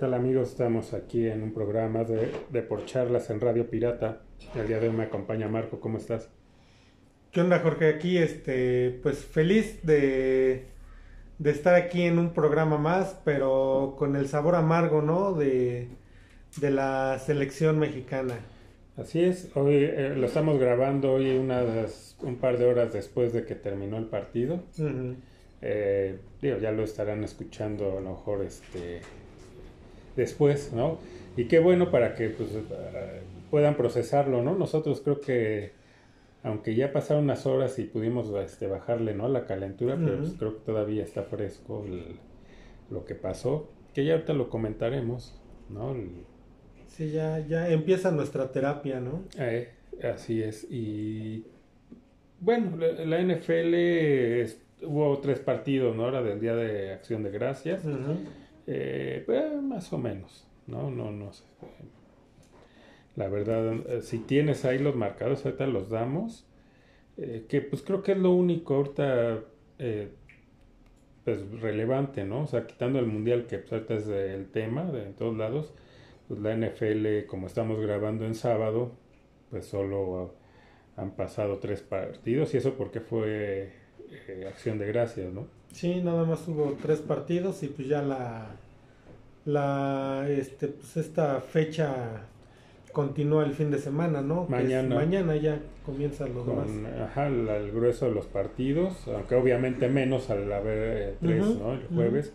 ¿Qué 0.00 0.06
tal 0.06 0.14
amigos? 0.14 0.48
Estamos 0.48 0.94
aquí 0.94 1.26
en 1.26 1.42
un 1.42 1.52
programa 1.52 2.04
de, 2.04 2.32
de 2.48 2.62
Por 2.62 2.86
Charlas 2.86 3.28
en 3.28 3.38
Radio 3.38 3.68
Pirata. 3.68 4.22
El 4.54 4.66
día 4.66 4.80
de 4.80 4.88
hoy 4.88 4.94
me 4.94 5.02
acompaña 5.02 5.46
Marco, 5.46 5.78
¿cómo 5.78 5.98
estás? 5.98 6.30
¿Qué 7.30 7.42
onda 7.42 7.58
Jorge? 7.58 7.88
Aquí 7.88 8.16
este, 8.16 8.98
pues 9.02 9.18
feliz 9.18 9.82
de, 9.82 10.68
de 11.38 11.50
estar 11.50 11.74
aquí 11.74 12.04
en 12.04 12.18
un 12.18 12.32
programa 12.32 12.78
más, 12.78 13.20
pero 13.26 13.94
con 13.98 14.16
el 14.16 14.26
sabor 14.26 14.54
amargo, 14.54 15.02
¿no? 15.02 15.34
De, 15.34 15.88
de 16.56 16.70
la 16.70 17.18
selección 17.18 17.78
mexicana. 17.78 18.36
Así 18.96 19.22
es, 19.22 19.54
hoy 19.54 19.84
eh, 19.84 20.14
lo 20.16 20.28
estamos 20.28 20.58
grabando 20.58 21.12
hoy 21.12 21.36
unas, 21.36 22.16
un 22.22 22.36
par 22.36 22.56
de 22.56 22.64
horas 22.64 22.94
después 22.94 23.34
de 23.34 23.44
que 23.44 23.54
terminó 23.54 23.98
el 23.98 24.06
partido. 24.06 24.62
Eh, 25.60 26.18
digo, 26.40 26.56
ya 26.56 26.72
lo 26.72 26.84
estarán 26.84 27.22
escuchando 27.22 27.98
a 27.98 28.00
lo 28.00 28.12
mejor 28.12 28.42
este 28.42 29.02
después, 30.16 30.72
¿no? 30.72 30.98
Y 31.36 31.44
qué 31.44 31.58
bueno 31.58 31.90
para 31.90 32.14
que 32.14 32.28
pues, 32.30 32.50
eh, 32.54 33.20
puedan 33.50 33.76
procesarlo, 33.76 34.42
¿no? 34.42 34.54
Nosotros 34.56 35.00
creo 35.02 35.20
que 35.20 35.72
aunque 36.42 36.74
ya 36.74 36.90
pasaron 36.92 37.24
unas 37.24 37.44
horas 37.46 37.78
y 37.78 37.84
pudimos 37.84 38.32
este, 38.42 38.66
bajarle, 38.66 39.14
¿no? 39.14 39.28
La 39.28 39.44
calentura, 39.46 39.96
pero 40.02 40.18
pues, 40.18 40.32
creo 40.38 40.54
que 40.58 40.64
todavía 40.64 41.02
está 41.02 41.22
fresco 41.24 41.84
el- 41.86 42.16
lo 42.90 43.04
que 43.04 43.14
pasó, 43.14 43.68
que 43.94 44.04
ya 44.04 44.14
ahorita 44.14 44.32
lo 44.32 44.48
comentaremos, 44.48 45.38
¿no? 45.68 45.92
El- 45.92 46.10
Sí, 46.88 47.10
ya, 47.12 47.38
ya 47.46 47.68
empieza 47.68 48.10
nuestra 48.10 48.50
terapia, 48.52 49.00
¿no? 49.00 49.22
eh, 49.38 49.68
así 50.02 50.42
es. 50.42 50.66
Y 50.70 51.44
bueno, 52.40 52.76
la, 52.76 53.04
la 53.04 53.20
NFL 53.20 54.40
es- 54.42 54.60
hubo 54.82 55.18
tres 55.18 55.38
partidos, 55.40 55.94
¿no? 55.94 56.04
Ahora 56.04 56.22
del 56.22 56.40
Día 56.40 56.54
de 56.56 56.92
Acción 56.92 57.22
de 57.22 57.30
Gracias. 57.30 57.84
Ujú. 57.84 58.16
Eh, 58.66 59.22
pues, 59.26 59.62
más 59.62 59.92
o 59.92 59.98
menos, 59.98 60.46
¿no? 60.66 60.90
No, 60.90 61.10
no 61.10 61.32
sé. 61.32 61.44
La 63.16 63.28
verdad, 63.28 63.74
eh, 63.88 64.02
si 64.02 64.18
tienes 64.20 64.64
ahí 64.64 64.78
los 64.78 64.96
marcadores, 64.96 65.44
ahorita 65.44 65.66
los 65.66 65.90
damos. 65.90 66.46
eh, 67.18 67.46
que 67.48 67.62
pues 67.62 67.82
creo 67.82 68.02
que 68.02 68.12
es 68.12 68.18
lo 68.18 68.32
único 68.32 68.74
ahorita 68.76 69.40
eh, 69.78 70.10
pues 71.24 71.50
relevante, 71.60 72.24
¿no? 72.24 72.42
O 72.42 72.46
sea, 72.46 72.66
quitando 72.66 72.98
el 72.98 73.06
mundial 73.06 73.46
que 73.46 73.58
pues, 73.58 73.72
ahorita 73.72 73.94
es 73.94 74.08
el 74.08 74.50
tema 74.50 74.84
de 74.90 75.04
en 75.06 75.14
todos 75.14 75.36
lados, 75.36 75.74
pues 76.28 76.40
la 76.40 76.52
NFL, 76.52 77.26
como 77.26 77.46
estamos 77.46 77.80
grabando 77.80 78.24
en 78.26 78.34
sábado, 78.34 78.92
pues 79.50 79.66
solo 79.66 80.34
han 80.96 81.12
pasado 81.16 81.58
tres 81.58 81.82
partidos 81.82 82.54
y 82.54 82.58
eso 82.58 82.74
porque 82.76 83.00
fue 83.00 83.72
eh, 84.28 84.46
acción 84.48 84.78
de 84.78 84.86
gracias, 84.88 85.32
¿no? 85.32 85.48
Sí, 85.72 86.00
nada 86.02 86.24
más 86.24 86.46
hubo 86.48 86.76
tres 86.82 87.00
partidos 87.00 87.62
y 87.62 87.68
pues 87.68 87.88
ya 87.88 88.02
la, 88.02 88.48
la, 89.44 90.26
este, 90.28 90.68
pues 90.68 90.96
esta 90.96 91.40
fecha 91.40 92.22
continúa 92.92 93.44
el 93.44 93.52
fin 93.52 93.70
de 93.70 93.78
semana, 93.78 94.20
¿no? 94.20 94.44
Es 94.44 94.50
Mañana. 94.50 94.94
mañana 94.96 95.36
ya 95.36 95.60
comienzan 95.86 96.34
los 96.34 96.46
demás. 96.46 96.66
con 96.66 96.86
ajá, 97.02 97.28
la- 97.30 97.56
el 97.56 97.70
grueso 97.70 98.06
de 98.06 98.12
los 98.12 98.26
partidos, 98.26 99.06
aunque 99.08 99.36
obviamente 99.36 99.88
menos 99.88 100.28
al 100.30 100.52
haber 100.52 100.78
eh, 101.10 101.14
tres, 101.20 101.46
¿no? 101.46 101.72
El 101.74 101.86
jueves. 101.94 102.32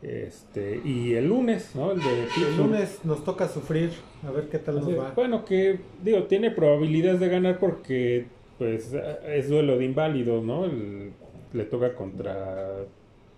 Este, 0.00 0.80
y 0.84 1.14
el 1.14 1.26
lunes, 1.28 1.72
¿no? 1.74 1.90
El 1.90 1.98
de 1.98 2.06
El 2.50 2.56
lunes 2.56 3.00
nos 3.04 3.24
toca 3.24 3.48
sufrir, 3.48 3.90
a 4.24 4.30
ver 4.30 4.48
qué 4.48 4.58
tal 4.60 4.78
Así 4.78 4.92
nos 4.92 5.00
va. 5.00 5.12
Bueno, 5.16 5.44
que 5.44 5.80
digo, 6.04 6.22
tiene 6.24 6.52
probabilidades 6.52 7.18
de 7.18 7.28
ganar 7.28 7.58
porque 7.58 8.26
pues 8.58 8.92
es 9.26 9.48
duelo 9.48 9.76
de 9.78 9.84
inválidos, 9.84 10.44
¿no? 10.44 10.64
El- 10.64 11.10
le 11.52 11.64
toca 11.64 11.94
contra 11.94 12.84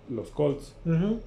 los 0.08 0.30
Colts, 0.30 0.76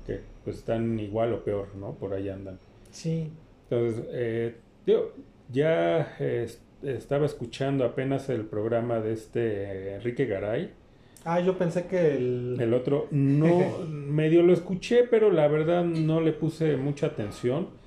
que 0.06 0.22
pues 0.44 0.58
están 0.58 1.00
igual 1.00 1.34
o 1.34 1.44
peor, 1.44 1.70
¿no? 1.76 1.94
Por 1.94 2.14
ahí 2.14 2.30
andan. 2.30 2.60
Sí, 2.92 3.32
Entonces, 3.70 4.06
eh, 4.12 4.56
digo, 4.86 5.14
ya 5.52 6.16
eh, 6.20 6.48
estaba 6.84 7.26
escuchando 7.26 7.86
apenas 7.86 8.30
el 8.30 8.42
programa 8.42 9.00
de 9.00 9.14
este 9.14 9.96
Enrique 9.96 10.26
Garay. 10.26 10.72
Ah, 11.26 11.40
yo 11.40 11.58
pensé 11.58 11.86
que 11.86 12.16
el... 12.16 12.58
El 12.60 12.74
otro 12.74 13.08
no, 13.12 13.80
medio 13.88 14.44
lo 14.44 14.54
escuché, 14.54 15.04
pero 15.04 15.32
la 15.32 15.48
verdad 15.48 15.84
no 15.86 16.22
le 16.22 16.34
puse 16.34 16.78
mucha 16.78 17.08
atención. 17.08 17.82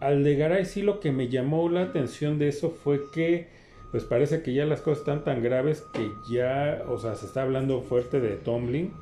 Al 0.00 0.24
de 0.24 0.36
Garay 0.36 0.66
sí 0.66 0.82
lo 0.82 1.00
que 1.00 1.10
me 1.10 1.28
llamó 1.28 1.70
la 1.70 1.80
atención 1.80 2.38
de 2.38 2.48
eso 2.48 2.70
fue 2.70 3.00
que, 3.14 3.48
pues 3.94 4.02
parece 4.02 4.42
que 4.42 4.52
ya 4.52 4.64
las 4.66 4.80
cosas 4.80 4.98
están 4.98 5.22
tan 5.22 5.40
graves 5.40 5.86
que 5.92 6.10
ya, 6.28 6.82
o 6.88 6.98
sea, 6.98 7.14
se 7.14 7.26
está 7.26 7.42
hablando 7.42 7.80
fuerte 7.80 8.18
de 8.18 8.30
Tomlin. 8.30 8.92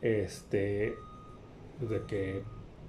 Este, 0.00 0.94
de 1.86 2.00
que 2.08 2.40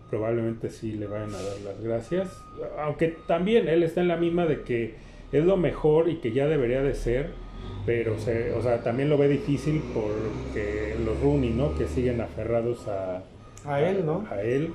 probablemente 0.09 0.69
sí 0.69 0.93
le 0.93 1.07
vayan 1.07 1.35
a 1.35 1.41
dar 1.41 1.59
las 1.65 1.81
gracias. 1.81 2.41
Aunque 2.79 3.13
también 3.27 3.67
él 3.67 3.83
está 3.83 3.99
en 3.99 4.07
la 4.07 4.15
misma 4.15 4.45
de 4.45 4.61
que 4.61 4.95
es 5.33 5.43
lo 5.43 5.57
mejor 5.57 6.07
y 6.07 6.19
que 6.19 6.31
ya 6.31 6.47
debería 6.47 6.81
de 6.81 6.93
ser. 6.93 7.31
Pero, 7.85 8.17
se, 8.17 8.53
o 8.53 8.61
sea, 8.61 8.81
también 8.81 9.09
lo 9.09 9.17
ve 9.17 9.27
difícil 9.27 9.83
porque 9.93 10.95
los 11.03 11.19
Rooney, 11.19 11.49
¿no? 11.49 11.75
Que 11.75 11.87
siguen 11.87 12.21
aferrados 12.21 12.87
a, 12.87 13.21
A 13.65 13.81
él, 13.81 14.05
¿no? 14.05 14.25
A 14.31 14.41
él. 14.43 14.71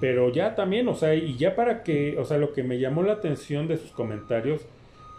Pero 0.00 0.32
ya 0.32 0.54
también, 0.54 0.88
o 0.88 0.94
sea, 0.94 1.14
y 1.14 1.36
ya 1.36 1.54
para 1.54 1.82
que, 1.82 2.16
o 2.16 2.24
sea, 2.24 2.38
lo 2.38 2.54
que 2.54 2.62
me 2.62 2.78
llamó 2.78 3.02
la 3.02 3.12
atención 3.12 3.68
de 3.68 3.76
sus 3.76 3.90
comentarios 3.90 4.66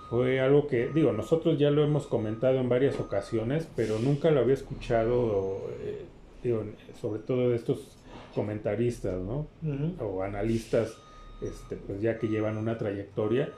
fue 0.10 0.40
algo 0.40 0.68
que, 0.68 0.88
digo, 0.88 1.12
nosotros 1.12 1.60
ya 1.60 1.70
lo 1.72 1.84
hemos 1.84 2.08
comentado 2.08 2.60
en 2.60 2.68
varias 2.70 3.00
ocasiones, 3.00 3.68
pero 3.76 4.00
nunca 4.00 4.32
lo 4.32 4.40
había 4.40 4.56
escuchado, 4.56 5.70
eh, 5.82 6.02
digo, 6.44 6.64
sobre 7.00 7.22
todo 7.22 7.50
de 7.50 7.56
estos 7.56 7.96
comentaristas, 8.34 9.20
¿no? 9.22 9.48
O 10.02 10.24
analistas, 10.24 10.96
este, 11.42 11.76
pues 11.76 12.02
ya 12.02 12.18
que 12.18 12.28
llevan 12.28 12.58
una 12.58 12.78
trayectoria, 12.78 13.50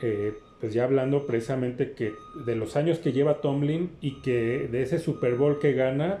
eh, 0.00 0.34
pues 0.60 0.72
ya 0.74 0.84
hablando 0.84 1.26
precisamente 1.26 1.92
que 1.92 2.12
de 2.46 2.54
los 2.56 2.76
años 2.76 2.98
que 2.98 3.12
lleva 3.12 3.40
Tomlin 3.40 3.90
y 4.00 4.20
que 4.22 4.68
de 4.70 4.82
ese 4.82 4.98
Super 4.98 5.34
Bowl 5.34 5.58
que 5.58 5.72
gana, 5.72 6.18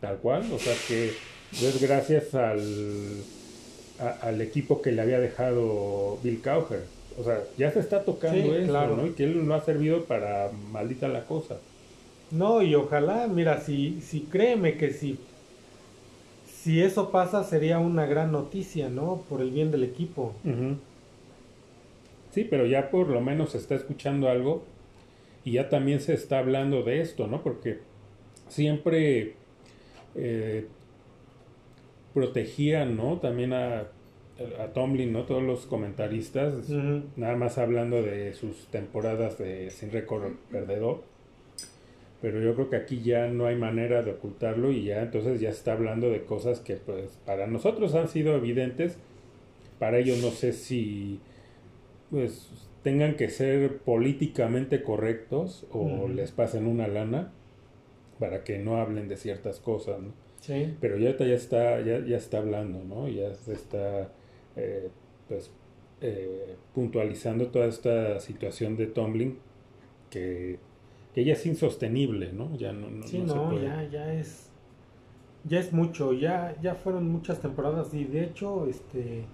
tal 0.00 0.16
cual, 0.18 0.44
o 0.52 0.58
sea 0.58 0.74
que 0.88 1.08
es 1.52 1.82
gracias 1.82 2.34
al, 2.34 2.60
a- 4.00 4.26
al 4.26 4.40
equipo 4.40 4.80
que 4.82 4.92
le 4.92 5.02
había 5.02 5.20
dejado 5.20 6.18
Bill 6.22 6.40
Cowher. 6.42 6.84
O 7.18 7.24
sea, 7.24 7.42
ya 7.56 7.70
se 7.70 7.80
está 7.80 8.04
tocando 8.04 8.42
Sí, 8.42 8.50
eso, 8.50 8.68
claro. 8.68 8.96
¿no? 8.96 9.06
Y 9.06 9.10
que 9.10 9.24
él 9.24 9.46
no 9.46 9.54
ha 9.54 9.60
servido 9.60 10.04
para 10.04 10.50
maldita 10.70 11.08
la 11.08 11.24
cosa. 11.24 11.56
No, 12.30 12.62
y 12.62 12.74
ojalá, 12.74 13.26
mira, 13.28 13.60
si, 13.60 14.00
si 14.00 14.22
créeme 14.22 14.76
que 14.76 14.92
si, 14.92 15.18
si 16.46 16.82
eso 16.82 17.10
pasa 17.10 17.44
sería 17.44 17.78
una 17.78 18.06
gran 18.06 18.32
noticia, 18.32 18.88
¿no? 18.88 19.22
Por 19.28 19.40
el 19.40 19.50
bien 19.50 19.70
del 19.70 19.84
equipo. 19.84 20.34
Sí, 22.32 22.44
pero 22.44 22.66
ya 22.66 22.90
por 22.90 23.08
lo 23.08 23.20
menos 23.20 23.50
se 23.52 23.58
está 23.58 23.76
escuchando 23.76 24.28
algo 24.28 24.64
y 25.44 25.52
ya 25.52 25.68
también 25.68 26.00
se 26.00 26.12
está 26.12 26.40
hablando 26.40 26.82
de 26.82 27.00
esto, 27.00 27.28
¿no? 27.28 27.42
Porque 27.42 27.78
siempre 28.48 29.34
eh, 30.16 30.66
protegían, 32.12 32.96
¿no? 32.96 33.18
También 33.18 33.52
a, 33.52 33.84
a 34.58 34.66
Tomlin, 34.68 35.12
¿no? 35.12 35.24
Todos 35.24 35.42
los 35.42 35.66
comentaristas, 35.66 36.68
nada 37.16 37.36
más 37.36 37.58
hablando 37.58 38.02
de 38.02 38.34
sus 38.34 38.66
temporadas 38.66 39.38
de 39.38 39.70
sin 39.70 39.90
récord 39.90 40.32
perdedor. 40.50 41.02
Pero 42.20 42.40
yo 42.40 42.54
creo 42.54 42.70
que 42.70 42.76
aquí 42.76 43.02
ya 43.02 43.28
no 43.28 43.46
hay 43.46 43.56
manera 43.56 44.02
de 44.02 44.12
ocultarlo 44.12 44.72
y 44.72 44.84
ya 44.84 45.02
entonces 45.02 45.40
ya 45.40 45.52
se 45.52 45.58
está 45.58 45.72
hablando 45.72 46.10
de 46.10 46.24
cosas 46.24 46.60
que 46.60 46.76
pues 46.76 47.18
para 47.24 47.46
nosotros 47.46 47.94
han 47.94 48.08
sido 48.08 48.34
evidentes, 48.34 48.96
para 49.78 49.98
ellos 49.98 50.22
no 50.22 50.30
sé 50.30 50.52
si 50.52 51.20
pues 52.10 52.50
tengan 52.82 53.16
que 53.16 53.28
ser 53.28 53.78
políticamente 53.78 54.82
correctos 54.82 55.66
o 55.72 56.08
les 56.08 56.30
pasen 56.30 56.66
una 56.66 56.88
lana 56.88 57.32
para 58.18 58.44
que 58.44 58.58
no 58.58 58.76
hablen 58.76 59.08
de 59.08 59.16
ciertas 59.16 59.60
cosas, 59.60 60.00
¿no? 60.00 60.12
Sí. 60.40 60.74
Pero 60.80 60.96
ya 60.96 61.08
ahorita 61.08 61.26
ya 61.26 61.34
está, 61.34 61.80
ya, 61.80 61.98
ya 62.00 62.16
está 62.16 62.38
hablando, 62.38 62.82
¿no? 62.84 63.08
Ya 63.08 63.34
se 63.34 63.52
está 63.52 64.08
eh, 64.56 64.88
pues 65.28 65.50
eh, 66.00 66.56
puntualizando 66.74 67.48
toda 67.48 67.66
esta 67.66 68.20
situación 68.20 68.76
de 68.76 68.86
Tomlin 68.86 69.38
que, 70.10 70.58
que 71.14 71.24
ya 71.24 71.34
es 71.34 71.46
insostenible, 71.46 72.32
¿no? 72.32 72.56
Ya 72.56 72.72
no, 72.72 72.90
no, 72.90 73.06
Sí, 73.06 73.18
no 73.18 73.26
se 73.28 73.34
no, 73.34 73.50
puede. 73.50 73.66
ya, 73.66 73.88
ya 73.90 74.12
es, 74.14 74.50
ya 75.44 75.58
es 75.60 75.72
mucho, 75.72 76.12
ya, 76.12 76.56
ya 76.60 76.74
fueron 76.74 77.10
muchas 77.10 77.40
temporadas 77.40 77.94
y 77.94 78.04
de 78.04 78.24
hecho, 78.24 78.66
este, 78.66 79.24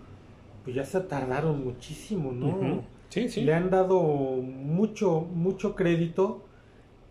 pues 0.64 0.76
ya 0.76 0.84
se 0.84 1.00
tardaron 1.00 1.64
muchísimo, 1.64 2.32
¿no? 2.32 2.48
Ujú. 2.48 2.82
Sí, 3.08 3.28
sí. 3.28 3.42
Le 3.42 3.54
han 3.54 3.70
dado 3.70 4.00
mucho, 4.02 5.20
mucho 5.20 5.75
crédito 5.75 6.42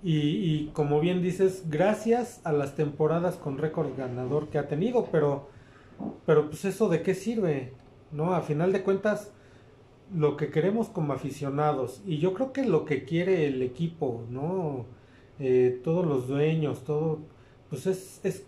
y, 0.04 0.18
y 0.20 0.68
como 0.74 1.00
bien 1.00 1.22
dices, 1.22 1.66
gracias 1.70 2.42
a 2.44 2.52
las 2.52 2.76
temporadas 2.76 3.36
con 3.38 3.58
récord 3.58 3.90
ganador 3.98 4.50
que 4.50 4.58
ha 4.58 4.68
tenido, 4.68 5.06
pero, 5.12 5.48
pero 6.26 6.50
pues 6.50 6.66
eso 6.66 6.90
de 6.90 7.04
qué 7.04 7.14
sirve, 7.16 7.74
¿no? 8.12 8.34
A 8.34 8.42
final 8.42 8.72
de 8.74 8.84
cuentas, 8.84 9.32
lo 10.14 10.38
que 10.38 10.50
queremos 10.52 10.90
como 10.90 11.14
aficionados 11.14 12.02
y 12.06 12.18
yo 12.20 12.34
creo 12.34 12.54
que 12.54 12.66
lo 12.66 12.86
que 12.86 13.06
quiere 13.06 13.48
el 13.48 13.62
equipo, 13.62 14.24
¿no? 14.30 14.86
Eh, 15.40 15.80
todos 15.84 16.06
los 16.06 16.28
dueños, 16.28 16.84
todo, 16.84 17.20
pues 17.70 17.88
es, 17.88 18.20
es 18.24 18.46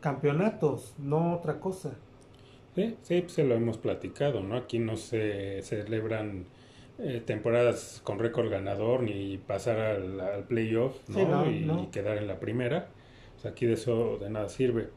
campeonatos, 0.00 0.94
no 0.98 1.34
otra 1.34 1.60
cosa. 1.60 1.92
Sí, 2.74 2.96
sí, 3.02 3.20
pues 3.22 3.32
se 3.32 3.44
lo 3.44 3.54
hemos 3.54 3.78
platicado, 3.78 4.42
¿no? 4.42 4.56
Aquí 4.56 4.78
no 4.78 4.96
se 4.96 5.62
celebran 5.62 6.46
eh, 6.98 7.22
temporadas 7.24 8.00
con 8.04 8.18
récord 8.18 8.50
ganador 8.50 9.02
ni 9.02 9.38
pasar 9.38 9.78
al, 9.80 10.20
al 10.20 10.44
playoff, 10.44 10.96
¿no? 11.08 11.18
Sí, 11.18 11.24
no, 11.24 11.50
y, 11.50 11.60
no. 11.64 11.82
y 11.84 11.86
quedar 11.88 12.18
en 12.18 12.28
la 12.28 12.38
primera. 12.38 12.90
Aquí 13.44 13.66
de 13.66 13.74
eso 13.74 14.18
de 14.18 14.30
nada 14.30 14.48
sirve. 14.48 14.90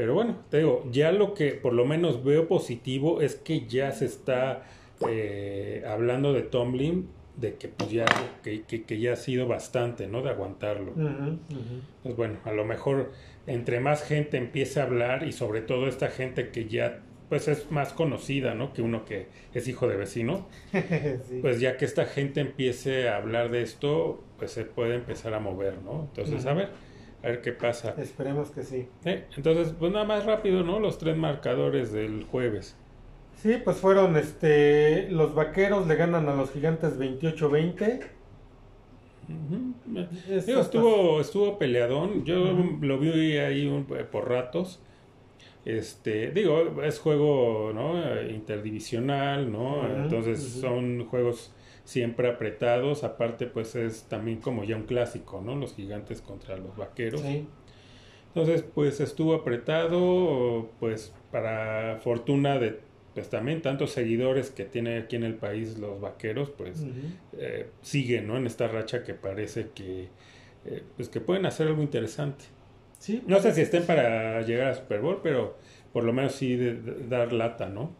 Pero 0.00 0.14
bueno, 0.14 0.38
te 0.48 0.56
digo, 0.60 0.82
ya 0.90 1.12
lo 1.12 1.34
que 1.34 1.50
por 1.50 1.74
lo 1.74 1.84
menos 1.84 2.24
veo 2.24 2.48
positivo 2.48 3.20
es 3.20 3.34
que 3.34 3.66
ya 3.66 3.92
se 3.92 4.06
está 4.06 4.62
eh, 5.06 5.84
hablando 5.86 6.32
de 6.32 6.40
Tomlin, 6.40 7.06
de 7.36 7.56
que 7.56 7.68
pues 7.68 7.90
ya, 7.90 8.06
que, 8.42 8.62
que- 8.62 8.84
que 8.84 8.98
ya 8.98 9.12
ha 9.12 9.16
sido 9.16 9.46
bastante, 9.46 10.06
¿no? 10.06 10.22
De 10.22 10.30
aguantarlo. 10.30 10.92
Ujú. 10.92 11.38
Pues 12.02 12.16
bueno, 12.16 12.38
a 12.46 12.52
lo 12.52 12.64
mejor 12.64 13.12
entre 13.46 13.80
más 13.80 14.02
gente 14.02 14.38
empiece 14.38 14.80
a 14.80 14.84
hablar 14.84 15.28
y 15.28 15.32
sobre 15.32 15.60
todo 15.60 15.86
esta 15.86 16.08
gente 16.08 16.48
que 16.48 16.64
ya 16.66 17.00
pues 17.28 17.46
es 17.48 17.70
más 17.70 17.92
conocida, 17.92 18.54
¿no? 18.54 18.72
Que 18.72 18.80
uno 18.80 19.04
que 19.04 19.26
es 19.52 19.68
hijo 19.68 19.86
de 19.86 19.96
vecino, 19.96 20.48
Sí. 20.72 21.40
pues 21.42 21.60
ya 21.60 21.76
que 21.76 21.84
esta 21.84 22.06
gente 22.06 22.40
empiece 22.40 23.10
a 23.10 23.18
hablar 23.18 23.50
de 23.50 23.60
esto, 23.60 24.24
pues 24.38 24.50
se 24.50 24.64
puede 24.64 24.94
empezar 24.94 25.34
a 25.34 25.40
mover, 25.40 25.74
¿no? 25.84 26.08
Entonces, 26.08 26.46
a 26.46 26.54
ver, 26.54 26.70
a 27.22 27.26
ver 27.28 27.40
qué 27.42 27.52
pasa. 27.52 27.94
Esperemos 27.98 28.50
que 28.50 28.62
sí. 28.62 28.88
Eh, 29.04 29.24
Entonces, 29.36 29.74
pues 29.78 29.92
nada 29.92 30.04
más 30.04 30.24
rápido, 30.24 30.62
¿no? 30.62 30.78
Los 30.80 30.98
tres 30.98 31.16
marcadores 31.16 31.92
del 31.92 32.24
jueves. 32.24 32.76
Sí, 33.36 33.54
pues 33.64 33.78
fueron 33.78 34.16
este 34.16 35.08
los 35.10 35.34
vaqueros 35.34 35.86
le 35.86 35.96
ganan 35.96 36.28
a 36.28 36.34
los 36.34 36.50
gigantes 36.52 36.98
28-20. 36.98 38.00
Ujú. 39.28 39.98
Es 40.28 40.46
Digo, 40.46 40.60
hasta- 40.60 40.78
estuvo, 40.78 41.20
estuvo 41.20 41.58
peleadón. 41.58 42.24
Yo 42.24 42.36
lo 42.80 42.98
vi 42.98 43.36
ahí 43.38 43.66
un- 43.66 43.84
por 43.84 44.28
ratos. 44.28 44.80
Este, 45.64 46.30
digo, 46.32 46.82
es 46.82 46.98
juego, 46.98 47.70
¿no? 47.74 48.02
Eh, 48.02 48.32
Interdivisional, 48.34 49.52
¿no? 49.52 49.86
Entonces 49.86 50.42
son 50.42 51.06
juegos 51.06 51.52
siempre 51.90 52.28
apretados. 52.28 53.02
Aparte, 53.02 53.46
pues 53.46 53.74
es 53.74 54.04
también 54.04 54.38
como 54.40 54.62
ya 54.64 54.76
un 54.76 54.84
clásico, 54.84 55.42
¿no? 55.44 55.56
Los 55.56 55.74
gigantes 55.74 56.20
contra 56.20 56.56
los 56.56 56.76
vaqueros. 56.76 57.20
Sí. 57.20 57.46
Entonces, 58.28 58.62
pues 58.74 59.00
estuvo 59.00 59.34
apretado, 59.34 60.70
pues 60.78 61.12
para 61.32 61.98
fortuna 62.02 62.58
de, 62.60 62.78
pues 63.14 63.28
también 63.28 63.60
tantos 63.60 63.90
seguidores 63.90 64.50
que 64.50 64.64
tiene 64.64 64.98
aquí 64.98 65.16
en 65.16 65.24
el 65.24 65.34
país 65.34 65.78
los 65.78 66.00
vaqueros, 66.00 66.50
pues 66.50 66.84
eh, 67.36 67.66
siguen, 67.82 68.28
¿no? 68.28 68.36
En 68.36 68.46
esta 68.46 68.68
racha 68.68 69.02
que 69.02 69.14
parece 69.14 69.70
que, 69.74 70.08
eh, 70.64 70.82
pues 70.96 71.08
que 71.08 71.20
pueden 71.20 71.44
hacer 71.44 71.66
algo 71.66 71.82
interesante. 71.82 72.44
Sí, 73.00 73.22
No 73.26 73.40
sé 73.40 73.52
si 73.52 73.62
estén 73.62 73.84
para 73.84 74.42
llegar 74.42 74.68
a 74.68 74.74
Super 74.74 75.00
Bowl, 75.00 75.20
pero 75.24 75.56
por 75.92 76.04
lo 76.04 76.12
menos 76.12 76.32
sí 76.36 76.54
de- 76.54 76.74
de- 76.74 77.08
dar 77.08 77.32
lata, 77.32 77.68
¿no? 77.68 77.90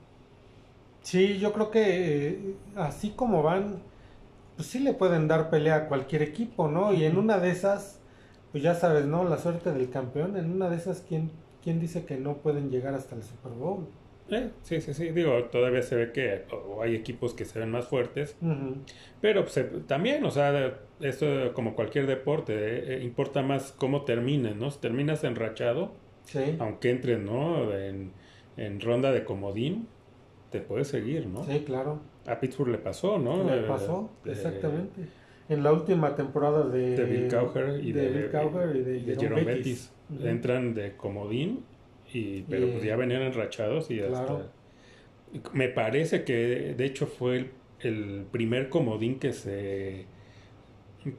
Sí, 1.03 1.39
yo 1.39 1.53
creo 1.53 1.71
que 1.71 2.29
eh, 2.29 2.57
así 2.77 3.11
como 3.11 3.43
van, 3.43 3.83
pues 4.57 4.69
sí 4.69 4.81
le 4.81 4.95
pueden 4.95 5.29
dar 5.29 5.51
pelea 5.51 5.77
a 5.77 5.89
cualquier 5.89 6.23
equipo, 6.23 6.69
¿no? 6.69 6.93
Y 6.95 7.05
en 7.05 7.19
una 7.19 7.39
de 7.39 7.51
esas, 7.51 8.01
pues 8.53 8.63
ya 8.63 8.75
sabes, 8.75 9.07
¿no? 9.07 9.25
La 9.25 9.39
suerte 9.39 9.73
del 9.73 9.91
campeón, 9.91 10.37
en 10.37 10.51
una 10.53 10.71
de 10.71 10.77
esas, 10.77 11.03
¿quién, 11.03 11.33
quién 11.63 11.81
dice 11.81 12.05
que 12.07 12.19
no 12.19 12.39
pueden 12.39 12.71
llegar 12.71 12.95
hasta 12.95 13.17
el 13.17 13.23
Super 13.25 13.53
Bowl? 13.53 13.89
Eh, 14.29 14.51
sí, 14.63 14.81
sí, 14.81 14.95
sí. 14.95 15.11
Digo, 15.11 15.45
todavía 15.47 15.83
se 15.83 15.97
ve 15.97 16.13
que 16.13 16.47
hay 16.83 16.95
equipos 16.95 17.35
que 17.35 17.45
se 17.45 17.59
ven 17.59 17.71
más 17.71 17.89
fuertes, 17.89 18.39
pero 19.21 19.43
pues, 19.43 19.57
eh, 19.59 19.65
también, 19.87 20.25
o 20.25 20.31
sea, 20.31 20.79
esto 21.01 21.53
como 21.55 21.75
cualquier 21.75 22.07
deporte, 22.07 22.95
eh, 22.97 23.03
importa 23.05 23.43
más 23.43 23.73
cómo 23.73 24.05
termines, 24.05 24.57
¿no? 24.57 24.71
Si 24.71 24.79
terminas 24.81 25.25
enrachado, 25.25 25.93
Sí, 26.25 26.41
aunque 26.59 26.91
entres, 26.91 27.19
¿no? 27.21 27.73
En, 27.75 28.13
en 28.57 28.81
ronda 28.81 29.13
de 29.13 29.25
comodín, 29.25 29.89
te 30.51 30.61
puedes 30.61 30.89
seguir, 30.89 31.27
¿no? 31.27 31.45
sí, 31.45 31.61
claro. 31.67 32.01
A 32.27 32.39
Pittsburgh 32.39 32.71
le 32.71 32.79
pasó, 32.79 33.19
¿no? 33.19 33.43
Le 33.45 33.61
Eh, 33.61 33.65
pasó, 33.67 34.11
eh, 34.25 34.31
exactamente. 34.33 35.03
En 35.49 35.63
la 35.63 35.73
última 35.73 36.15
temporada 36.15 36.69
de, 36.69 36.97
de 36.97 37.05
Bill 37.05 37.29
Cowher 37.29 37.85
y 37.85 37.93
de, 37.93 38.09
Bill 38.09 38.31
Cowher 38.31 38.77
y 38.77 38.83
de, 38.83 38.99
y 38.99 39.05
de 39.05 39.17
Jerome 39.17 39.45
Bettis. 39.45 39.93
Entran 40.23 40.75
de 40.75 40.97
comodín, 40.97 41.65
y, 42.13 42.43
pero 42.43 42.67
Y- 42.67 42.71
pues 42.73 42.85
ya 42.85 42.97
venían 42.97 43.23
enrachados 43.23 43.91
y 43.91 43.99
Claro. 43.99 44.15
hasta... 44.15 44.53
Me 45.53 45.69
parece 45.69 46.25
que 46.25 46.75
de 46.77 46.85
hecho 46.85 47.07
fue 47.07 47.37
el, 47.39 47.51
el 47.81 48.25
primer 48.31 48.69
comodín 48.69 49.19
que 49.19 49.33
se... 49.33 50.07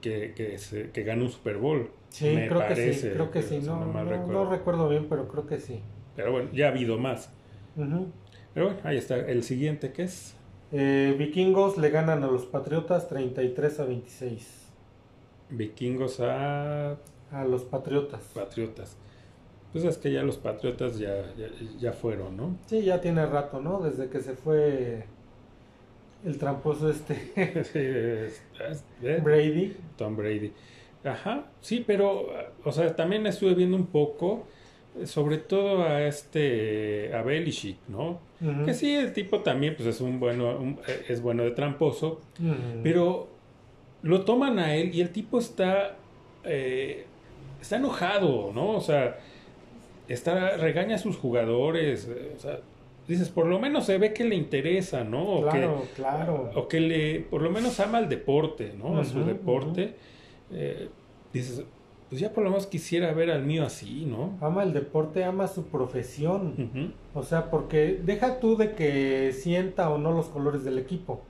Que, 0.01 0.33
que, 0.35 0.57
se, 0.59 0.91
que 0.91 1.03
gana 1.03 1.23
un 1.23 1.29
Super 1.31 1.57
Bowl. 1.57 1.89
Sí, 2.09 2.25
me 2.35 2.47
creo 2.47 2.67
que 2.67 2.93
sí, 2.93 3.09
creo 3.09 3.31
que 3.31 3.41
sí. 3.41 3.59
No, 3.65 3.83
no, 3.85 4.03
recuerdo. 4.03 4.31
no 4.31 4.49
recuerdo 4.49 4.89
bien, 4.89 5.07
pero 5.09 5.27
creo 5.27 5.47
que 5.47 5.59
sí. 5.59 5.79
Pero 6.15 6.31
bueno, 6.33 6.49
ya 6.53 6.67
ha 6.67 6.69
habido 6.69 6.99
más. 6.99 7.33
Ujú. 7.75 8.07
Pero 8.53 8.67
bueno, 8.67 8.81
ahí 8.83 8.97
está. 8.97 9.15
El 9.17 9.43
siguiente, 9.43 9.91
¿qué 9.91 10.03
es? 10.03 10.35
Eh, 10.71 11.15
vikingos 11.17 11.77
le 11.77 11.89
ganan 11.89 12.23
a 12.23 12.27
los 12.27 12.45
Patriotas 12.45 13.07
33 13.07 13.79
a 13.79 13.85
26. 13.85 14.67
Vikingos 15.49 16.19
a 16.19 16.91
A 17.31 17.45
los 17.45 17.63
Patriotas. 17.63 18.23
Patriotas. 18.33 18.97
Pues 19.71 19.85
es 19.85 19.97
que 19.97 20.11
ya 20.11 20.23
los 20.23 20.37
Patriotas 20.37 20.97
ya, 20.99 21.33
ya, 21.37 21.47
ya 21.79 21.93
fueron, 21.93 22.35
¿no? 22.35 22.57
Sí, 22.67 22.83
ya 22.83 22.99
tiene 22.99 23.25
rato, 23.25 23.61
¿no? 23.61 23.79
Desde 23.79 24.09
que 24.09 24.19
se 24.19 24.33
fue 24.33 25.05
el 26.25 26.37
tramposo 26.37 26.89
este 26.89 27.15
Sí, 27.63 27.79
es- 27.79 28.41
es- 28.69 28.83
¿eh? 29.01 29.19
Brady. 29.23 29.75
Tom 29.97 30.15
Brady. 30.17 30.51
Ajá, 31.03 31.45
sí, 31.61 31.83
pero, 31.87 32.27
o 32.63 32.71
sea, 32.71 32.95
también 32.95 33.25
estuve 33.25 33.55
viendo 33.55 33.75
un 33.75 33.87
poco, 33.87 34.45
sobre 35.05 35.37
todo 35.37 35.83
a 35.83 36.03
este, 36.05 37.13
a 37.15 37.21
Belichick, 37.21 37.77
¿no? 37.87 38.19
Que 38.65 38.73
sí, 38.73 38.93
el 38.95 39.13
tipo 39.13 39.39
también, 39.41 39.75
pues 39.75 39.87
es 39.87 40.01
un 40.01 40.19
bueno, 40.19 40.57
un- 40.57 40.79
es 41.07 41.21
bueno 41.21 41.43
de 41.43 41.51
tramposo, 41.51 42.21
pero 42.83 43.27
lo 44.01 44.25
toman 44.25 44.57
a 44.59 44.75
él 44.75 44.93
y 44.95 45.01
el 45.01 45.09
tipo 45.11 45.37
está, 45.39 45.95
eh, 46.43 47.05
está 47.61 47.77
enojado, 47.77 48.51
¿no? 48.53 48.71
O 48.71 48.81
sea, 48.81 49.19
está, 50.07 50.57
regaña 50.57 50.95
a 50.95 50.99
sus 50.99 51.17
jugadores, 51.17 52.09
eh, 52.11 52.33
o 52.35 52.39
sea, 52.39 52.59
dices, 53.07 53.29
por 53.29 53.45
lo 53.45 53.59
menos 53.59 53.85
se 53.85 53.97
ve 53.97 54.11
que 54.13 54.23
le 54.23 54.35
interesa, 54.35 55.03
¿no? 55.03 55.23
O 55.23 55.43
que, 55.49 55.59
Claro, 55.59 55.83
claro. 55.95 56.51
o 56.55 56.67
que 56.67 56.79
le, 56.79 57.19
por 57.19 57.41
lo 57.41 57.51
menos 57.51 57.79
ama 57.79 57.99
al 57.99 58.09
deporte, 58.09 58.73
¿no? 58.77 58.97
A 58.99 59.05
su 59.05 59.23
deporte. 59.23 59.93
Eh, 60.51 60.89
dices, 61.31 61.63
pues 62.11 62.19
ya 62.19 62.33
por 62.33 62.43
lo 62.43 62.49
menos 62.49 62.67
quisiera 62.67 63.13
ver 63.13 63.31
al 63.31 63.45
mío 63.45 63.65
así, 63.65 64.03
¿no? 64.05 64.37
Ama 64.41 64.63
el 64.63 64.73
deporte, 64.73 65.23
ama 65.23 65.47
su 65.47 65.67
profesión. 65.67 66.93
O 67.13 67.23
sea, 67.23 67.49
porque 67.49 68.01
deja 68.03 68.41
tú 68.41 68.57
de 68.57 68.75
que 68.75 69.31
sienta 69.31 69.89
o 69.89 69.97
no 69.97 70.11
los 70.11 70.27
colores 70.27 70.65
del 70.65 70.77
equipo. 70.77 71.21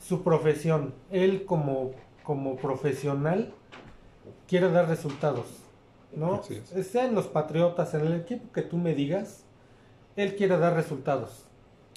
Su 0.00 0.24
profesión, 0.24 0.92
él 1.12 1.44
como, 1.44 1.92
como 2.24 2.56
profesional 2.56 3.54
quiere 4.48 4.72
dar 4.72 4.88
resultados, 4.88 5.46
¿no? 6.16 6.34
Así 6.34 6.60
es. 6.74 6.84
Sea 6.88 7.06
en 7.06 7.14
los 7.14 7.28
Patriotas, 7.28 7.94
en 7.94 8.00
el 8.00 8.14
equipo 8.14 8.50
que 8.52 8.62
tú 8.62 8.78
me 8.78 8.96
digas, 8.96 9.44
él 10.16 10.34
quiere 10.34 10.58
dar 10.58 10.74
resultados, 10.74 11.44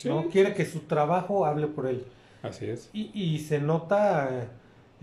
¿no? 0.03 0.29
Quiere 0.29 0.53
que 0.53 0.65
su 0.65 0.81
trabajo 0.81 1.43
hable 1.47 1.65
por 1.65 1.87
él. 1.87 2.05
Así 2.43 2.67
es. 2.67 2.87
Y, 2.93 3.09
y 3.19 3.39
se 3.39 3.59
nota 3.59 4.51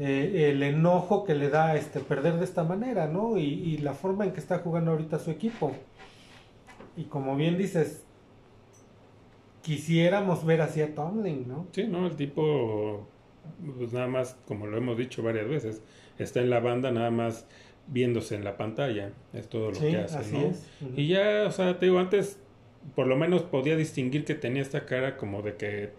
eh, 0.02 0.50
el 0.50 0.62
enojo 0.62 1.24
que 1.24 1.34
le 1.34 1.48
da 1.50 1.76
este 1.76 2.00
perder 2.00 2.34
de 2.38 2.44
esta 2.44 2.64
manera, 2.64 3.06
¿no? 3.08 3.38
Y, 3.38 3.44
y 3.44 3.78
la 3.78 3.94
forma 3.94 4.24
en 4.24 4.32
que 4.32 4.40
está 4.40 4.58
jugando 4.58 4.92
ahorita 4.92 5.18
su 5.18 5.30
equipo. 5.30 5.72
Y 6.96 7.04
como 7.04 7.36
bien 7.36 7.56
dices, 7.58 8.04
quisiéramos 9.62 10.44
ver 10.44 10.60
así 10.60 10.80
a 10.82 10.94
Tomlin, 10.94 11.46
¿no? 11.48 11.66
Sí, 11.72 11.84
¿no? 11.86 12.06
El 12.06 12.16
tipo, 12.16 13.06
pues 13.78 13.92
nada 13.92 14.08
más, 14.08 14.36
como 14.46 14.66
lo 14.66 14.76
hemos 14.76 14.96
dicho 14.98 15.22
varias 15.22 15.48
veces, 15.48 15.82
está 16.18 16.40
en 16.40 16.50
la 16.50 16.60
banda 16.60 16.90
nada 16.90 17.10
más 17.10 17.46
viéndose 17.86 18.34
en 18.34 18.44
la 18.44 18.56
pantalla. 18.56 19.12
Es 19.32 19.48
todo 19.48 19.72
lo 19.72 19.74
Sí, 19.74 19.90
que 19.90 19.96
hace, 19.98 20.18
así 20.18 20.36
¿no? 20.36 20.46
es. 20.48 20.68
Y 20.96 21.08
ya, 21.08 21.44
o 21.46 21.50
sea, 21.52 21.78
te 21.78 21.86
digo, 21.86 21.98
antes 21.98 22.38
por 22.94 23.06
lo 23.06 23.16
menos 23.16 23.42
podía 23.42 23.76
distinguir 23.76 24.24
que 24.24 24.34
tenía 24.34 24.62
esta 24.62 24.86
cara 24.86 25.16
como 25.16 25.42
de 25.42 25.56
que, 25.56 25.90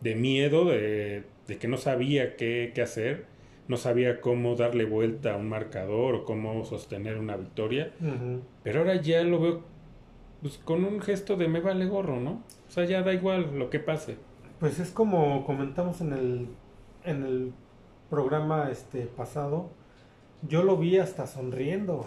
de 0.00 0.14
miedo, 0.14 0.66
de, 0.66 1.24
de 1.46 1.58
que 1.58 1.68
no 1.68 1.76
sabía 1.76 2.36
qué, 2.36 2.72
qué 2.74 2.82
hacer, 2.82 3.26
no 3.70 3.76
sabía 3.76 4.20
cómo 4.20 4.56
darle 4.56 4.84
vuelta 4.84 5.34
a 5.34 5.36
un 5.36 5.48
marcador 5.48 6.16
o 6.16 6.24
cómo 6.24 6.64
sostener 6.64 7.18
una 7.18 7.36
victoria. 7.36 7.92
Pero 8.64 8.80
ahora 8.80 9.00
ya 9.00 9.22
lo 9.22 9.38
veo 9.38 9.60
pues, 10.42 10.58
con 10.58 10.84
un 10.84 11.00
gesto 11.00 11.36
de 11.36 11.46
me 11.46 11.60
vale 11.60 11.86
gorro, 11.86 12.18
¿no? 12.18 12.42
O 12.66 12.70
sea, 12.70 12.84
ya 12.84 13.02
da 13.02 13.12
igual 13.12 13.56
lo 13.56 13.70
que 13.70 13.78
pase. 13.78 14.16
Pues 14.58 14.80
es 14.80 14.90
como 14.90 15.46
comentamos 15.46 16.00
en 16.00 16.12
el, 16.12 16.48
en 17.04 17.22
el 17.22 17.52
programa 18.10 18.70
este 18.72 19.02
pasado, 19.02 19.70
yo 20.48 20.64
lo 20.64 20.76
vi 20.76 20.98
hasta 20.98 21.28
sonriendo. 21.28 22.06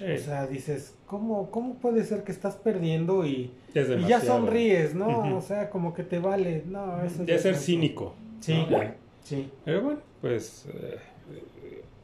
Eh, 0.00 0.18
O 0.20 0.22
sea, 0.22 0.46
dices, 0.46 0.94
¿cómo, 1.06 1.50
¿cómo 1.50 1.76
puede 1.76 2.04
ser 2.04 2.24
que 2.24 2.32
estás 2.32 2.56
perdiendo 2.56 3.24
y, 3.24 3.52
es 3.72 3.88
y 3.88 4.06
ya 4.06 4.20
sonríes, 4.20 4.94
¿no? 4.94 5.34
O 5.34 5.40
sea, 5.40 5.70
como 5.70 5.94
que 5.94 6.02
te 6.02 6.18
vale. 6.18 6.62
No, 6.66 7.02
eso 7.02 7.24
Ya 7.24 7.38
ser 7.38 7.54
cínico. 7.54 8.14
Sí, 8.40 8.66
¿no? 8.68 8.78
sí. 9.22 9.50
Pero 9.64 9.80
bueno, 9.80 10.00
pues 10.24 10.66
eh, 10.72 10.98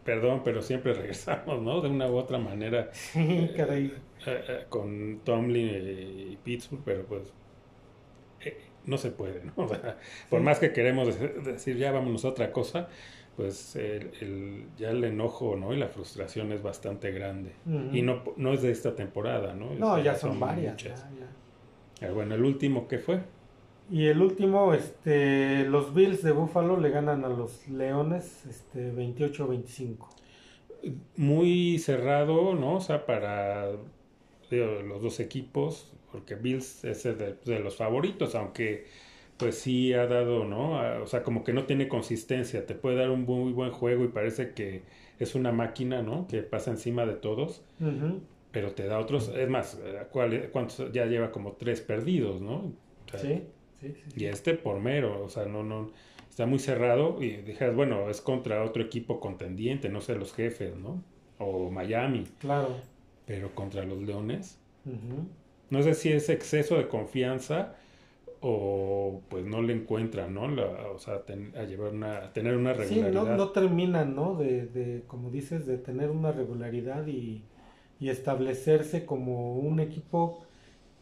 perdón, 0.04 0.42
pero 0.44 0.60
siempre 0.60 0.92
regresamos, 1.02 1.62
¿no? 1.62 1.80
De 1.80 1.88
una 1.88 2.06
u 2.10 2.16
otra 2.16 2.36
manera. 2.38 2.90
Sí, 2.92 3.50
caray. 3.56 3.86
Eh, 4.26 4.44
eh, 4.48 4.64
con 4.68 5.20
Tomlin 5.24 5.68
y 6.32 6.36
Pittsburgh, 6.44 6.82
pero 6.84 7.04
pues 7.06 7.32
no 8.84 8.98
se 8.98 9.10
puede, 9.10 9.42
¿no? 9.44 9.52
O 9.64 9.68
sea, 9.68 9.96
por 10.28 10.40
Sí. 10.40 10.44
más 10.44 10.58
que 10.58 10.72
queremos 10.72 11.08
dec- 11.18 11.42
decir 11.42 11.76
ya 11.78 11.92
vámonos 11.92 12.24
a 12.24 12.28
otra 12.28 12.52
cosa, 12.52 12.88
pues 13.36 13.76
el, 13.76 14.10
el- 14.20 14.66
ya 14.76 14.90
el 14.90 15.02
enojo, 15.04 15.56
¿no? 15.56 15.72
Y 15.72 15.78
la 15.78 15.88
frustración 15.88 16.52
es 16.52 16.62
bastante 16.62 17.10
grande. 17.12 17.52
Y 17.92 18.02
no, 18.02 18.22
no 18.36 18.52
es 18.52 18.60
de 18.62 18.70
esta 18.70 18.94
temporada, 18.94 19.54
¿no? 19.54 19.72
No, 19.74 19.96
Es- 19.96 20.04
ya 20.04 20.14
son 20.14 20.38
varias. 20.40 20.72
muchas. 20.74 21.06
ya, 21.18 22.06
ya. 22.08 22.12
Bueno, 22.12 22.34
el 22.34 22.44
último 22.44 22.86
que 22.88 22.98
fue. 22.98 23.20
Y 23.90 24.06
el 24.06 24.22
último, 24.22 24.72
este, 24.72 25.64
los 25.66 25.92
Bills 25.92 26.22
de 26.22 26.32
Buffalo 26.32 26.78
le 26.80 26.88
ganan 26.90 27.24
a 27.26 27.28
los 27.28 27.68
Leones, 27.68 28.46
este, 28.46 28.90
28-25. 28.90 30.16
muy 31.16 31.78
cerrado, 31.78 32.54
¿no? 32.54 32.76
O 32.76 32.80
sea, 32.80 33.06
para 33.06 33.70
digo, 34.50 34.66
los 34.82 35.02
dos 35.02 35.20
equipos, 35.20 35.92
porque 36.12 36.34
Bills 36.36 36.84
es 36.84 37.04
de, 37.04 37.34
de 37.44 37.60
los 37.60 37.76
favoritos, 37.76 38.34
aunque 38.34 38.86
pues 39.38 39.58
sí 39.60 39.92
ha 39.94 40.06
dado, 40.06 40.44
¿no? 40.46 41.02
O 41.02 41.06
sea, 41.06 41.22
como 41.24 41.44
que 41.44 41.52
no 41.54 41.66
tiene 41.66 41.88
consistencia, 41.88 42.66
te 42.66 42.74
puede 42.74 42.96
dar 42.98 43.10
un 43.10 43.24
muy 43.24 43.52
buen 43.52 43.72
juego 43.72 44.04
y 44.04 44.08
parece 44.08 44.54
que 44.54 44.84
es 45.18 45.34
una 45.34 45.52
máquina, 45.52 46.02
¿no? 46.02 46.26
Que 46.28 46.42
pasa 46.42 46.70
encima 46.72 47.06
de 47.06 47.14
todos, 47.16 47.64
pero 48.52 48.74
te 48.74 48.86
da 48.86 48.98
otros, 48.98 49.28
es 49.36 49.48
más, 49.48 49.80
¿cuál, 50.12 50.50
¿cuántos? 50.52 50.92
Ya 50.92 51.06
lleva 51.06 51.32
como 51.32 51.54
tres 51.54 51.80
perdidos, 51.82 52.40
¿no? 52.42 52.56
O 53.06 53.08
sea, 53.10 53.20
Sí, 53.20 53.42
sí, 53.80 53.92
sí. 53.94 54.02
sí. 54.14 54.20
y 54.22 54.26
este 54.26 54.54
por 54.54 54.80
mero, 54.80 55.22
o 55.24 55.28
sea, 55.28 55.46
no, 55.46 55.62
no, 55.62 55.90
está 56.28 56.46
muy 56.46 56.58
cerrado 56.58 57.22
y 57.22 57.36
dijeras, 57.38 57.74
bueno, 57.74 58.08
es 58.10 58.20
contra 58.20 58.62
otro 58.64 58.82
equipo 58.82 59.20
contendiente, 59.20 59.88
no 59.88 60.00
sé, 60.00 60.14
los 60.16 60.32
jefes, 60.34 60.76
¿no? 60.76 61.02
O 61.38 61.70
Miami, 61.70 62.24
Claro. 62.38 62.76
pero 63.26 63.54
contra 63.54 63.84
los 63.84 64.02
Leones. 64.02 64.58
No 65.70 65.82
sé 65.82 65.94
si 65.94 66.10
es 66.12 66.28
exceso 66.28 66.76
de 66.76 66.88
confianza 66.88 67.76
o 68.40 69.22
pues 69.28 69.44
no 69.44 69.62
le 69.62 69.74
encuentran, 69.74 70.34
¿no? 70.34 70.48
La- 70.48 70.90
o 70.94 70.98
sea, 70.98 71.22
ten- 71.24 71.52
a 71.56 71.64
llevar 71.64 71.92
una, 71.92 72.18
a 72.18 72.32
tener 72.32 72.56
una 72.56 72.74
Sí, 72.74 72.94
regularidad. 73.02 73.12
no, 73.12 73.36
no 73.36 73.50
terminan, 73.50 74.14
¿no? 74.16 74.34
De, 74.34 74.66
de, 74.66 75.02
como 75.06 75.30
dices, 75.30 75.66
de 75.66 75.76
tener 75.78 76.10
una 76.10 76.32
regularidad 76.32 77.06
y, 77.06 77.42
y 78.00 78.08
establecerse 78.08 79.04
como 79.04 79.56
un 79.58 79.78
equipo 79.80 80.44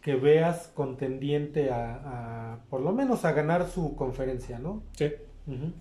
que 0.08 0.16
veas 0.16 0.68
contendiente 0.68 1.70
a, 1.70 2.54
a, 2.54 2.64
por 2.70 2.80
lo 2.80 2.92
menos 2.92 3.26
a 3.26 3.32
ganar 3.32 3.68
su 3.68 3.94
conferencia, 3.94 4.58
¿no? 4.58 4.82
Sí, 4.92 5.12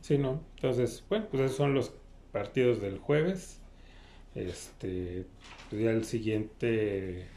sí, 0.01 0.17
no. 0.17 0.41
Entonces, 0.57 1.05
bueno, 1.07 1.27
pues 1.31 1.43
esos 1.43 1.55
son 1.55 1.73
los 1.73 1.93
partidos 2.33 2.81
del 2.81 2.97
jueves. 2.97 3.61
Este, 4.35 5.23
pues 5.69 5.81
ya 5.81 5.91
el 5.91 6.03
siguiente 6.03 7.27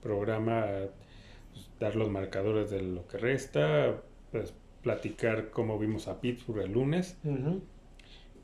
programa, 0.00 0.64
pues, 1.52 1.68
dar 1.80 1.96
los 1.96 2.08
marcadores 2.08 2.70
de 2.70 2.82
lo 2.82 3.04
que 3.08 3.18
resta, 3.18 4.00
pues 4.30 4.54
platicar 4.80 5.50
cómo 5.50 5.76
vimos 5.76 6.06
a 6.06 6.20
Pittsburgh 6.20 6.60
el 6.60 6.70
lunes 6.70 7.18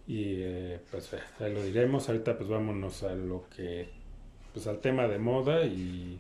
y 0.08 0.35
eh, 0.38 0.80
pues 0.90 1.14
ahí 1.38 1.54
lo 1.54 1.62
diremos. 1.62 2.08
Ahorita 2.08 2.37
pues 2.37 2.49
vámonos 2.49 3.04
a 3.04 3.14
lo 3.14 3.49
que, 3.54 3.88
pues 4.52 4.66
al 4.66 4.80
tema 4.80 5.06
de 5.06 5.20
moda 5.20 5.64
y, 5.64 6.18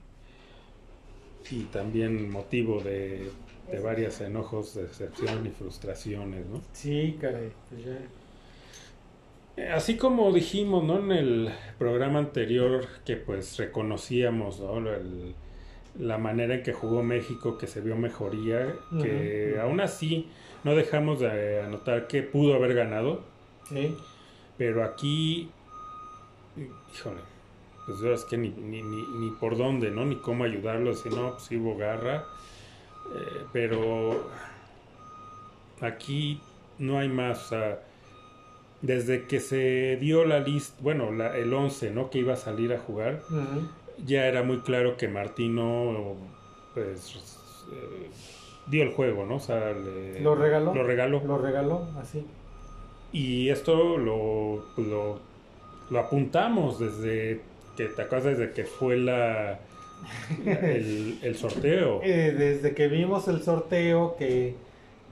y 1.50 1.64
también 1.64 2.30
motivo 2.30 2.80
de, 2.80 3.30
de 3.70 3.80
varios 3.80 4.20
enojos, 4.20 4.74
decepción 4.74 5.46
y 5.46 5.50
frustraciones, 5.50 6.46
¿no? 6.46 6.60
Sí, 6.72 7.16
caray. 7.20 7.50
pues 7.68 7.84
ya. 7.84 7.98
Eh, 9.56 9.70
Así 9.70 9.96
como 9.96 10.32
dijimos, 10.32 10.84
¿no? 10.84 10.98
En 10.98 11.12
el 11.12 11.50
programa 11.78 12.18
anterior 12.20 12.86
que 13.04 13.16
pues 13.16 13.56
reconocíamos, 13.58 14.60
¿no? 14.60 14.78
El- 14.92 15.34
la 15.98 16.16
manera 16.16 16.54
en 16.54 16.62
que 16.62 16.72
jugó 16.72 17.02
México, 17.02 17.58
que 17.58 17.66
se 17.66 17.80
vio 17.80 17.96
mejoría, 17.96 18.72
que 19.02 19.52
Ujú. 19.54 19.60
aún 19.62 19.80
así 19.80 20.28
no 20.62 20.76
dejamos 20.76 21.18
de 21.18 21.60
anotar 21.60 22.06
que 22.06 22.22
pudo 22.22 22.54
haber 22.54 22.74
ganado, 22.74 23.22
Sí. 23.68 23.96
pero 24.56 24.84
aquí, 24.84 25.50
híjole, 26.94 27.20
pues 27.88 28.02
es 28.02 28.24
que 28.26 28.36
ni, 28.36 28.50
ni, 28.50 28.82
ni, 28.82 29.02
ni 29.18 29.30
por 29.32 29.56
dónde, 29.56 29.90
¿no? 29.90 30.04
Ni 30.04 30.16
cómo 30.16 30.44
ayudarlo, 30.44 30.94
si 30.94 31.08
no, 31.08 31.32
pues 31.32 31.50
hubo 31.52 31.76
garra, 31.76 32.24
eh, 33.16 33.42
pero 33.52 34.28
aquí 35.80 36.40
no 36.78 36.98
hay 36.98 37.08
más, 37.08 37.46
o 37.46 37.48
sea, 37.48 37.80
desde 38.82 39.26
que 39.26 39.40
se 39.40 39.96
dio 40.00 40.24
la 40.24 40.40
lista, 40.40 40.76
bueno, 40.80 41.12
la, 41.12 41.36
el 41.36 41.52
11, 41.52 41.90
¿no? 41.90 42.10
Que 42.10 42.18
iba 42.18 42.34
a 42.34 42.36
salir 42.36 42.72
a 42.72 42.78
jugar, 42.78 43.22
ya 44.04 44.26
era 44.26 44.42
muy 44.42 44.58
claro 44.60 44.96
que 44.96 45.08
Martino, 45.08 46.14
pues, 46.74 47.16
eh, 47.72 48.10
dio 48.66 48.82
el 48.82 48.92
juego, 48.92 49.24
¿no? 49.26 49.36
O 49.36 49.40
sea, 49.40 49.72
le- 49.72 50.20
¿Lo 50.20 50.34
regaló? 50.34 50.74
Lo 50.74 50.84
regaló. 50.84 51.22
Lo 51.26 51.38
regaló, 51.38 51.88
así. 52.00 52.24
Y 53.12 53.48
esto 53.48 53.96
lo, 53.96 54.64
lo, 54.76 55.18
lo 55.90 55.98
apuntamos 55.98 56.78
desde 56.78 57.40
que 57.78 57.84
te 57.86 58.02
acuerdas 58.02 58.36
desde 58.36 58.52
que 58.52 58.64
fue 58.64 58.96
la, 58.96 59.60
el 60.44 61.36
sorteo. 61.36 62.00
Eh, 62.04 62.34
desde 62.36 62.74
que 62.74 62.88
vimos 62.88 63.28
el 63.28 63.42
sorteo, 63.42 64.16
que, 64.18 64.54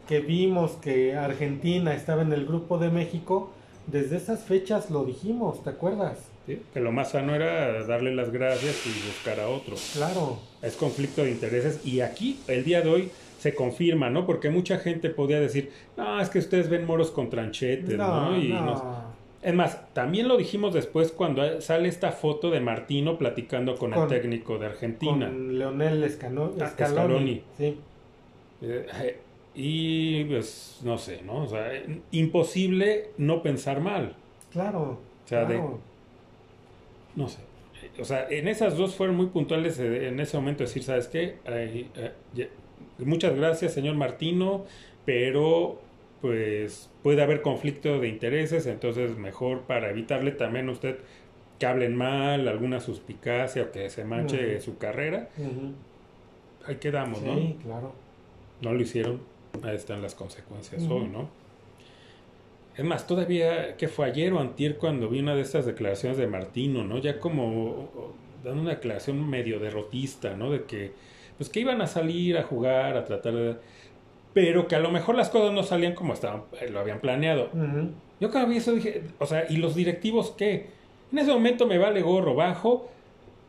que 0.08 0.20
vimos 0.20 0.72
que 0.72 1.14
Argentina 1.14 1.94
estaba 1.94 2.22
en 2.22 2.32
el 2.32 2.44
grupo 2.44 2.78
de 2.78 2.90
México, 2.90 3.52
desde 3.86 4.16
esas 4.16 4.44
fechas 4.44 4.90
lo 4.90 5.04
dijimos, 5.04 5.62
¿te 5.62 5.70
acuerdas? 5.70 6.18
¿sí? 6.46 6.60
Que 6.74 6.80
lo 6.80 6.90
más 6.90 7.12
sano 7.12 7.36
era 7.36 7.84
darle 7.84 8.14
las 8.14 8.32
gracias 8.32 8.84
y 8.84 8.90
buscar 9.06 9.38
a 9.38 9.48
otro. 9.48 9.76
Claro. 9.94 10.38
Es 10.60 10.74
conflicto 10.74 11.22
de 11.22 11.30
intereses 11.30 11.80
y 11.86 12.00
aquí 12.00 12.40
el 12.48 12.64
día 12.64 12.82
de 12.82 12.88
hoy 12.88 13.10
se 13.38 13.54
confirma, 13.54 14.10
¿no? 14.10 14.26
Porque 14.26 14.50
mucha 14.50 14.78
gente 14.78 15.08
podía 15.10 15.38
decir, 15.38 15.70
no, 15.96 16.20
es 16.20 16.30
que 16.30 16.40
ustedes 16.40 16.68
ven 16.68 16.84
moros 16.84 17.12
con 17.12 17.30
tranchetes, 17.30 17.96
¿no? 17.96 18.30
No, 18.30 18.36
Y 18.36 18.48
no. 18.48 19.15
Es 19.42 19.54
más, 19.54 19.92
también 19.94 20.26
lo 20.28 20.36
dijimos 20.36 20.74
después 20.74 21.12
cuando 21.12 21.60
sale 21.60 21.88
esta 21.88 22.10
foto 22.12 22.50
de 22.50 22.60
Martino 22.60 23.16
platicando 23.18 23.76
con, 23.76 23.92
Con- 23.92 24.02
el 24.04 24.08
técnico 24.08 24.58
de 24.58 24.66
Argentina. 24.66 25.26
Con 25.28 25.58
Leonel 25.58 26.02
Escano- 26.04 26.52
Ah, 26.60 26.66
Scaloni. 26.68 26.94
Scaloni. 26.94 27.42
Sí. 27.56 27.78
Eh, 28.62 29.18
y 29.54 30.24
pues 30.24 30.80
no 30.84 30.98
sé, 30.98 31.22
¿no? 31.22 31.44
O 31.44 31.46
sea, 31.46 31.72
eh, 31.74 32.00
imposible 32.10 33.10
no 33.18 33.42
pensar 33.42 33.80
mal. 33.80 34.14
Claro. 34.52 34.80
O 35.24 35.28
sea, 35.28 35.44
de- 35.44 35.54
claro. 35.56 35.78
No 37.14 37.28
sé. 37.28 37.38
O 38.00 38.04
sea, 38.04 38.26
en 38.28 38.48
esas 38.48 38.76
dos 38.76 38.94
fueron 38.94 39.16
muy 39.16 39.26
puntuales 39.26 39.78
eh, 39.78 40.08
en 40.08 40.18
ese 40.18 40.36
momento 40.36 40.64
decir, 40.64 40.82
¿sabes 40.82 41.08
qué? 41.08 41.36
Eh, 41.46 41.86
muchas 42.98 43.34
gracias, 43.36 43.72
señor 43.74 43.94
Martino, 43.94 44.64
pero 45.04 45.80
pues 46.20 46.90
puede 47.02 47.22
haber 47.22 47.42
conflicto 47.42 48.00
de 48.00 48.08
intereses, 48.08 48.66
entonces 48.66 49.16
mejor 49.16 49.62
para 49.62 49.90
evitarle 49.90 50.32
también 50.32 50.68
a 50.68 50.72
usted 50.72 50.98
que 51.58 51.66
hablen 51.66 51.96
mal, 51.96 52.48
alguna 52.48 52.80
suspicacia 52.80 53.64
o 53.64 53.70
que 53.72 53.88
se 53.90 54.04
manche 54.04 54.60
su 54.60 54.78
carrera, 54.78 55.30
ahí 56.66 56.76
quedamos, 56.76 57.22
¿no? 57.22 57.34
Sí, 57.34 57.56
claro. 57.62 57.92
No 58.60 58.72
lo 58.72 58.80
hicieron, 58.80 59.20
ahí 59.62 59.76
están 59.76 60.02
las 60.02 60.14
consecuencias 60.14 60.82
hoy, 60.88 61.08
¿no? 61.08 61.28
Es 62.76 62.84
más, 62.84 63.06
todavía, 63.06 63.76
que 63.76 63.88
fue 63.88 64.04
ayer 64.06 64.32
o 64.34 64.40
antier 64.40 64.76
cuando 64.76 65.08
vi 65.08 65.20
una 65.20 65.34
de 65.34 65.40
estas 65.40 65.64
declaraciones 65.64 66.18
de 66.18 66.26
Martino, 66.26 66.84
¿no? 66.84 66.98
Ya 66.98 67.18
como 67.18 68.12
dando 68.44 68.62
una 68.62 68.70
declaración 68.72 69.28
medio 69.28 69.58
derrotista, 69.58 70.36
¿no? 70.36 70.50
De 70.50 70.64
que, 70.64 70.92
pues 71.38 71.48
que 71.48 71.60
iban 71.60 71.80
a 71.80 71.86
salir 71.86 72.36
a 72.36 72.42
jugar, 72.42 72.96
a 72.96 73.04
tratar 73.04 73.34
de... 73.34 73.56
Pero 74.36 74.68
que 74.68 74.76
a 74.76 74.80
lo 74.80 74.90
mejor 74.90 75.14
las 75.14 75.30
cosas 75.30 75.52
no 75.52 75.62
salían 75.62 75.94
como 75.94 76.12
estaban, 76.12 76.42
eh, 76.60 76.68
lo 76.68 76.78
habían 76.80 77.00
planeado. 77.00 77.48
Yo 78.20 78.30
cada 78.30 78.44
vi 78.44 78.58
eso 78.58 78.72
dije, 78.72 79.00
o 79.18 79.24
sea, 79.24 79.46
¿y 79.48 79.56
los 79.56 79.74
directivos 79.74 80.34
qué? 80.36 80.66
En 81.10 81.18
ese 81.18 81.32
momento 81.32 81.66
me 81.66 81.78
vale 81.78 82.02
gorro 82.02 82.34
bajo, 82.34 82.86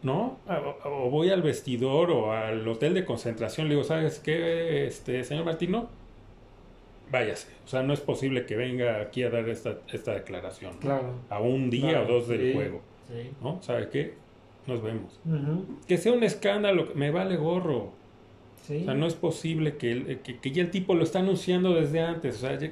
¿no? 0.01 0.37
O, 0.85 0.87
o 0.89 1.09
voy 1.09 1.29
al 1.29 1.41
vestidor 1.41 2.09
o 2.09 2.31
al 2.31 2.65
hotel 2.65 2.93
de 2.93 3.03
concentración, 3.03 3.67
le 3.67 3.73
digo, 3.75 3.83
¿sabes 3.83 4.19
qué, 4.19 4.87
este, 4.87 5.25
señor 5.25 5.43
Martino? 5.43 5.89
Váyase. 7.11 7.49
O 7.65 7.67
sea, 7.67 7.83
no 7.83 7.91
es 7.91 7.99
posible 7.99 8.45
que 8.45 8.55
venga 8.55 9.01
aquí 9.01 9.23
a 9.23 9.29
dar 9.29 9.49
esta, 9.49 9.79
esta 9.91 10.13
declaración. 10.13 10.75
¿no? 10.75 10.79
Claro. 10.79 11.09
A 11.29 11.41
un 11.41 11.69
día 11.69 11.89
Claro, 11.89 12.05
o 12.05 12.13
dos 12.13 12.29
del 12.29 12.41
sí, 12.47 12.53
juego, 12.53 12.81
Sí. 13.09 13.31
¿no? 13.41 13.61
¿Sabe 13.61 13.89
qué? 13.89 14.13
Nos 14.67 14.81
vemos. 14.81 15.19
Que 15.85 15.97
sea 15.97 16.13
un 16.13 16.23
escándalo, 16.23 16.87
me 16.95 17.11
vale 17.11 17.35
gorro. 17.35 17.91
Sí. 18.63 18.79
O 18.81 18.85
sea, 18.85 18.93
no 18.95 19.07
es 19.07 19.15
posible 19.15 19.77
que, 19.77 19.91
el- 19.91 20.19
que, 20.19 20.37
que 20.39 20.51
ya 20.51 20.61
el 20.61 20.71
tipo 20.71 20.93
lo 20.95 21.03
está 21.03 21.19
anunciando 21.19 21.73
desde 21.73 22.01
antes. 22.01 22.37
O 22.37 22.39
sea, 22.39 22.57
ya 22.59 22.71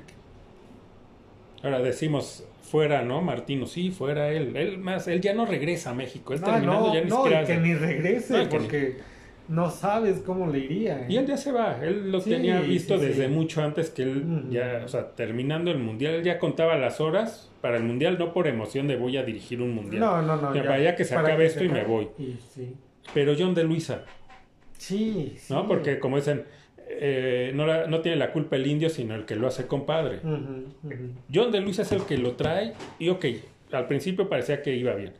Ahora 1.63 1.80
decimos, 1.82 2.46
fuera, 2.62 3.01
¿no? 3.01 3.22
Martino, 3.22 3.65
sí, 3.65 3.89
fuera 3.89 4.30
él. 4.32 4.56
Él 4.56 4.77
más, 4.77 5.08
él 5.08 5.20
ya 5.22 5.34
no 5.34 5.46
regresa 5.46 5.92
a 5.92 5.94
México. 5.94 6.34
Él 6.34 6.42
Ah, 6.44 6.46
terminando 6.51 6.88
no, 6.88 6.94
ya 6.94 7.01
ni 7.01 7.10
no, 7.10 7.24
siquiera... 7.24 7.44
y 7.44 7.46
que 7.48 7.58
ni 7.58 7.74
regrese, 7.74 8.34
No, 8.34 8.39
ni- 8.44 8.46
porque 8.50 8.98
no 9.48 9.70
sabes 9.72 10.20
cómo 10.24 10.48
le 10.48 10.60
iría. 10.60 11.01
¿eh? 11.01 11.06
Y 11.10 11.18
él 11.18 11.25
ya 11.25 11.38
se 11.38 11.51
va, 11.51 11.80
él 11.82 12.12
lo 12.12 12.20
Sí, 12.20 12.30
tenía 12.32 12.60
visto 12.62 13.00
sí, 13.00 13.06
desde 13.06 13.30
mucho 13.30 13.63
antes 13.63 13.89
que 13.89 14.04
él 14.04 14.46
ya, 14.51 14.82
o 14.86 14.88
sea, 14.88 15.12
terminando 15.15 15.72
el 15.72 15.80
mundial, 15.80 16.15
él 16.15 16.24
ya 16.24 16.38
contaba 16.39 16.75
las 16.75 17.00
horas 17.01 17.50
para 17.62 17.77
el 17.77 17.84
mundial, 17.84 18.18
no 18.20 18.32
por 18.34 18.48
emoción 18.48 18.88
de 18.88 18.96
voy 18.98 19.18
a 19.18 19.24
dirigir 19.24 19.62
un 19.62 19.74
mundial. 19.74 20.00
No, 20.01 20.22
no, 20.22 20.36
no. 20.36 20.54
Ya, 20.54 20.63
para 20.63 20.80
ya 20.80 20.96
que 20.96 21.04
se 21.04 21.15
acabe 21.15 21.48
se 21.50 21.54
esto 21.54 21.63
y 21.63 21.70
me 21.70 21.84
voy. 21.84 22.10
Pero 23.13 23.34
John 23.38 23.54
de 23.56 23.63
Luisa, 23.63 24.04
Sí, 24.77 25.34
sí. 25.38 25.53
¿no? 25.53 25.67
Porque 25.67 26.00
como 26.00 26.17
dicen, 26.17 26.46
eh, 26.88 27.51
no, 27.55 27.65
la- 27.65 27.88
no 27.88 28.01
tiene 28.01 28.17
la 28.17 28.32
culpa 28.32 28.55
el 28.55 28.67
indio, 28.67 28.89
sino 28.89 29.15
el 29.15 29.25
que 29.25 29.36
lo 29.36 29.48
hace 29.48 29.67
compadre. 29.67 30.20
John 31.34 31.51
de 31.51 31.60
Luisa 31.62 31.82
es 31.84 31.91
el 31.91 32.03
que 32.03 32.17
lo 32.17 32.34
trae 32.34 32.74
y 33.00 33.10
ok, 33.10 33.25
al 33.72 33.88
principio 33.88 34.29
parecía 34.29 34.62
que 34.62 34.75
iba 34.75 34.94
bien, 34.94 35.13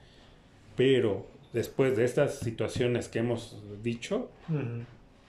pero 0.76 1.26
después 1.54 1.96
de 1.98 2.04
estas 2.06 2.40
situaciones 2.40 3.08
que 3.10 3.20
hemos 3.20 3.62
dicho, 3.82 4.30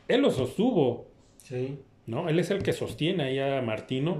él 0.09 0.21
lo 0.23 0.31
sostuvo, 0.31 1.07
Sí. 1.39 1.79
¿no? 2.07 2.29
Él 2.29 2.39
es 2.41 2.51
el 2.51 2.63
que 2.63 2.73
sostiene 2.73 3.23
ahí 3.25 3.39
a 3.39 3.63
Martino 3.63 4.19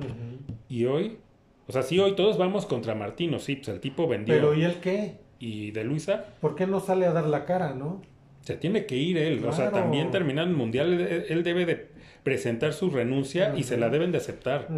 y 0.69 0.85
hoy, 0.87 1.19
o 1.67 1.73
sea, 1.73 1.83
sí, 1.83 1.99
hoy 1.99 2.15
todos 2.15 2.39
vamos 2.39 2.65
contra 2.67 2.95
Martino, 2.95 3.39
sí, 3.41 3.57
pues 3.57 3.69
el 3.69 3.81
tipo 3.81 4.07
vendió 4.09 4.35
Pero 4.35 4.55
¿y 4.55 4.65
él 4.65 4.77
qué? 4.81 5.17
y 5.41 5.73
de 5.73 5.85
Luisa 5.85 6.25
¿Por 6.41 6.55
qué 6.55 6.67
no 6.67 6.81
sale 6.81 7.05
a 7.07 7.13
dar 7.13 7.27
la 7.27 7.45
cara, 7.45 7.75
no? 7.75 8.01
Se 8.47 8.57
tiene 8.57 8.87
que 8.87 8.97
ir 8.97 9.19
él, 9.19 9.45
o 9.45 9.53
sea, 9.53 9.71
también 9.73 10.11
terminando 10.13 10.51
el 10.53 10.57
mundial, 10.57 10.93
él, 11.29 11.43
debe 11.43 11.67
de 11.67 11.89
presentar 12.23 12.73
su 12.73 12.89
renuncia 12.91 13.55
y 13.57 13.65
se 13.65 13.77
la 13.77 13.91
deben 13.91 14.13
de 14.13 14.19
aceptar. 14.19 14.69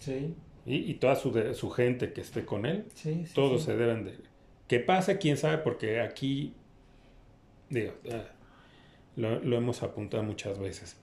Sí, 0.00 0.34
Y, 0.66 0.74
y 0.90 0.94
toda 0.94 1.14
su, 1.16 1.30
de- 1.32 1.54
su 1.54 1.70
gente 1.70 2.12
que 2.12 2.20
esté 2.20 2.44
con 2.44 2.66
él, 2.66 2.84
sí, 2.94 3.22
sí. 3.26 3.32
todos 3.34 3.60
sí. 3.62 3.66
se 3.66 3.76
deben 3.76 4.04
de... 4.04 4.14
Que 4.66 4.80
pase, 4.80 5.18
quién 5.18 5.36
sabe, 5.36 5.58
porque 5.58 6.00
aquí, 6.00 6.52
digo, 7.70 7.92
ah, 8.12 8.24
lo, 9.14 9.38
lo 9.40 9.56
hemos 9.56 9.82
apuntado 9.84 10.24
muchas 10.24 10.58
veces. 10.58 10.96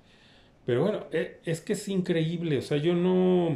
Pero 0.65 0.81
bueno, 0.83 1.07
e- 1.13 1.37
es 1.45 1.61
que 1.61 1.73
es 1.73 1.87
increíble, 1.87 2.57
o 2.57 2.61
sea, 2.61 2.77
yo 2.77 2.93
no... 2.93 3.55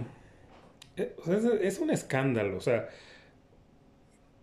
es, 0.95 1.43
es 1.61 1.79
un 1.79 1.89
escándalo, 1.89 2.55
o 2.57 2.61
sea, 2.61 2.87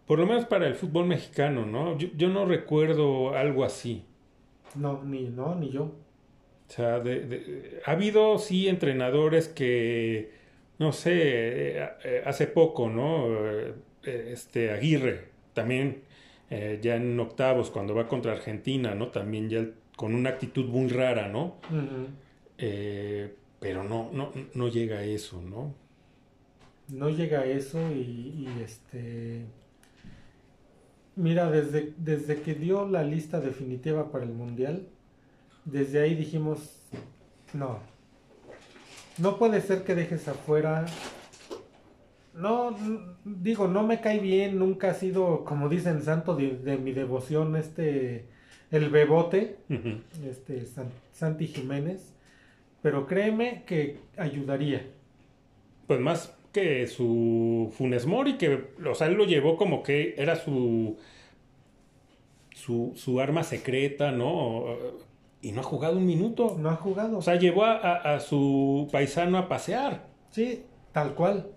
por 0.06 0.18
lo 0.18 0.26
menos 0.26 0.44
para 0.46 0.66
el 0.66 0.74
fútbol 0.74 1.06
mexicano, 1.06 1.66
¿no? 1.66 1.96
Yo, 1.98 2.08
yo 2.16 2.28
no 2.28 2.44
recuerdo 2.46 3.34
algo 3.36 3.64
así. 3.64 4.04
No, 4.74 5.02
ni, 5.04 5.22
no, 5.28 5.54
ni 5.54 5.70
yo. 5.70 5.84
O 6.68 6.72
sea, 6.72 6.98
de- 7.00 7.20
de- 7.26 7.80
ha 7.84 7.92
habido 7.92 8.38
sí 8.38 8.68
entrenadores 8.68 9.48
que, 9.48 10.32
no 10.78 10.92
sé, 10.92 11.12
eh, 11.82 11.88
eh, 12.04 12.22
hace 12.26 12.46
poco, 12.46 12.88
¿no? 12.88 13.26
Eh, 13.46 13.74
Este 14.32 14.70
Aguirre, 14.70 15.28
también 15.54 16.02
eh, 16.50 16.78
ya 16.82 16.96
en 16.96 17.18
octavos, 17.20 17.70
cuando 17.70 17.94
va 17.94 18.06
contra 18.08 18.32
Argentina, 18.32 18.94
¿no? 18.94 19.08
También 19.08 19.48
ya 19.48 19.66
con 19.96 20.14
una 20.14 20.30
actitud 20.30 20.66
muy 20.66 20.88
rara, 20.88 21.28
¿no? 21.28 21.56
Eh, 22.58 23.34
pero 23.60 23.82
no, 23.84 24.10
no, 24.12 24.32
no 24.54 24.68
llega 24.68 24.98
a 24.98 25.04
eso, 25.04 25.40
¿no? 25.42 25.74
No 26.88 27.08
llega 27.10 27.40
a 27.40 27.44
eso 27.46 27.78
y, 27.92 28.00
y, 28.00 28.62
este... 28.62 29.46
Mira, 31.16 31.50
desde, 31.50 31.92
desde 31.96 32.40
que 32.42 32.54
dio 32.54 32.88
la 32.88 33.04
lista 33.04 33.40
definitiva 33.40 34.10
para 34.10 34.24
el 34.24 34.32
Mundial, 34.32 34.88
desde 35.64 36.00
ahí 36.00 36.14
dijimos, 36.14 36.80
no, 37.52 37.78
no 39.18 39.38
puede 39.38 39.60
ser 39.60 39.84
que 39.84 39.94
dejes 39.94 40.26
afuera... 40.28 40.86
No, 42.34 42.76
digo, 43.24 43.68
no 43.68 43.84
me 43.84 44.00
cae 44.00 44.18
bien, 44.18 44.58
nunca 44.58 44.90
ha 44.90 44.94
sido, 44.94 45.44
como 45.44 45.68
dicen, 45.68 46.02
santo 46.02 46.34
de, 46.34 46.58
de 46.58 46.78
mi 46.78 46.90
devoción, 46.92 47.54
este, 47.54 48.24
el 48.72 48.90
bebote, 48.90 49.58
este, 50.28 50.66
San- 50.66 50.90
Santi 51.12 51.46
Jiménez, 51.46 52.12
pero 52.82 53.06
créeme 53.06 53.62
que 53.68 54.00
ayudaría. 54.16 54.84
Pues 55.86 56.00
más 56.00 56.33
que 56.54 56.86
su 56.86 57.70
Funes 57.76 58.06
Mori, 58.06 58.38
que, 58.38 58.68
o 58.88 58.94
sea, 58.94 59.08
él 59.08 59.14
lo 59.14 59.24
llevó 59.26 59.58
como 59.58 59.82
que 59.82 60.14
era 60.16 60.36
su, 60.36 60.96
su, 62.54 62.92
su 62.94 63.20
arma 63.20 63.42
secreta, 63.42 64.10
¿no? 64.12 64.64
Y 65.42 65.52
no 65.52 65.60
ha 65.60 65.64
jugado 65.64 65.98
un 65.98 66.06
minuto. 66.06 66.56
No 66.58 66.70
ha 66.70 66.76
jugado. 66.76 67.18
O 67.18 67.22
sea, 67.22 67.34
llevó 67.36 67.64
a, 67.64 67.74
a- 67.76 68.14
a 68.14 68.20
su 68.20 68.88
paisano 68.90 69.36
a 69.36 69.48
pasear. 69.48 70.06
sí, 70.30 70.62
tal 70.92 71.14
cual. 71.14 71.48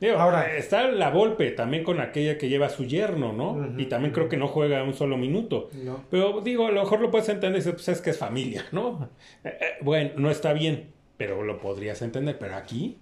Digo, 0.00 0.16
Ahora- 0.18 0.56
está 0.56 0.88
la 0.90 1.08
Volpe 1.10 1.52
también 1.52 1.84
con 1.84 2.00
aquella 2.00 2.36
que 2.36 2.48
lleva 2.48 2.66
a 2.66 2.70
su 2.70 2.84
yerno, 2.84 3.32
¿no? 3.32 3.80
Y 3.80 3.86
también 3.86 4.12
creo 4.12 4.28
que 4.28 4.36
no 4.36 4.48
juega 4.48 4.82
un 4.82 4.92
solo 4.92 5.16
minuto. 5.16 5.70
No. 5.84 6.00
Pero 6.10 6.40
digo, 6.40 6.66
a 6.66 6.72
lo 6.72 6.82
mejor 6.82 7.00
lo 7.00 7.10
puedes 7.10 7.28
entender, 7.28 7.60
dices, 7.60 7.72
pues 7.74 7.88
es 7.88 8.00
que 8.02 8.10
es 8.10 8.18
familia, 8.18 8.66
¿no? 8.72 9.08
Eh, 9.44 9.48
eh, 9.60 9.64
bueno, 9.80 10.10
no 10.16 10.30
está 10.30 10.52
bien, 10.52 10.90
pero 11.16 11.42
lo 11.44 11.60
podrías 11.60 12.02
entender. 12.02 12.36
Pero 12.38 12.56
aquí, 12.56 12.98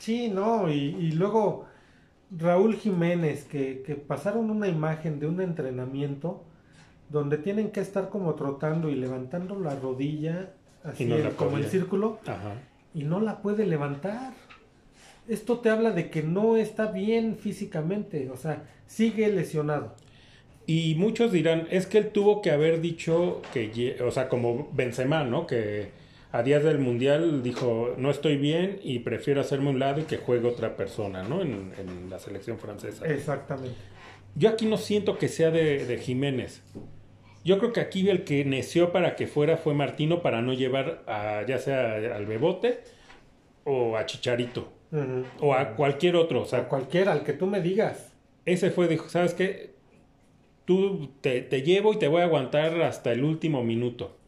Sí, 0.00 0.28
no, 0.28 0.68
y, 0.70 0.96
y 0.98 1.12
luego 1.12 1.66
Raúl 2.36 2.74
Jiménez, 2.76 3.44
que, 3.44 3.82
que 3.86 3.94
pasaron 3.94 4.50
una 4.50 4.66
imagen 4.66 5.20
de 5.20 5.26
un 5.26 5.40
entrenamiento 5.40 6.42
donde 7.10 7.38
tienen 7.38 7.70
que 7.70 7.80
estar 7.80 8.08
como 8.08 8.34
trotando 8.34 8.88
y 8.88 8.94
levantando 8.96 9.58
la 9.58 9.74
rodilla, 9.76 10.50
así 10.84 11.04
no 11.04 11.18
la 11.18 11.28
el- 11.28 11.34
como 11.34 11.56
el 11.58 11.66
círculo, 11.66 12.18
ajá. 12.26 12.54
y 12.94 13.04
no 13.04 13.20
la 13.20 13.42
puede 13.42 13.66
levantar. 13.66 14.32
Esto 15.28 15.58
te 15.58 15.70
habla 15.70 15.90
de 15.92 16.08
que 16.10 16.22
no 16.22 16.56
está 16.56 16.86
bien 16.86 17.36
físicamente, 17.36 18.30
o 18.30 18.36
sea, 18.36 18.64
sigue 18.86 19.28
lesionado. 19.28 19.94
Y 20.66 20.94
muchos 20.96 21.30
dirán, 21.32 21.66
es 21.70 21.86
que 21.86 21.98
él 21.98 22.08
tuvo 22.10 22.42
que 22.42 22.50
haber 22.52 22.80
dicho 22.80 23.42
que, 23.52 23.96
o 24.02 24.10
sea, 24.12 24.28
como 24.28 24.68
Benzema, 24.72 25.24
¿no? 25.24 25.46
Que 25.46 25.90
a 26.32 26.42
días 26.42 26.62
del 26.62 26.78
Mundial 26.78 27.42
dijo, 27.42 27.94
no 27.96 28.10
estoy 28.10 28.36
bien 28.36 28.78
y 28.82 29.00
prefiero 29.00 29.40
hacerme 29.40 29.70
un 29.70 29.78
lado 29.78 30.00
y 30.00 30.04
que 30.04 30.18
juegue 30.18 30.46
otra 30.46 30.76
persona, 30.76 31.22
¿no? 31.24 31.42
En, 31.42 31.72
en 31.78 32.08
la 32.08 32.18
selección 32.18 32.58
francesa. 32.58 33.06
Exactamente. 33.06 33.76
Yo 34.36 34.48
aquí 34.48 34.66
no 34.66 34.76
siento 34.76 35.18
que 35.18 35.28
sea 35.28 35.50
de, 35.50 35.84
de 35.86 35.98
Jiménez. 35.98 36.62
Yo 37.44 37.58
creo 37.58 37.72
que 37.72 37.80
aquí 37.80 38.08
el 38.08 38.24
que 38.24 38.44
neció 38.44 38.92
para 38.92 39.16
que 39.16 39.26
fuera 39.26 39.56
fue 39.56 39.74
Martino 39.74 40.22
para 40.22 40.42
no 40.42 40.52
llevar 40.52 41.02
a, 41.06 41.44
ya 41.46 41.58
sea 41.58 41.94
al 42.14 42.26
Bebote 42.26 42.80
o 43.64 43.96
a 43.96 44.06
Chicharito 44.06 44.72
o 45.40 45.54
a 45.54 45.74
cualquier 45.74 46.16
otro. 46.16 46.42
O 46.42 46.44
sea, 46.44 46.60
sea, 46.60 46.68
cualquiera, 46.68 47.12
al 47.12 47.24
que 47.24 47.32
tú 47.32 47.46
me 47.46 47.60
digas. 47.60 48.12
ese 48.44 48.70
fue, 48.70 48.88
dijo, 48.88 49.08
¿sabes 49.08 49.34
qué? 49.34 49.70
Tú 50.64 51.10
te, 51.20 51.40
te 51.40 51.62
llevo 51.62 51.92
y 51.92 51.98
te 51.98 52.08
voy 52.08 52.20
a 52.20 52.24
aguantar 52.24 52.80
hasta 52.82 53.10
el 53.10 53.24
último 53.24 53.64
minuto. 53.64 54.19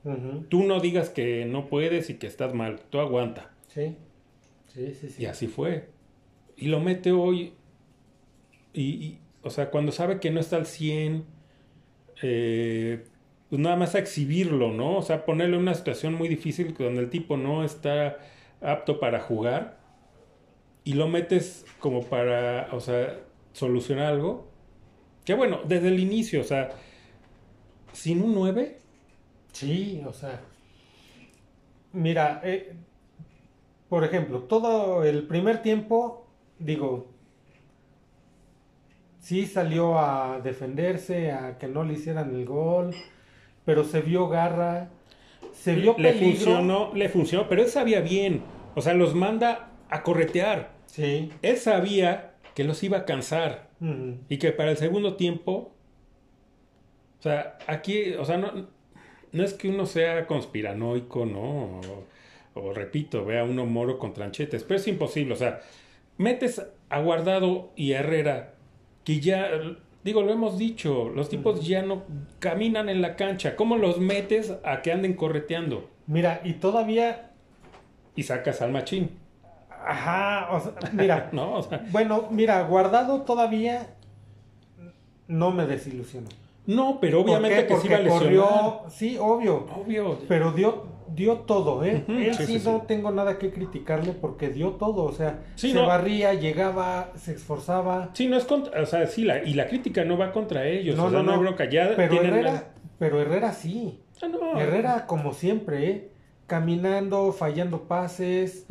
Tú 0.49 0.65
no 0.65 0.81
digas 0.81 1.11
que 1.11 1.45
no 1.45 1.69
puedes 1.69 2.11
y 2.11 2.15
que 2.15 2.27
estás 2.27 2.55
mal. 2.55 2.81
Tú 2.91 2.99
aguanta. 2.99 3.53
Sí, 3.69 3.97
sí, 4.67 4.95
sí. 4.95 5.11
sí. 5.11 5.23
Y 5.23 5.27
así 5.27 5.47
fue. 5.47 5.91
Y 6.57 6.69
lo 6.69 6.81
mete 6.81 7.13
hoy. 7.13 7.55
Y, 8.73 8.83
y, 8.83 9.21
o 9.43 9.51
sea, 9.51 9.71
cuando 9.71 9.93
sabe 9.93 10.19
que 10.19 10.31
no 10.31 10.41
está 10.41 10.57
al 10.57 10.67
100, 10.67 11.25
eh, 12.23 13.05
pues 13.49 13.61
nada 13.61 13.77
más 13.77 13.95
a 13.95 13.99
exhibirlo, 13.99 14.73
¿no? 14.73 14.97
O 14.97 15.03
sea, 15.03 15.25
ponerle 15.25 15.57
en 15.57 15.63
una 15.63 15.75
situación 15.75 16.15
muy 16.15 16.29
difícil 16.29 16.75
donde 16.75 17.01
el 17.01 17.11
tipo 17.11 17.37
no 17.37 17.65
está 17.65 18.19
apto 18.61 18.99
para 18.99 19.21
jugar. 19.21 19.79
Y 20.85 20.95
lo 20.95 21.07
metes 21.07 21.65
como 21.79 22.03
para, 22.03 22.69
o 22.73 22.81
sea, 22.81 23.21
solucionar 23.53 24.07
algo. 24.07 24.49
Que 25.25 25.35
bueno, 25.35 25.61
desde 25.65 25.89
el 25.89 26.01
inicio, 26.01 26.41
o 26.41 26.45
sea, 26.45 26.71
sin 27.93 28.23
un 28.23 28.35
9, 28.35 28.79
Sí, 29.53 30.03
o 30.07 30.13
sea. 30.13 30.41
Mira, 31.93 32.41
eh, 32.45 32.75
por 33.89 34.05
ejemplo, 34.05 34.41
todo 34.45 35.05
el 35.05 35.27
primer 35.27 35.63
tiempo, 35.63 36.27
digo, 36.59 37.09
sí 39.21 39.47
salió 39.47 39.99
a 39.99 40.41
defenderse, 40.43 41.31
a 41.33 41.59
que 41.59 41.69
no 41.69 41.85
le 41.85 41.95
hicieran 41.95 42.35
el 42.35 42.45
gol, 42.47 42.95
pero 43.65 43.85
se 43.85 44.01
vio 44.01 44.29
garra, 44.29 44.91
se 45.53 45.75
vio 45.75 45.95
le 45.99 46.13
peligro. 46.13 46.31
funcionó, 46.31 46.95
le 46.95 47.09
funcionó, 47.09 47.49
pero 47.49 47.63
él 47.63 47.69
sabía 47.69 48.01
bien. 48.01 48.43
O 48.75 48.81
sea, 48.81 48.95
los 48.95 49.15
manda 49.15 49.71
a 49.91 50.03
corretear. 50.03 50.73
Sí. 50.87 51.31
Él 51.43 51.57
sabía 51.59 52.35
que 52.55 52.65
los 52.65 52.83
iba 52.83 52.99
a 52.99 53.05
cansar 53.05 53.71
y 54.29 54.39
que 54.39 54.53
para 54.53 54.71
el 54.71 54.77
segundo 54.77 55.17
tiempo, 55.17 55.75
o 57.19 57.23
sea, 57.23 57.59
aquí, 57.67 58.15
o 58.15 58.25
sea, 58.25 58.39
no, 58.39 58.69
no 59.33 59.43
es 59.43 59.55
que 59.55 59.69
uno 59.69 59.87
sea 59.87 60.27
conspiranoico, 60.27 61.27
¿no? 61.27 61.81
O, 61.81 62.05
o, 62.55 62.73
repito, 62.73 63.25
vea 63.25 63.45
uno 63.45 63.67
moro 63.67 63.99
con 63.99 64.13
tranchetes, 64.13 64.63
pero 64.63 64.79
es 64.79 64.87
imposible, 64.87 65.35
o 65.35 65.37
sea, 65.37 65.61
metes 66.19 66.63
a 66.91 67.01
Guardado 67.01 67.71
y 67.77 67.95
a 67.95 68.01
Herrera, 68.01 68.55
que 69.05 69.21
ya, 69.21 69.49
digo, 70.05 70.23
lo 70.23 70.33
hemos 70.33 70.59
dicho, 70.59 71.09
los 71.09 71.29
tipos 71.29 71.67
ya 71.67 71.83
no 71.83 72.05
caminan 72.39 72.89
en 72.89 73.01
la 73.01 73.17
cancha, 73.17 73.57
¿cómo 73.57 73.77
los 73.79 73.99
metes 73.99 74.55
a 74.65 74.83
que 74.83 74.93
anden 74.93 75.15
correteando? 75.15 75.89
Mira, 76.07 76.41
y 76.45 76.55
todavía, 76.55 77.31
Y 78.15 78.25
sacas 78.25 78.61
al 78.61 78.73
machín, 78.73 79.11
ajá, 79.71 80.49
o 80.53 80.61
sea, 80.61 80.75
mira, 80.93 81.31
¿no? 81.33 81.55
O 81.55 81.63
sea, 81.63 81.87
bueno, 81.91 82.29
mira, 82.31 82.61
guardado 82.63 83.23
todavía 83.23 83.95
no 85.29 85.51
me 85.51 85.67
desilusionó. 85.67 86.29
No, 86.67 86.99
pero 87.01 87.21
obviamente 87.23 87.67
que 87.67 87.77
sí 87.77 87.89
iba 87.89 87.97
a 87.97 88.01
lesionar. 88.01 88.23
corrió, 88.23 88.83
sí, 88.89 89.17
obvio, 89.21 89.67
Obvio. 89.77 90.19
pero 90.29 90.53
dio 90.53 90.91
dio 91.15 91.41
todo, 91.41 91.85
¿eh? 91.85 92.05
Ujú, 92.09 92.13
Él 92.19 92.35
sí, 92.35 92.47
sí, 92.47 92.59
sí, 92.59 92.65
no 92.71 92.79
sí. 92.81 92.85
tengo 92.87 93.11
nada 93.11 93.37
que 93.39 93.51
criticarle 93.53 94.13
porque 94.13 94.49
dio 94.49 94.71
todo, 94.71 95.05
o 95.05 95.13
sea, 95.13 95.41
Sí, 95.57 95.69
se 95.73 95.75
no. 95.75 95.87
barría, 95.87 96.33
llegaba, 96.33 97.11
se 97.17 97.33
esforzaba. 97.33 98.11
Sí, 98.15 98.29
no 98.29 98.37
es 98.39 98.45
contra, 98.45 98.81
o 98.81 98.87
sea, 98.87 99.07
sí, 99.07 99.25
la, 99.25 99.43
y 99.45 99.53
la 99.53 99.67
crítica 99.67 100.05
no 100.05 100.17
va 100.17 100.33
contra 100.33 100.67
ellos, 100.67 100.97
No, 100.97 101.07
o 101.07 101.11
sea, 101.11 101.19
no, 101.19 101.25
no, 101.25 101.33
hay 101.33 101.37
no. 101.37 101.43
bronca, 101.43 101.69
ya 101.69 101.93
Pero 101.97 102.15
Herrera, 102.23 102.73
pero 102.99 103.21
Herrera 103.21 103.53
sí. 103.53 104.01
Ah, 104.23 104.29
no. 104.29 104.59
Herrera 104.59 105.07
como 105.07 105.35
siempre, 105.35 105.91
¿eh? 105.91 106.09
Caminando, 106.47 107.33
fallando 107.33 107.83
pases, 107.89 108.67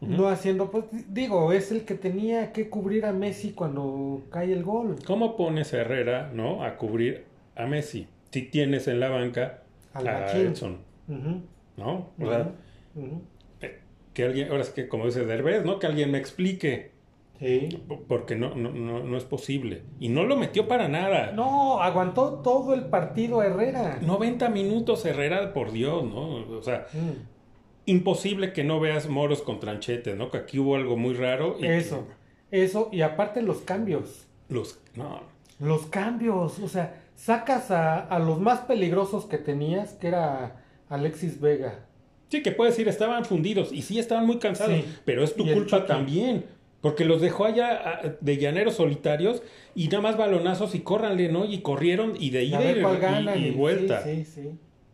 no 0.00 0.28
haciendo, 0.28 0.70
pues 0.70 0.84
digo, 1.12 1.52
es 1.52 1.70
el 1.70 1.84
que 1.84 1.94
tenía 1.94 2.52
que 2.52 2.68
cubrir 2.68 3.04
a 3.06 3.12
Messi 3.12 3.52
cuando 3.52 4.22
cae 4.30 4.52
el 4.52 4.64
gol. 4.64 4.96
¿Cómo 5.06 5.36
pones 5.36 5.72
a 5.74 5.78
Herrera, 5.78 6.30
no, 6.34 6.62
a 6.64 6.76
cubrir 6.76 7.24
a 7.56 7.66
Messi? 7.66 8.06
Si 8.30 8.42
tienes 8.42 8.86
en 8.88 9.00
la 9.00 9.08
banca 9.08 9.62
Al 9.94 10.08
a 10.08 10.20
Machín. 10.20 10.46
Edson, 10.48 10.78
¿no? 11.76 12.10
O 12.20 12.26
sea, 12.28 12.52
eh, 13.60 13.80
que 14.14 14.24
alguien, 14.24 14.48
ahora 14.50 14.62
es 14.62 14.70
que 14.70 14.88
como 14.88 15.06
dice 15.06 15.24
Derbez, 15.24 15.64
¿no? 15.64 15.78
Que 15.78 15.86
alguien 15.86 16.10
me 16.10 16.18
explique, 16.18 16.92
Sí. 17.38 17.68
porque 18.08 18.34
no, 18.34 18.54
no, 18.54 18.70
no, 18.70 19.02
no 19.04 19.16
es 19.18 19.24
posible. 19.24 19.82
Y 20.00 20.08
no 20.08 20.24
lo 20.24 20.36
metió 20.36 20.68
para 20.68 20.88
nada. 20.88 21.32
No, 21.32 21.82
aguantó 21.82 22.36
todo 22.42 22.72
el 22.72 22.86
partido 22.86 23.42
Herrera. 23.42 23.98
90 24.00 24.48
minutos 24.48 25.04
Herrera, 25.04 25.52
por 25.52 25.70
Dios, 25.72 26.02
¿no? 26.04 26.36
O 26.56 26.62
sea, 26.62 26.86
Mm. 26.94 27.26
imposible 27.86 28.52
que 28.54 28.64
no 28.64 28.80
veas 28.80 29.08
moros 29.08 29.42
con 29.42 29.60
tranchetes, 29.60 30.16
¿no? 30.16 30.30
Que 30.30 30.38
aquí 30.38 30.58
hubo 30.58 30.76
algo 30.76 30.96
muy 30.96 31.12
raro. 31.14 31.56
Y 31.60 31.66
Eso, 31.66 32.06
eso, 32.50 32.88
y 32.90 33.02
aparte 33.02 33.42
los 33.42 33.58
cambios. 33.58 34.26
Los, 34.48 34.80
no, 34.94 35.20
Los 35.58 35.86
cambios, 35.86 36.58
o 36.58 36.68
sea, 36.68 37.02
sacas 37.16 37.70
a, 37.72 37.98
a 37.98 38.18
los 38.20 38.38
más 38.40 38.60
peligrosos 38.60 39.24
que 39.26 39.38
tenías, 39.38 39.94
que 39.94 40.06
era 40.08 40.62
Alexis 40.88 41.40
Vega. 41.40 41.80
Sí, 42.28 42.42
que 42.42 42.52
puedes 42.52 42.74
decir, 42.74 42.86
estaban 42.88 43.24
fundidos 43.24 43.72
y 43.72 43.82
sí 43.82 43.98
estaban 43.98 44.26
muy 44.26 44.38
cansados, 44.38 44.76
Sí. 44.76 44.84
pero 45.04 45.24
es 45.24 45.34
tu 45.34 45.44
culpa 45.44 45.86
también, 45.86 46.44
porque 46.80 47.04
los 47.04 47.20
dejó 47.20 47.44
allá 47.46 48.16
de 48.20 48.36
llaneros 48.36 48.74
solitarios 48.74 49.42
y 49.74 49.86
nada 49.88 50.00
más 50.02 50.16
balonazos 50.16 50.74
y 50.74 50.80
córranle, 50.80 51.28
¿no? 51.30 51.44
Y 51.44 51.60
corrieron 51.62 52.14
y 52.18 52.30
de 52.30 52.44
ida 52.44 52.62
y, 53.36 53.50
vuelta. 53.52 54.02
Sí, 54.02 54.24
sí, 54.24 54.42
sí. 54.42 54.50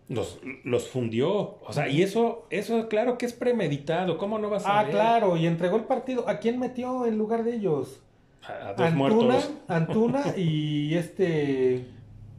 Los, 0.08 0.40
los 0.64 0.88
fundió, 0.88 1.58
o 1.66 1.72
sea, 1.72 1.88
y 1.88 2.02
eso, 2.02 2.46
eso 2.50 2.88
claro 2.88 3.16
que 3.16 3.24
es 3.24 3.32
premeditado, 3.32 4.18
¿cómo 4.18 4.38
no 4.38 4.50
vas 4.50 4.66
a 4.66 4.80
Ah, 4.80 4.82
ver? 4.82 4.92
claro, 4.92 5.36
y 5.38 5.46
entregó 5.46 5.76
el 5.76 5.84
partido. 5.84 6.28
¿A 6.28 6.38
quién 6.38 6.58
metió 6.58 7.06
en 7.06 7.16
lugar 7.16 7.44
de 7.44 7.54
ellos? 7.56 8.02
A, 8.42 8.52
a 8.70 8.74
dos 8.74 8.86
Antuna, 8.88 8.94
muertos. 8.96 9.50
Antuna 9.68 10.24
y 10.36 10.94
este, 10.96 11.86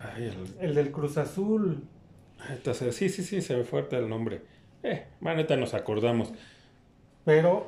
Ay, 0.04 0.26
el- 0.60 0.66
el 0.70 0.76
del 0.76 0.92
Cruz 0.92 1.18
Azul. 1.18 1.84
entonces, 2.50 2.96
sí, 2.96 3.08
sí, 3.10 3.24
sí, 3.24 3.42
se 3.42 3.56
me 3.56 3.64
fue 3.64 3.80
ahorita 3.80 3.98
el 3.98 4.10
nombre. 4.10 4.42
Eh, 4.84 5.06
bueno, 5.22 5.38
ahorita 5.38 5.56
nos 5.56 5.74
acordamos. 5.74 6.34
Pero, 7.24 7.68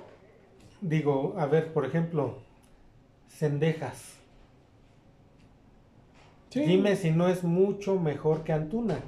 digo, 0.81 1.35
a 1.37 1.45
ver, 1.45 1.71
por 1.71 1.85
ejemplo, 1.85 2.39
Cendejas. 3.29 4.17
Sí. 6.49 6.61
Dime 6.61 6.95
si 6.95 7.11
no 7.11 7.27
es 7.27 7.43
mucho 7.43 7.99
mejor 7.99 8.43
que 8.43 8.53
Antuna. 8.53 8.99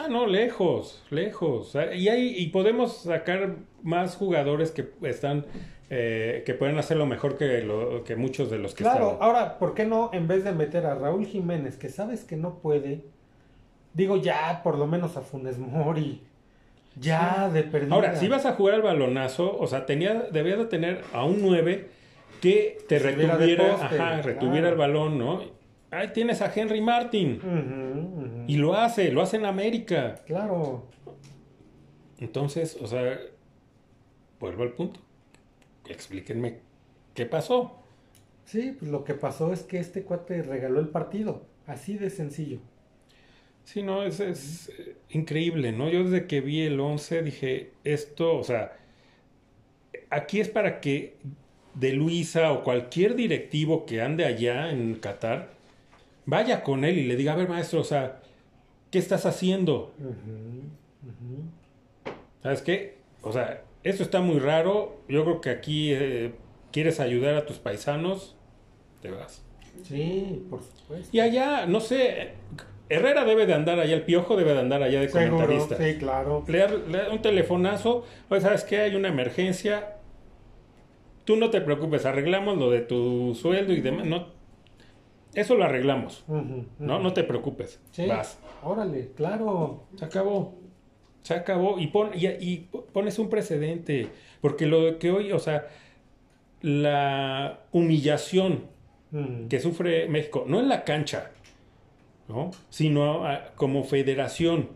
Ah, 0.00 0.08
no, 0.08 0.26
lejos, 0.26 1.02
lejos. 1.10 1.74
Ah, 1.76 1.92
Y 1.94 2.08
hay, 2.08 2.28
y 2.36 2.46
podemos 2.48 2.98
sacar 3.02 3.56
más 3.82 4.16
jugadores 4.16 4.70
que 4.70 4.88
están, 5.02 5.46
eh, 5.90 6.42
que 6.44 6.54
pueden 6.54 6.78
hacerlo 6.78 7.06
mejor 7.06 7.38
que, 7.38 7.62
lo, 7.62 8.04
que 8.04 8.14
muchos 8.16 8.50
de 8.50 8.58
los 8.58 8.74
que 8.74 8.84
Claro, 8.84 9.12
estaban. 9.12 9.22
ahora, 9.22 9.58
¿por 9.58 9.74
qué 9.74 9.86
no, 9.86 10.10
en 10.12 10.28
vez 10.28 10.44
de 10.44 10.52
meter 10.52 10.84
a 10.86 10.94
Raúl 10.94 11.26
Jiménez, 11.26 11.76
que 11.76 11.88
sabes 11.88 12.24
que 12.24 12.36
no 12.36 12.58
puede, 12.58 13.04
digo 13.94 14.16
ya, 14.16 14.60
por 14.62 14.76
lo 14.78 14.86
menos 14.86 15.16
a 15.16 15.22
Funes 15.22 15.58
Mori, 15.58 16.22
ya 17.00 17.48
de 17.48 17.62
perdida. 17.62 17.94
Ahora, 17.94 18.16
si 18.16 18.28
vas 18.28 18.44
a 18.44 18.52
jugar 18.52 18.74
al 18.74 18.82
balonazo, 18.82 19.56
o 19.58 19.66
sea, 19.66 19.86
tenía, 19.86 20.14
debías 20.32 20.58
de 20.58 20.66
tener 20.66 21.02
a 21.12 21.24
un 21.24 21.40
9 21.40 21.88
que 22.42 22.78
te 22.88 22.98
retuviera, 22.98 23.76
poste, 23.76 23.96
ajá, 24.00 24.22
retuviera 24.22 24.68
claro. 24.68 24.72
el 24.72 24.76
balón, 24.76 25.18
¿no? 25.18 25.42
Ahí 25.90 26.08
tienes 26.08 26.42
a 26.42 26.52
Henry 26.54 26.80
Martin 26.82 28.44
y 28.46 28.56
lo 28.56 28.74
hace, 28.74 29.10
lo 29.10 29.22
hace 29.22 29.38
en 29.38 29.46
América. 29.46 30.16
Claro, 30.26 30.86
Entonces, 32.18 32.76
o 32.80 32.86
sea, 32.86 33.18
vuelvo 34.38 34.64
al 34.64 34.72
punto. 34.72 35.00
Explíquenme 35.88 36.58
qué 37.14 37.26
pasó. 37.26 37.72
sí, 38.44 38.76
pues 38.78 38.90
lo 38.90 39.04
que 39.04 39.14
pasó 39.14 39.52
es 39.52 39.62
que 39.62 39.78
este 39.78 40.02
cuate 40.02 40.42
regaló 40.42 40.80
el 40.80 40.88
partido, 40.88 41.42
así 41.66 41.98
de 41.98 42.10
sencillo. 42.10 42.58
Sí, 43.64 43.82
no, 43.82 44.02
es, 44.02 44.20
es 44.20 44.70
eh, 44.70 44.96
increíble, 45.10 45.72
¿no? 45.72 45.90
Yo 45.90 46.04
desde 46.04 46.26
que 46.26 46.40
vi 46.40 46.62
el 46.62 46.80
11 46.80 47.22
dije, 47.22 47.72
esto, 47.84 48.36
o 48.36 48.44
sea, 48.44 48.78
aquí 50.10 50.40
es 50.40 50.48
para 50.48 50.80
que 50.80 51.16
de 51.74 51.92
Luisa 51.92 52.52
o 52.52 52.64
cualquier 52.64 53.14
directivo 53.14 53.84
que 53.84 54.00
ande 54.00 54.24
allá 54.24 54.70
en 54.70 54.94
Qatar 54.94 55.50
vaya 56.24 56.62
con 56.62 56.84
él 56.84 56.98
y 56.98 57.04
le 57.04 57.16
diga, 57.16 57.34
a 57.34 57.36
ver, 57.36 57.48
maestro, 57.48 57.80
o 57.80 57.84
sea, 57.84 58.20
¿qué 58.90 58.98
estás 58.98 59.26
haciendo? 59.26 59.92
¿Sabes 62.42 62.62
qué? 62.62 62.96
O 63.22 63.32
sea, 63.32 63.62
esto 63.88 64.02
está 64.02 64.20
muy 64.20 64.38
raro. 64.38 65.00
Yo 65.08 65.24
creo 65.24 65.40
que 65.40 65.50
aquí 65.50 65.92
eh, 65.92 66.34
quieres 66.72 67.00
ayudar 67.00 67.34
a 67.34 67.46
tus 67.46 67.58
paisanos, 67.58 68.36
te 69.02 69.10
vas. 69.10 69.44
Sí, 69.84 70.44
por 70.50 70.62
supuesto. 70.62 71.08
Y 71.12 71.20
allá, 71.20 71.66
no 71.66 71.80
sé, 71.80 72.32
Herrera 72.88 73.24
debe 73.24 73.46
de 73.46 73.54
andar 73.54 73.78
allá, 73.78 73.94
el 73.94 74.02
Piojo 74.02 74.36
debe 74.36 74.54
de 74.54 74.60
andar 74.60 74.82
allá 74.82 75.00
de 75.00 75.08
Seguro, 75.08 75.46
comentarista. 75.46 75.76
sí, 75.76 75.98
claro. 75.98 76.44
Le 76.46 76.58
da, 76.58 77.10
un 77.12 77.22
telefonazo, 77.22 78.04
¿sabes 78.40 78.64
qué? 78.64 78.80
Hay 78.80 78.94
una 78.94 79.08
emergencia. 79.08 79.96
Tú 81.24 81.36
no 81.36 81.50
te 81.50 81.60
preocupes, 81.60 82.06
arreglamos 82.06 82.56
lo 82.56 82.70
de 82.70 82.80
tu 82.80 83.34
sueldo 83.34 83.72
y 83.74 83.80
demás. 83.82 84.06
No, 84.06 84.28
eso 85.34 85.54
lo 85.54 85.64
arreglamos. 85.64 86.24
No, 86.78 86.98
no 86.98 87.12
te 87.12 87.22
preocupes. 87.24 87.80
Sí, 87.90 88.06
Vas. 88.06 88.38
órale, 88.62 89.12
claro. 89.14 89.84
Se 89.96 90.06
acabó. 90.06 90.54
Se 91.28 91.34
acabó. 91.34 91.78
Y, 91.78 91.88
pon, 91.88 92.10
y, 92.14 92.26
y 92.26 92.68
pones 92.94 93.18
un 93.18 93.28
precedente. 93.28 94.08
Porque 94.40 94.64
lo 94.64 94.98
que 94.98 95.10
hoy, 95.10 95.30
o 95.32 95.38
sea, 95.38 95.66
la 96.62 97.60
humillación 97.70 98.64
Ujú. 99.12 99.48
que 99.50 99.60
sufre 99.60 100.08
México, 100.08 100.44
no 100.46 100.58
en 100.58 100.70
la 100.70 100.84
cancha, 100.84 101.30
¿no? 102.28 102.50
Sino 102.70 103.26
ah, 103.26 103.52
como 103.56 103.84
federación. 103.84 104.70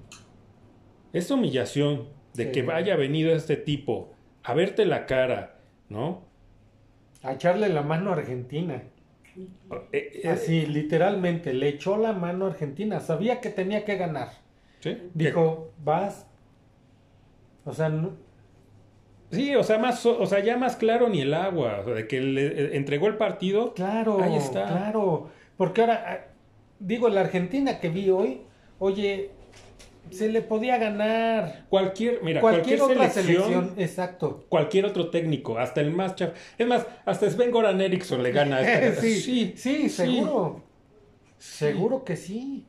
Esta 1.15 1.35
humillación 1.35 2.09
de 2.35 2.45
Sí. 2.45 2.53
que 2.53 2.63
vaya 2.63 2.97
venido 2.97 3.35
este 3.35 3.57
tipo 3.57 4.13
a 4.43 4.53
verte 4.53 4.85
la 4.85 5.07
cara, 5.07 5.59
¿no? 5.89 6.23
A 7.23 7.33
echarle 7.33 7.71
la 7.71 7.81
mano 7.83 8.11
a 8.11 8.15
Argentina. 8.15 8.83
Eh, 9.93 10.21
eh, 10.25 10.29
Así, 10.29 10.67
literalmente, 10.67 11.55
le 11.55 11.69
echó 11.69 11.97
la 11.97 12.13
mano 12.13 12.45
a 12.45 12.51
Argentina. 12.51 13.01
Sabía 13.01 13.41
que 13.41 13.49
tenía 13.49 13.87
que 13.87 13.97
ganar. 13.97 14.33
¿sí? 14.81 14.99
Dijo, 15.15 15.73
vas. 15.83 16.27
O 17.65 17.73
sea, 17.73 17.89
no- 17.89 18.13
sí, 19.31 19.55
o 19.55 19.63
sea, 19.65 19.79
más, 19.79 20.05
o 20.07 20.27
sea, 20.27 20.41
ya 20.41 20.57
más 20.57 20.77
claro 20.77 21.09
ni 21.09 21.21
el 21.21 21.33
agua, 21.35 21.79
o 21.81 21.85
sea, 21.85 21.95
de 21.95 22.07
que 22.09 22.21
le 22.21 22.47
eh, 22.47 22.77
entregó 22.77 23.07
el 23.07 23.17
partido. 23.17 23.73
claro, 23.75 24.23
Ahí 24.23 24.37
está. 24.37 24.67
claro. 24.67 25.31
Porque 25.57 25.81
ahora, 25.83 26.05
ah, 26.07 26.33
digo, 26.79 27.09
la 27.09 27.21
Argentina 27.21 27.79
que 27.81 27.89
vi 27.89 28.11
hoy, 28.11 28.43
oye, 28.79 29.31
se 30.11 30.29
le 30.29 30.43
podía 30.43 30.77
ganar. 30.79 31.65
Cualquier, 31.69 32.21
mira, 32.25 32.41
Cualquier, 32.41 32.79
cualquier, 32.79 32.99
otra 32.99 33.11
selección, 33.11 33.45
selección, 33.53 33.75
exacto. 33.79 34.45
cualquier 34.49 34.85
otro 34.87 35.09
técnico, 35.11 35.59
hasta 35.59 35.81
el 35.81 35.93
más 35.93 36.17
chaf. 36.17 36.31
Es 36.59 36.67
más, 36.67 36.85
hasta 37.07 37.31
Sven 37.31 37.53
Goran 37.53 37.81
Eriksson 37.81 38.23
le 38.23 38.33
gana. 38.33 38.57
a 38.57 38.61
esta- 38.63 39.01
sí, 39.01 39.55
sí, 39.57 39.89
seguro. 39.89 40.63
Seguro 41.39 42.05
que 42.05 42.17
sí. 42.17 42.67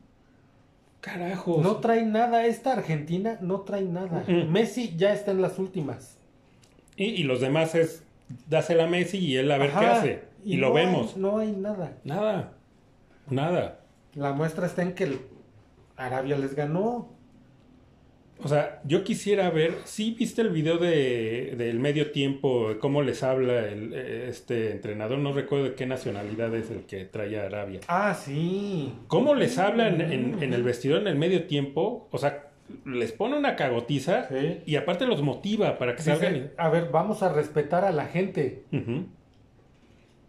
Carajos. 1.04 1.62
No 1.62 1.76
trae 1.76 2.02
nada. 2.04 2.46
Esta 2.46 2.72
Argentina 2.72 3.36
no 3.42 3.60
trae 3.60 3.82
nada. 3.82 4.24
Mm. 4.26 4.50
Messi 4.50 4.94
ya 4.96 5.12
está 5.12 5.32
en 5.32 5.42
las 5.42 5.58
últimas. 5.58 6.16
Y, 6.96 7.04
y 7.06 7.22
los 7.24 7.40
demás 7.40 7.74
es, 7.74 8.02
dásela 8.48 8.84
a 8.84 8.86
Messi 8.86 9.18
y 9.18 9.36
él 9.36 9.50
a 9.52 9.58
ver 9.58 9.70
qué 9.70 9.86
hace. 9.86 10.22
Y, 10.44 10.54
y 10.54 10.56
lo 10.56 10.70
no 10.70 10.76
hay- 10.76 10.86
vemos. 10.86 11.16
no 11.16 11.38
hay 11.38 11.52
nada. 11.52 11.92
Nada. 12.04 12.52
Nada. 13.28 13.80
La 14.14 14.32
muestra 14.32 14.66
está 14.66 14.82
en 14.82 14.94
que 14.94 15.04
el 15.04 15.20
Arabia 15.96 16.38
les 16.38 16.54
ganó. 16.54 17.08
O 18.42 18.48
sea, 18.48 18.82
yo 18.84 19.04
quisiera 19.04 19.48
ver, 19.50 19.74
¿sí 19.84 20.14
viste 20.18 20.42
el 20.42 20.50
video 20.50 20.76
de, 20.76 21.54
del 21.56 21.78
medio 21.78 22.10
tiempo, 22.10 22.74
cómo 22.80 23.00
les 23.00 23.22
habla 23.22 23.66
el, 23.68 23.92
eh, 23.94 24.26
este 24.28 24.72
entrenador? 24.72 25.18
No 25.18 25.32
recuerdo 25.32 25.64
de 25.66 25.74
qué 25.74 25.86
nacionalidad 25.86 26.54
es 26.54 26.70
el 26.70 26.80
que 26.82 27.04
trae 27.06 27.38
a 27.40 27.46
Arabia. 27.46 27.80
Ah, 27.88 28.12
sí. 28.14 28.92
¿Cómo 29.06 29.34
les 29.34 29.56
habla 29.58 29.88
en, 29.88 30.00
en- 30.00 30.42
en 30.42 30.52
el 30.52 30.62
vestidor 30.62 31.00
en 31.00 31.06
el 31.08 31.16
medio 31.16 31.44
tiempo? 31.44 32.08
O 32.10 32.18
sea, 32.18 32.48
les 32.84 33.12
pone 33.12 33.38
una 33.38 33.56
cagotiza 33.56 34.28
Sí. 34.28 34.60
y 34.66 34.76
aparte 34.76 35.06
los 35.06 35.22
motiva 35.22 35.78
para 35.78 35.92
que 35.94 36.02
Dice, 36.02 36.16
salgan. 36.16 36.50
a 36.58 36.68
ver, 36.68 36.90
vamos 36.90 37.22
a 37.22 37.32
respetar 37.32 37.84
a 37.84 37.92
la 37.92 38.06
gente. 38.06 38.64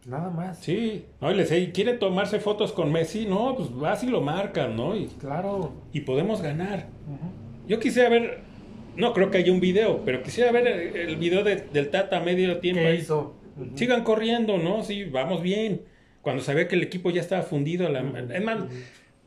Nada 0.05 0.29
más. 0.29 0.59
Sí, 0.59 1.05
no, 1.19 1.31
y 1.31 1.35
le 1.35 1.45
sé, 1.47 1.71
¿quiere 1.71 1.93
tomarse 1.93 2.39
fotos 2.39 2.71
con 2.71 2.91
Messi? 2.91 3.25
No, 3.25 3.55
pues 3.55 3.75
vas 3.75 4.03
y 4.03 4.07
lo 4.07 4.21
marcan, 4.21 4.75
¿no? 4.77 4.95
Y, 4.95 5.07
Claro. 5.07 5.73
y 5.91 6.01
podemos 6.01 6.41
ganar. 6.43 6.85
Ujú. 7.07 7.44
Yo 7.67 7.79
quisiera 7.79 8.09
ver, 8.09 8.39
no 8.95 9.13
creo 9.13 9.31
que 9.31 9.37
haya 9.39 9.51
un 9.51 9.59
video, 9.59 10.01
pero 10.05 10.21
quisiera 10.23 10.51
ver 10.51 10.67
el, 10.67 10.95
el 10.95 11.15
video 11.17 11.43
de- 11.43 11.57
del 11.73 11.89
Tata 11.89 12.17
a 12.17 12.21
medio 12.23 12.59
tiempo. 12.59 12.81
¿Qué 12.81 12.87
ahí. 12.87 12.97
hizo? 12.99 13.35
Sigan 13.75 14.03
corriendo, 14.03 14.57
¿no? 14.57 14.83
Sí, 14.83 15.05
vamos 15.05 15.41
bien. 15.41 15.81
Cuando 16.21 16.41
sabía 16.43 16.67
que 16.67 16.75
el 16.75 16.83
equipo 16.83 17.09
ya 17.11 17.21
estaba 17.21 17.41
fundido, 17.43 17.87
a 17.87 17.89
la, 17.89 18.01
es 18.33 18.43
más, 18.43 18.65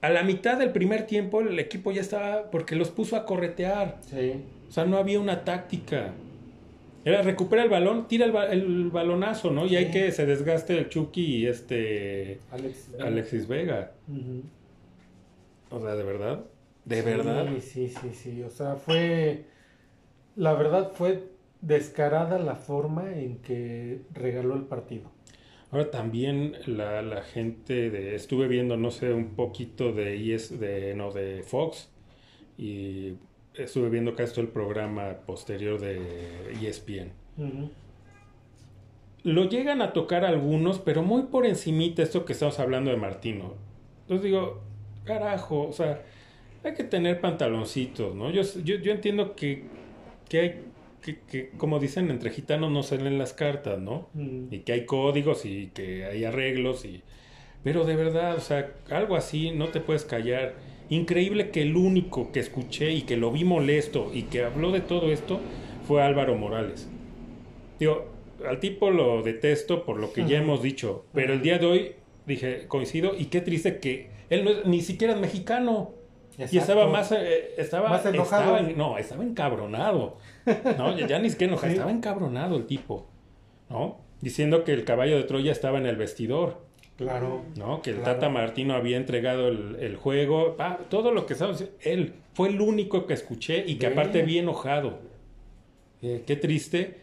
a 0.00 0.10
la 0.10 0.22
mitad 0.22 0.58
del 0.58 0.70
primer 0.70 1.06
tiempo 1.06 1.40
el 1.40 1.58
equipo 1.58 1.92
ya 1.92 2.00
estaba, 2.00 2.50
porque 2.50 2.76
los 2.76 2.90
puso 2.90 3.16
a 3.16 3.24
corretear. 3.24 3.98
Sí. 4.02 4.34
O 4.68 4.72
sea, 4.72 4.84
no 4.84 4.98
había 4.98 5.18
una 5.20 5.44
táctica. 5.44 6.12
Era 7.04 7.22
recupera 7.22 7.62
el 7.62 7.70
balón, 7.70 8.06
tira 8.08 8.26
el, 8.26 8.32
ba- 8.32 8.48
el 8.52 8.90
balonazo, 8.90 9.50
¿no? 9.50 9.64
Y 9.66 9.76
hay 9.76 9.90
que 9.90 10.10
se 10.12 10.26
desgaste 10.26 10.76
el 10.76 10.88
Chucky 10.90 11.36
y 11.36 11.46
este 11.46 12.38
Alex. 12.50 12.90
Alexis 13.00 13.48
Vega. 13.48 13.92
O 15.70 15.80
sea, 15.80 15.94
de 15.94 16.02
verdad. 16.02 16.40
De 16.88 16.96
Sí, 16.96 17.02
verdad. 17.02 17.46
Sí, 17.60 17.88
sí, 17.88 18.14
sí. 18.14 18.42
O 18.42 18.50
sea, 18.50 18.76
fue. 18.76 19.44
La 20.36 20.54
verdad 20.54 20.92
fue 20.94 21.24
descarada 21.60 22.38
la 22.38 22.54
forma 22.56 23.12
en 23.14 23.38
que 23.38 24.02
regaló 24.14 24.54
el 24.54 24.62
partido. 24.62 25.10
Ahora 25.70 25.90
también 25.90 26.54
la, 26.66 27.02
la 27.02 27.22
gente 27.22 27.90
de 27.90 28.14
estuve 28.14 28.48
viendo 28.48 28.76
no 28.76 28.90
sé 28.90 29.12
un 29.12 29.34
poquito 29.34 29.92
de 29.92 30.34
ES 30.34 30.58
de 30.58 30.94
no 30.94 31.10
de 31.12 31.42
Fox 31.42 31.90
y 32.56 33.14
estuve 33.54 33.90
viendo 33.90 34.14
casi 34.14 34.32
todo 34.34 34.42
el 34.42 34.50
programa 34.50 35.18
posterior 35.26 35.78
de 35.80 36.52
ESPN. 36.62 37.12
Ujú. 37.36 37.70
Lo 39.24 39.44
llegan 39.48 39.82
a 39.82 39.92
tocar 39.92 40.24
algunos, 40.24 40.78
pero 40.78 41.02
muy 41.02 41.24
por 41.24 41.44
encimita 41.44 42.02
esto 42.02 42.24
que 42.24 42.32
estamos 42.32 42.58
hablando 42.60 42.90
de 42.90 42.96
Martino. 42.96 43.54
Entonces 44.02 44.24
digo, 44.24 44.60
carajo, 45.04 45.68
o 45.68 45.72
sea, 45.72 46.02
hay 46.64 46.74
que 46.74 46.84
tener 46.84 47.20
pantaloncitos, 47.20 48.14
¿no? 48.14 48.30
Yo, 48.30 48.42
yo, 48.64 48.76
yo 48.76 48.92
entiendo 48.92 49.34
que, 49.36 49.64
que 50.28 50.40
hay, 50.40 50.64
que, 51.02 51.20
que, 51.20 51.50
como 51.56 51.78
dicen, 51.78 52.10
entre 52.10 52.30
gitanos 52.30 52.70
no 52.70 52.82
salen 52.82 53.18
las 53.18 53.32
cartas, 53.32 53.78
¿no? 53.78 54.08
Ujú. 54.14 54.48
y 54.50 54.60
que 54.60 54.72
hay 54.72 54.86
códigos 54.86 55.44
y 55.44 55.68
que 55.68 56.04
hay 56.04 56.24
arreglos 56.24 56.84
y 56.84 57.02
pero 57.62 57.84
de 57.84 57.96
verdad, 57.96 58.36
o 58.36 58.40
sea, 58.40 58.72
algo 58.90 59.16
así 59.16 59.50
no 59.50 59.68
te 59.68 59.80
puedes 59.80 60.04
callar. 60.04 60.54
Increíble 60.88 61.50
que 61.50 61.62
el 61.62 61.76
único 61.76 62.32
que 62.32 62.40
escuché 62.40 62.92
y 62.92 63.02
que 63.02 63.16
lo 63.16 63.32
vi 63.32 63.44
molesto 63.44 64.10
y 64.14 64.24
que 64.24 64.44
habló 64.44 64.70
de 64.72 64.80
todo 64.80 65.12
esto 65.12 65.40
fue 65.82 66.02
Álvaro 66.02 66.36
Morales. 66.36 66.88
Digo, 67.78 68.06
al 68.46 68.60
tipo 68.60 68.90
lo 68.90 69.22
detesto 69.22 69.84
por 69.84 69.98
lo 69.98 70.12
que 70.12 70.24
ya 70.24 70.36
Ujú. 70.36 70.44
hemos 70.44 70.62
dicho, 70.62 71.06
pero 71.12 71.32
el 71.34 71.42
día 71.42 71.58
de 71.58 71.66
hoy 71.66 71.92
dije, 72.26 72.66
coincido 72.68 73.14
y 73.16 73.26
qué 73.26 73.40
triste 73.40 73.78
que 73.80 74.10
él 74.30 74.44
no 74.44 74.50
es, 74.50 74.66
ni 74.66 74.80
siquiera 74.80 75.14
es 75.14 75.20
mexicano. 75.20 75.97
Y 76.38 76.56
estaba 76.58 76.86
más, 76.86 77.10
eh, 77.12 77.54
estaba, 77.56 77.88
Más 77.88 78.06
enojado. 78.06 78.56
estaba- 78.56 78.72
no, 78.76 78.96
estaba 78.98 79.24
encabronado. 79.24 80.16
No, 80.78 80.96
ya, 80.96 81.18
ni 81.18 81.30
siquiera 81.30 81.52
enojado, 81.52 81.70
Sí. 81.70 81.74
estaba 81.76 81.90
encabronado 81.90 82.56
el 82.56 82.66
tipo, 82.66 83.06
¿no? 83.68 83.98
Diciendo 84.20 84.62
que 84.64 84.72
el 84.72 84.84
caballo 84.84 85.16
de 85.16 85.24
Troya 85.24 85.50
estaba 85.52 85.78
en 85.78 85.86
el 85.86 85.96
vestidor, 85.96 86.58
Claro. 86.96 87.42
¿no? 87.56 87.82
Que 87.82 87.90
el 87.90 87.96
Claro. 87.96 88.14
Tata 88.14 88.28
Martino 88.28 88.74
había 88.74 88.96
entregado 88.96 89.48
el, 89.48 89.76
el 89.80 89.96
juego, 89.96 90.54
ah, 90.58 90.78
todo 90.88 91.12
lo 91.12 91.26
que 91.26 91.32
estaba 91.34 91.54
él 91.82 92.14
fue 92.34 92.48
el 92.50 92.60
único 92.60 93.06
que 93.06 93.14
escuché 93.14 93.64
y 93.66 93.76
que 93.76 93.88
aparte 93.88 94.22
vi 94.22 94.38
enojado. 94.38 94.98
Eh, 96.02 96.22
qué 96.26 96.36
triste, 96.36 96.98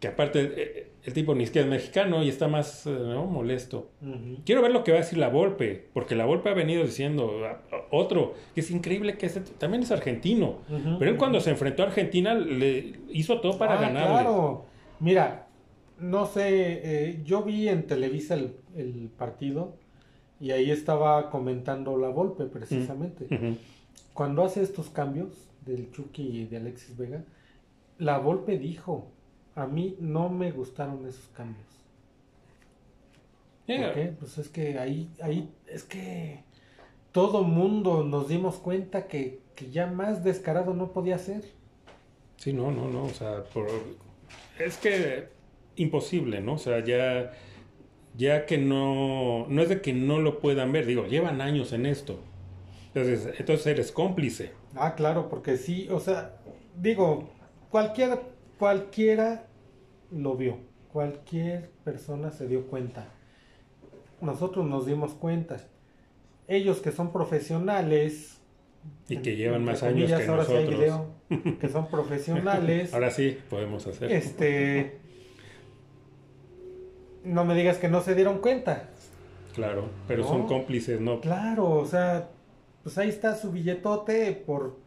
que 0.00 0.08
aparte 0.08 0.52
eh, 0.56 0.90
el 1.04 1.12
tipo 1.12 1.34
ni 1.34 1.46
siquiera 1.46 1.66
es 1.66 1.70
mexicano 1.70 2.22
y 2.22 2.28
está 2.28 2.48
más, 2.48 2.86
eh, 2.86 2.90
¿no? 2.90 3.26
Molesto. 3.26 3.90
Quiero 4.44 4.62
ver 4.62 4.70
lo 4.72 4.82
que 4.82 4.92
va 4.92 4.98
a 4.98 5.00
decir 5.02 5.18
la 5.18 5.28
Volpe, 5.28 5.88
porque 5.92 6.14
la 6.16 6.24
Volpe 6.24 6.48
ha 6.48 6.54
venido 6.54 6.82
diciendo 6.82 7.44
a- 7.46 7.50
a- 7.74 7.84
otro, 7.90 8.34
que 8.54 8.60
es 8.60 8.70
increíble 8.70 9.16
que 9.18 9.26
ese 9.26 9.40
también 9.40 9.82
es 9.82 9.90
argentino. 9.92 10.58
Pero 10.98 11.10
él 11.10 11.16
cuando 11.18 11.40
se 11.40 11.50
enfrentó 11.50 11.82
a 11.82 11.86
Argentina 11.86 12.34
le 12.34 12.94
hizo 13.10 13.40
todo 13.40 13.58
para 13.58 13.74
Ah, 13.78 13.80
ganarle. 13.82 14.08
Claro. 14.22 14.64
Mira, 15.00 15.46
no 15.98 16.24
sé, 16.26 16.48
eh, 16.82 17.20
yo 17.24 17.42
vi 17.42 17.68
en 17.68 17.86
Televisa 17.86 18.34
el, 18.34 18.54
el 18.74 19.10
partido 19.18 19.76
y 20.40 20.52
ahí 20.52 20.70
estaba 20.70 21.28
comentando 21.30 21.98
la 21.98 22.08
Volpe 22.08 22.44
precisamente. 22.46 23.26
Cuando 24.14 24.44
hace 24.44 24.62
estos 24.62 24.88
cambios 24.90 25.28
del 25.66 25.90
Chucky 25.92 26.22
y 26.22 26.44
de 26.46 26.56
Alexis 26.56 26.96
Vega, 26.96 27.24
la 27.98 28.18
Volpe 28.18 28.58
dijo, 28.58 29.10
a 29.60 29.66
mí 29.66 29.96
no 30.00 30.28
me 30.28 30.50
gustaron 30.52 31.06
esos 31.06 31.28
cambios. 31.28 31.66
Eh, 33.66 33.76
¿Por 33.84 33.92
qué? 33.94 34.06
Pues 34.18 34.38
es 34.38 34.48
que 34.48 34.78
ahí, 34.78 35.10
ahí, 35.22 35.48
es 35.66 35.84
que 35.84 36.44
todo 37.12 37.44
mundo 37.44 38.04
nos 38.04 38.28
dimos 38.28 38.58
cuenta 38.58 39.06
que, 39.08 39.40
que 39.56 39.70
ya 39.70 39.86
más 39.86 40.24
descarado 40.24 40.74
no 40.74 40.92
podía 40.92 41.18
ser. 41.18 41.44
Sí, 42.36 42.52
no, 42.52 42.70
no, 42.70 42.88
no, 42.88 43.04
o 43.04 43.10
sea, 43.10 43.44
por- 43.44 43.68
es 44.58 44.78
que 44.78 45.28
imposible, 45.76 46.40
¿no? 46.40 46.54
O 46.54 46.58
sea, 46.58 46.84
ya, 46.84 47.32
ya 48.16 48.46
que 48.46 48.58
no, 48.58 49.46
no 49.48 49.62
es 49.62 49.68
de 49.68 49.80
que 49.82 49.92
no 49.92 50.20
lo 50.20 50.40
puedan 50.40 50.72
ver, 50.72 50.86
digo, 50.86 51.06
llevan 51.06 51.40
años 51.40 51.72
en 51.72 51.86
esto. 51.86 52.20
Entonces, 52.94 53.34
entonces 53.38 53.66
eres 53.66 53.92
cómplice. 53.92 54.52
Ah, 54.76 54.94
claro, 54.94 55.28
porque 55.28 55.56
sí, 55.56 55.88
o 55.90 56.00
sea, 56.00 56.36
digo, 56.80 57.28
cualquiera, 57.70 58.20
cualquiera 58.58 59.46
lo 60.10 60.36
vio, 60.36 60.58
cualquier 60.92 61.70
persona 61.84 62.30
se 62.30 62.46
dio 62.46 62.66
cuenta. 62.66 63.08
Nosotros 64.20 64.66
nos 64.66 64.86
dimos 64.86 65.12
cuenta. 65.12 65.58
Ellos 66.48 66.80
que 66.80 66.92
son 66.92 67.12
profesionales. 67.12 68.38
Y 69.08 69.18
que 69.18 69.36
llevan 69.36 69.64
más 69.64 69.82
años 69.82 70.10
que 70.10 70.26
ahora 70.26 70.44
sí 70.44 70.54
hay 70.54 70.64
nosotros. 70.64 70.80
video, 71.28 71.58
que 71.60 71.68
son 71.68 71.88
profesionales. 71.88 72.92
Ahora 72.92 73.10
sí, 73.10 73.38
podemos 73.48 73.86
hacer. 73.86 74.10
este. 74.12 74.98
No 77.24 77.44
me 77.44 77.54
digas 77.54 77.76
que 77.76 77.88
no 77.88 78.00
se 78.00 78.14
dieron 78.14 78.38
cuenta. 78.38 78.88
Claro, 79.54 79.90
pero 80.08 80.22
¿No? 80.22 80.28
son 80.28 80.46
cómplices, 80.46 81.00
¿no? 81.00 81.20
Claro, 81.20 81.70
o 81.70 81.86
sea, 81.86 82.30
pues 82.82 82.96
ahí 82.98 83.08
está 83.08 83.34
su 83.34 83.52
billetote 83.52 84.32
por, 84.32 84.78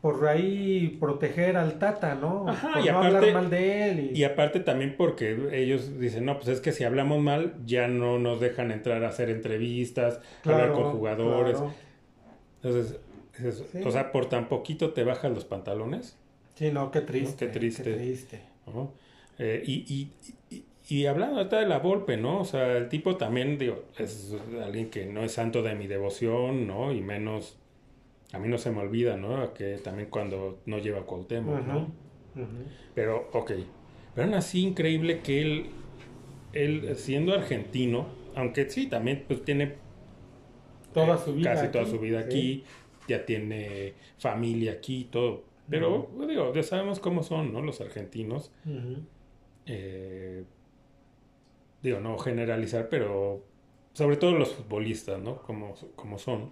por 0.00 0.26
ahí 0.28 0.96
proteger 1.00 1.56
al 1.56 1.78
Tata, 1.78 2.14
¿no? 2.14 2.48
Ajá, 2.48 2.74
por 2.74 2.82
y 2.82 2.88
no 2.88 2.98
aparte- 2.98 3.16
hablar 3.16 3.32
mal 3.34 3.50
de 3.50 3.90
él. 3.90 4.10
Y, 4.14 4.20
Y 4.20 4.24
aparte 4.24 4.60
también 4.60 4.94
porque 4.96 5.36
ellos 5.52 5.98
dicen, 5.98 6.24
no, 6.24 6.36
pues 6.36 6.48
es 6.48 6.60
que 6.60 6.72
si 6.72 6.84
hablamos 6.84 7.20
mal, 7.20 7.54
ya 7.66 7.88
no 7.88 8.18
nos 8.18 8.40
dejan 8.40 8.70
entrar 8.70 9.02
a 9.04 9.08
hacer 9.08 9.28
entrevistas, 9.30 10.20
hablar 10.44 10.72
con 10.72 10.92
jugadores. 10.92 11.56
claro. 11.56 11.72
Entonces, 12.62 13.00
es- 13.44 13.64
Sí. 13.72 13.80
o 13.84 13.90
sea, 13.90 14.10
por 14.12 14.28
tan 14.28 14.48
poquito 14.48 14.92
te 14.92 15.04
bajas 15.04 15.32
los 15.32 15.44
pantalones, 15.44 16.16
Sí, 16.54 16.72
no, 16.72 16.90
qué 16.90 17.02
triste. 17.02 17.46
Qué 17.46 17.52
triste. 17.52 17.82
Qué 17.84 17.92
triste. 17.94 18.40
¿no? 18.66 18.92
Eh, 19.38 19.62
y, 19.64 19.84
y, 19.94 20.10
y, 20.50 20.64
y 20.88 21.06
hablando 21.06 21.36
ahorita 21.38 21.60
de 21.60 21.66
la 21.68 21.78
Volpe, 21.78 22.16
¿no? 22.16 22.40
O 22.40 22.44
sea, 22.44 22.76
el 22.76 22.88
tipo 22.88 23.16
también, 23.16 23.58
digo, 23.58 23.84
es 23.96 24.34
alguien 24.64 24.90
que 24.90 25.06
no 25.06 25.22
es 25.22 25.32
santo 25.32 25.62
de 25.62 25.74
mi 25.76 25.86
devoción, 25.86 26.66
¿no? 26.66 26.92
Y 26.92 27.00
menos, 27.00 27.56
a 28.32 28.38
mí 28.38 28.48
no 28.48 28.58
se 28.58 28.70
me 28.70 28.80
olvida, 28.80 29.16
¿no? 29.16 29.54
Que 29.54 29.78
también 29.78 30.08
cuando 30.10 30.58
no 30.66 30.78
lleva 30.78 31.02
Cuauhtémoc, 31.06 31.66
¿no? 31.66 31.78
Ujú, 31.78 32.42
ujú. 32.42 32.64
Pero, 32.94 33.28
ok. 33.32 33.52
Pero 34.14 34.26
aún 34.26 34.34
así 34.34 34.62
increíble 34.62 35.20
que 35.20 35.40
él, 35.42 35.66
él 36.52 36.96
siendo 36.96 37.34
argentino, 37.34 38.06
aunque 38.34 38.68
sí, 38.68 38.86
también 38.86 39.24
pues 39.26 39.44
tiene 39.44 39.74
Toda 40.92 41.16
eh, 41.16 41.18
su 41.24 41.34
vida. 41.34 41.54
casi 41.54 41.68
toda 41.68 41.86
su 41.86 41.98
vida 41.98 42.20
sí. 42.22 42.26
aquí, 42.26 42.64
ya 43.06 43.24
tiene 43.24 43.94
familia 44.18 44.72
aquí 44.72 45.00
y 45.00 45.04
todo. 45.04 45.44
Pero, 45.70 46.08
digo, 46.26 46.52
ya 46.54 46.62
sabemos 46.62 46.98
cómo 46.98 47.22
son, 47.22 47.52
¿no? 47.52 47.60
Los 47.60 47.80
argentinos. 47.80 48.50
Eh, 49.66 50.44
digo, 51.82 52.00
no 52.00 52.18
generalizar, 52.18 52.88
pero 52.88 53.42
sobre 53.92 54.16
todo 54.16 54.32
los 54.32 54.52
futbolistas, 54.54 55.20
¿no? 55.20 55.42
Como, 55.42 55.74
como 55.94 56.18
son. 56.18 56.50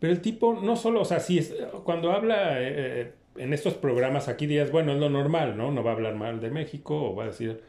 Pero 0.00 0.12
el 0.12 0.20
tipo 0.20 0.54
no 0.54 0.76
solo, 0.76 1.00
o 1.00 1.04
sea, 1.04 1.20
sí, 1.20 1.38
es, 1.38 1.54
cuando 1.84 2.12
habla 2.12 2.56
eh, 2.60 3.12
en 3.36 3.52
estos 3.52 3.74
programas 3.74 4.28
aquí 4.28 4.46
días, 4.46 4.70
bueno, 4.70 4.92
es 4.92 4.98
lo 5.00 5.10
normal, 5.10 5.56
¿no? 5.56 5.70
No 5.72 5.82
va 5.82 5.90
a 5.90 5.94
hablar 5.94 6.14
mal 6.14 6.40
de 6.40 6.50
México 6.50 7.10
o 7.10 7.14
va 7.14 7.24
a 7.24 7.26
decir... 7.28 7.62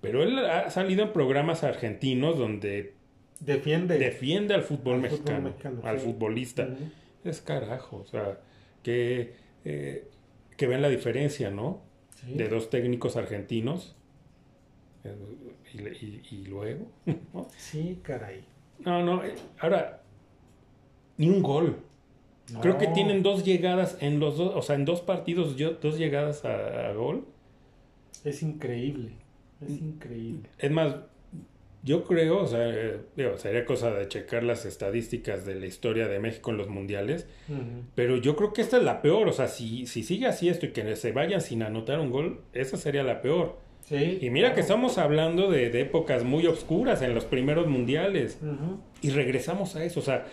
Pero 0.00 0.22
él 0.22 0.38
ha 0.38 0.70
salido 0.70 1.02
en 1.02 1.12
programas 1.12 1.62
argentinos 1.62 2.38
donde 2.38 2.94
Defiende. 3.40 3.98
defiende 3.98 4.54
al 4.54 4.62
fútbol 4.62 5.02
Al 5.04 5.10
fútbol 5.10 5.42
mexicano, 5.42 5.80
al 5.84 5.98
futbolista. 5.98 6.68
Es 7.22 7.42
carajo, 7.42 7.98
o 7.98 8.06
sea, 8.06 8.38
que, 8.82 9.34
eh, 9.66 10.06
que 10.56 10.66
ven 10.66 10.80
la 10.80 10.88
diferencia, 10.88 11.50
¿no? 11.50 11.82
Sí. 12.16 12.32
de 12.34 12.48
dos 12.48 12.70
técnicos 12.70 13.16
argentinos. 13.16 13.94
Eh, 15.04 15.14
Y, 15.72 15.78
y- 15.82 16.22
y 16.30 16.44
luego. 16.46 16.90
¿no? 17.34 17.46
Sí, 17.56 18.00
caray. 18.02 18.42
No, 18.80 19.02
no. 19.04 19.22
eh, 19.22 19.34
Ahora, 19.60 19.99
ni 21.20 21.28
un 21.28 21.42
gol. 21.42 21.76
Creo 22.60 22.78
que 22.78 22.88
tienen 22.88 23.22
dos 23.22 23.44
llegadas 23.44 23.96
en 24.00 24.18
los 24.18 24.36
dos, 24.36 24.52
o 24.56 24.62
sea, 24.62 24.74
en 24.74 24.84
dos 24.84 25.00
partidos, 25.02 25.56
yo, 25.56 25.74
dos 25.74 25.96
llegadas 25.98 26.44
a, 26.44 26.88
a 26.88 26.92
gol. 26.94 27.24
Es 28.24 28.42
increíble. 28.42 29.12
Es 29.60 29.70
increíble. 29.80 30.48
Es 30.58 30.70
más, 30.70 30.96
Yo 31.82 32.04
creo, 32.04 32.42
o 32.42 32.46
sea, 32.46 32.66
digo, 33.16 33.38
sería 33.38 33.64
cosa 33.64 33.90
de 33.90 34.06
checar 34.06 34.42
las 34.42 34.66
estadísticas 34.66 35.46
de 35.46 35.54
la 35.54 35.66
historia 35.66 36.08
de 36.08 36.18
México 36.18 36.50
en 36.50 36.58
los 36.58 36.68
mundiales, 36.68 37.26
pero 37.94 38.18
yo 38.18 38.36
creo 38.36 38.52
que 38.52 38.60
esta 38.60 38.76
es 38.76 38.82
la 38.82 39.00
peor, 39.00 39.28
o 39.28 39.32
sea, 39.32 39.48
si, 39.48 39.86
si 39.86 40.02
sigue 40.02 40.26
así 40.26 40.50
esto 40.50 40.66
y 40.66 40.72
que 40.72 40.94
se 40.96 41.12
vayan 41.12 41.40
sin 41.40 41.62
anotar 41.62 41.98
un 42.00 42.10
gol, 42.10 42.42
esa 42.52 42.76
sería 42.76 43.02
la 43.02 43.22
peor. 43.22 43.56
Sí. 43.80 44.18
Y 44.20 44.28
mira 44.28 44.52
que 44.54 44.60
estamos 44.60 44.98
hablando 44.98 45.50
de, 45.50 45.70
de 45.70 45.80
épocas 45.80 46.22
muy 46.22 46.46
oscuras 46.46 47.00
en 47.00 47.14
los 47.14 47.24
primeros 47.24 47.66
mundiales, 47.66 48.38
y 49.00 49.10
regresamos 49.10 49.74
a 49.74 49.82
eso, 49.82 50.00
o 50.00 50.02
sea, 50.02 50.26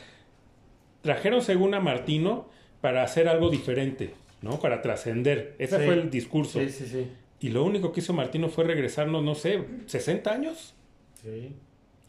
trajeron 1.08 1.42
según 1.42 1.74
a 1.74 1.80
Martino 1.80 2.50
para 2.82 3.02
hacer 3.02 3.30
algo 3.30 3.50
diferente, 3.50 4.14
¿no? 4.42 4.60
Para 4.60 4.82
trascender, 4.82 5.56
ese 5.58 5.78
Sí. 5.80 5.86
fue 5.86 5.94
el 5.94 6.10
discurso. 6.10 6.60
Sí, 6.60 6.70
sí, 6.70 6.86
sí. 6.86 7.08
Y 7.40 7.50
lo 7.50 7.64
único 7.64 7.94
que 7.94 8.02
hizo 8.02 8.12
Martino 8.12 8.50
fue 8.50 8.66
regresarnos, 8.66 9.24
no 9.24 9.34
sé, 9.34 9.64
60 9.86 10.34
años. 10.34 10.76
Sí. 11.24 11.56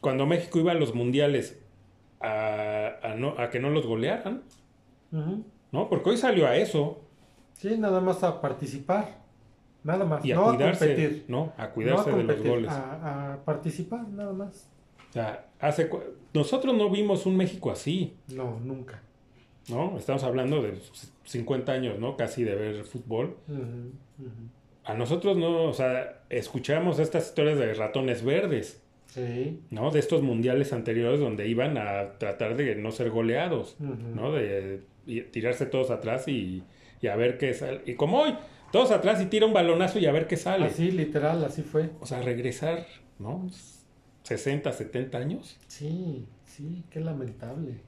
Cuando 0.00 0.26
México 0.26 0.58
iba 0.58 0.72
a 0.72 0.74
los 0.74 0.96
mundiales 0.96 1.60
a, 2.20 2.94
a 3.04 3.14
no, 3.14 3.36
a 3.38 3.50
que 3.50 3.60
no 3.60 3.70
los 3.70 3.86
golearan, 3.86 4.42
Ujú. 5.12 5.44
¿no? 5.70 5.88
Porque 5.88 6.10
hoy 6.10 6.16
salió 6.16 6.46
a 6.48 6.56
eso 6.56 7.00
Sí, 7.52 7.76
nada 7.78 8.00
más 8.00 8.22
a 8.24 8.40
participar. 8.40 9.16
Nada 9.84 10.04
más. 10.04 10.24
y 10.24 10.32
a 10.32 10.34
no 10.36 10.46
cuidarse, 10.46 10.84
a 10.84 10.88
competir. 10.88 11.24
¿no? 11.28 11.52
A 11.56 11.66
No 11.68 11.72
cuidarse 11.72 12.10
de 12.10 12.22
los 12.24 12.42
goles. 12.42 12.70
A, 12.70 13.32
a 13.34 13.44
participar, 13.44 14.08
nada 14.08 14.32
más. 14.32 14.68
O 15.10 15.12
sea, 15.12 15.46
hace, 15.60 15.88
cu- 15.88 16.02
nosotros 16.34 16.74
no 16.76 16.90
vimos 16.90 17.26
un 17.26 17.36
México 17.36 17.70
así, 17.70 18.14
No, 18.34 18.58
nunca. 18.60 19.02
¿no? 19.68 19.98
Estamos 19.98 20.22
hablando 20.24 20.62
de 20.62 20.74
50 21.24 21.72
años, 21.72 21.98
¿no? 21.98 22.16
Casi 22.16 22.42
de 22.44 22.54
ver 22.54 22.84
fútbol. 22.84 23.36
A 24.84 24.94
nosotros 24.94 25.36
no, 25.36 25.64
o 25.64 25.72
sea, 25.74 26.22
escuchamos 26.30 26.98
estas 26.98 27.26
historias 27.26 27.58
de 27.58 27.74
ratones 27.74 28.24
verdes, 28.24 28.82
Sí. 29.06 29.60
¿no? 29.70 29.90
De 29.90 30.00
estos 30.00 30.22
mundiales 30.22 30.72
anteriores 30.74 31.18
donde 31.20 31.48
iban 31.48 31.78
a 31.78 32.18
tratar 32.18 32.56
de 32.56 32.74
no 32.76 32.90
ser 32.90 33.10
goleados. 33.10 33.76
¿no? 33.80 34.32
De, 34.32 34.80
tirarse 35.30 35.64
todos 35.64 35.90
atrás 35.90 36.28
y, 36.28 36.62
y 37.00 37.06
a 37.06 37.16
ver 37.16 37.38
qué 37.38 37.54
sale. 37.54 37.80
Y 37.86 37.94
como 37.94 38.20
hoy, 38.20 38.34
todos 38.72 38.90
atrás 38.90 39.22
y 39.22 39.26
tira 39.26 39.46
un 39.46 39.54
balonazo 39.54 39.98
y 39.98 40.04
a 40.06 40.12
ver 40.12 40.26
qué 40.26 40.36
sale. 40.36 40.66
Así, 40.66 40.90
literal, 40.90 41.42
así 41.44 41.62
fue. 41.62 41.88
O 42.00 42.06
sea, 42.06 42.20
regresar, 42.20 42.86
¿no? 43.18 43.46
60, 44.28 44.72
70 44.72 45.18
años. 45.18 45.58
Sí, 45.66 46.26
sí, 46.44 46.84
qué 46.90 47.00
lamentable. 47.00 47.80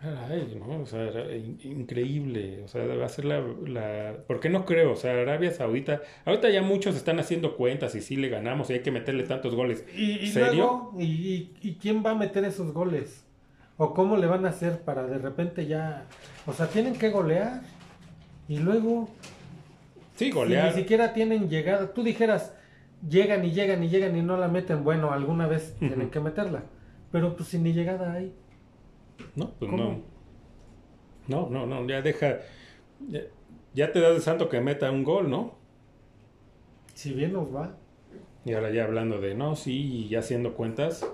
Ay, 0.00 0.56
¿no? 0.58 0.82
O 0.82 0.86
sea, 0.86 1.02
era 1.08 1.34
in- 1.36 1.58
increíble. 1.64 2.62
O 2.64 2.68
sea, 2.68 2.84
va 2.86 3.04
a 3.04 3.08
ser 3.08 3.24
la, 3.24 3.40
la... 3.66 4.16
¿Por 4.28 4.38
qué 4.38 4.48
no 4.48 4.64
creo? 4.64 4.92
O 4.92 4.96
sea, 4.96 5.10
Arabia 5.12 5.50
Saudita... 5.50 6.02
Ahorita 6.24 6.48
ya 6.50 6.62
muchos 6.62 6.94
están 6.94 7.18
haciendo 7.18 7.56
cuentas 7.56 7.94
y 7.96 8.00
sí 8.00 8.14
le 8.16 8.28
ganamos 8.28 8.70
y 8.70 8.74
hay 8.74 8.80
que 8.80 8.92
meterle 8.92 9.24
tantos 9.24 9.56
goles. 9.56 9.84
¿Y, 9.96 10.12
y 10.20 10.28
¿Serio? 10.28 10.54
luego? 10.54 10.94
¿Y, 11.00 11.50
y, 11.60 11.74
quién 11.80 12.04
va 12.06 12.12
a 12.12 12.14
meter 12.14 12.44
esos 12.44 12.72
goles? 12.72 13.24
¿O 13.76 13.92
cómo 13.92 14.16
le 14.16 14.26
van 14.28 14.46
a 14.46 14.50
hacer 14.50 14.82
para 14.82 15.04
de 15.06 15.18
repente 15.18 15.66
ya... 15.66 16.06
O 16.46 16.52
sea, 16.52 16.68
tienen 16.68 16.94
que 16.96 17.10
golear. 17.10 17.62
Y 18.48 18.58
luego... 18.58 19.08
Sí, 20.14 20.26
si 20.26 20.30
golear. 20.30 20.68
ni 20.74 20.80
siquiera 20.80 21.12
tienen 21.12 21.48
llegada. 21.50 21.92
Tú 21.92 22.04
dijeras, 22.04 22.52
llegan 23.06 23.44
y 23.44 23.52
llegan 23.52 23.82
y 23.82 23.88
llegan 23.88 24.16
y 24.16 24.22
no 24.22 24.36
la 24.36 24.48
meten. 24.48 24.84
Bueno, 24.84 25.12
alguna 25.12 25.46
vez 25.46 25.76
tienen 25.78 26.10
que 26.10 26.20
meterla. 26.20 26.64
Pero 27.12 27.36
pues 27.36 27.48
si 27.48 27.58
ni 27.58 27.72
llegada 27.72 28.12
hay. 28.12 28.34
No, 29.34 29.52
pues 29.58 29.70
¿Cómo? 29.70 29.82
no. 29.82 30.18
No, 31.28 31.50
no, 31.50 31.66
no, 31.66 31.86
ya 31.86 32.00
deja... 32.00 32.38
Ya, 33.06 33.20
ya 33.74 33.92
te 33.92 34.00
das 34.00 34.14
de 34.14 34.20
santo 34.20 34.48
que 34.48 34.60
meta 34.60 34.90
un 34.90 35.04
gol, 35.04 35.30
¿no? 35.30 35.56
Si 36.94 37.12
bien 37.12 37.32
nos 37.32 37.54
va. 37.54 37.76
Y 38.44 38.54
ahora 38.54 38.70
ya 38.70 38.84
hablando 38.84 39.20
de, 39.20 39.34
no, 39.34 39.54
sí, 39.54 39.72
y 39.72 40.08
ya 40.08 40.20
haciendo 40.20 40.54
cuentas, 40.54 41.06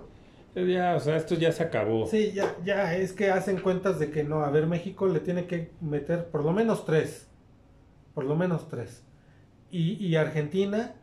eh, 0.54 0.72
ya, 0.72 0.94
o 0.94 1.00
sea, 1.00 1.16
esto 1.16 1.34
ya 1.34 1.50
se 1.52 1.64
acabó. 1.64 2.06
Sí, 2.06 2.32
ya, 2.32 2.54
ya, 2.64 2.94
es 2.96 3.12
que 3.12 3.30
hacen 3.30 3.60
cuentas 3.60 3.98
de 3.98 4.10
que 4.10 4.22
no, 4.22 4.40
a 4.40 4.50
ver, 4.50 4.66
México 4.66 5.06
le 5.08 5.20
tiene 5.20 5.46
que 5.46 5.72
meter 5.80 6.30
por 6.30 6.44
lo 6.44 6.52
menos 6.52 6.84
tres. 6.84 7.28
Por 8.14 8.24
lo 8.24 8.36
menos 8.36 8.68
tres. 8.68 9.04
Y, 9.70 9.94
y 9.94 10.14
Argentina, 10.14 10.94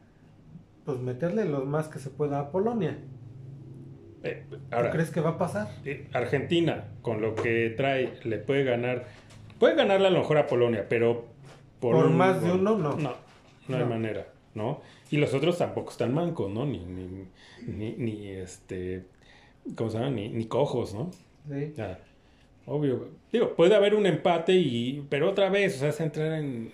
pues 0.85 0.99
meterle 0.99 1.45
los 1.45 1.65
más 1.65 1.87
que 1.87 1.99
se 1.99 2.09
pueda 2.09 2.39
a 2.39 2.51
Polonia. 2.51 2.97
Eh, 4.23 4.43
¿Tú 4.49 4.89
crees 4.91 5.09
que 5.09 5.19
va 5.19 5.31
a 5.31 5.37
pasar? 5.37 5.69
eh, 5.85 6.07
Argentina, 6.13 6.85
con 7.01 7.21
lo 7.21 7.33
que 7.35 7.73
trae, 7.75 8.13
le 8.23 8.37
puede 8.37 8.63
ganar, 8.63 9.07
puede 9.59 9.75
ganarle 9.75 10.07
a 10.07 10.11
lo 10.11 10.19
mejor 10.19 10.37
a 10.37 10.47
Polonia, 10.47 10.85
pero 10.87 11.25
Por 11.79 11.95
un 11.95 12.17
más 12.17 12.41
de 12.43 12.51
uno, 12.51 12.77
no. 12.77 12.95
No, 12.97 13.15
no 13.67 13.77
hay 13.77 13.85
manera, 13.85 14.27
¿no? 14.53 14.81
Y 15.09 15.17
los 15.17 15.33
otros 15.33 15.57
tampoco 15.57 15.91
están 15.91 16.13
mancos, 16.13 16.51
¿no? 16.51 16.65
Ni, 16.65 16.85
ni, 16.85 17.27
ni, 17.65 17.93
ni, 17.97 18.27
este, 18.27 19.05
¿cómo 19.75 19.89
se 19.89 19.97
llama? 19.97 20.11
Ni, 20.11 20.29
ni 20.29 20.45
cojos, 20.45 20.93
¿no? 20.93 21.09
Sí. 21.49 21.73
Obvio. 22.67 23.09
Digo, 23.31 23.55
puede 23.55 23.73
haber 23.75 23.95
un 23.95 24.05
empate 24.05 24.53
y. 24.53 25.05
Pero 25.09 25.31
otra 25.31 25.49
vez, 25.49 25.77
o 25.77 25.79
sea, 25.79 25.89
es 25.89 25.99
entrar 25.99 26.33
en 26.33 26.71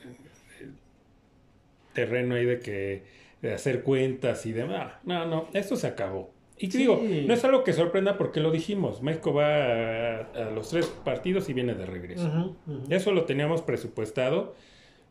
terreno 1.94 2.36
ahí 2.36 2.46
de 2.46 2.60
que. 2.60 3.04
De 3.42 3.54
hacer 3.54 3.84
cuentas 3.84 4.46
y 4.46 4.52
demás. 4.52 4.94
No, 5.04 5.26
no, 5.26 5.48
esto 5.54 5.76
se 5.76 5.88
acabó. 5.88 6.32
Y 6.60 6.72
Sí. 6.72 6.80
digo, 6.80 7.00
no 7.28 7.34
es 7.34 7.44
algo 7.46 7.64
que 7.64 7.72
sorprenda 7.74 8.18
porque 8.18 8.40
lo 8.40 8.50
dijimos. 8.52 9.04
México 9.04 9.32
va 9.34 9.46
a, 9.46 10.20
a 10.22 10.50
los 10.52 10.70
tres 10.70 10.88
partidos 10.88 11.50
y 11.50 11.54
viene 11.54 11.76
de 11.76 11.86
regreso. 11.86 12.56
Eso 12.90 13.12
lo 13.12 13.26
teníamos 13.26 13.62
presupuestado, 13.62 14.56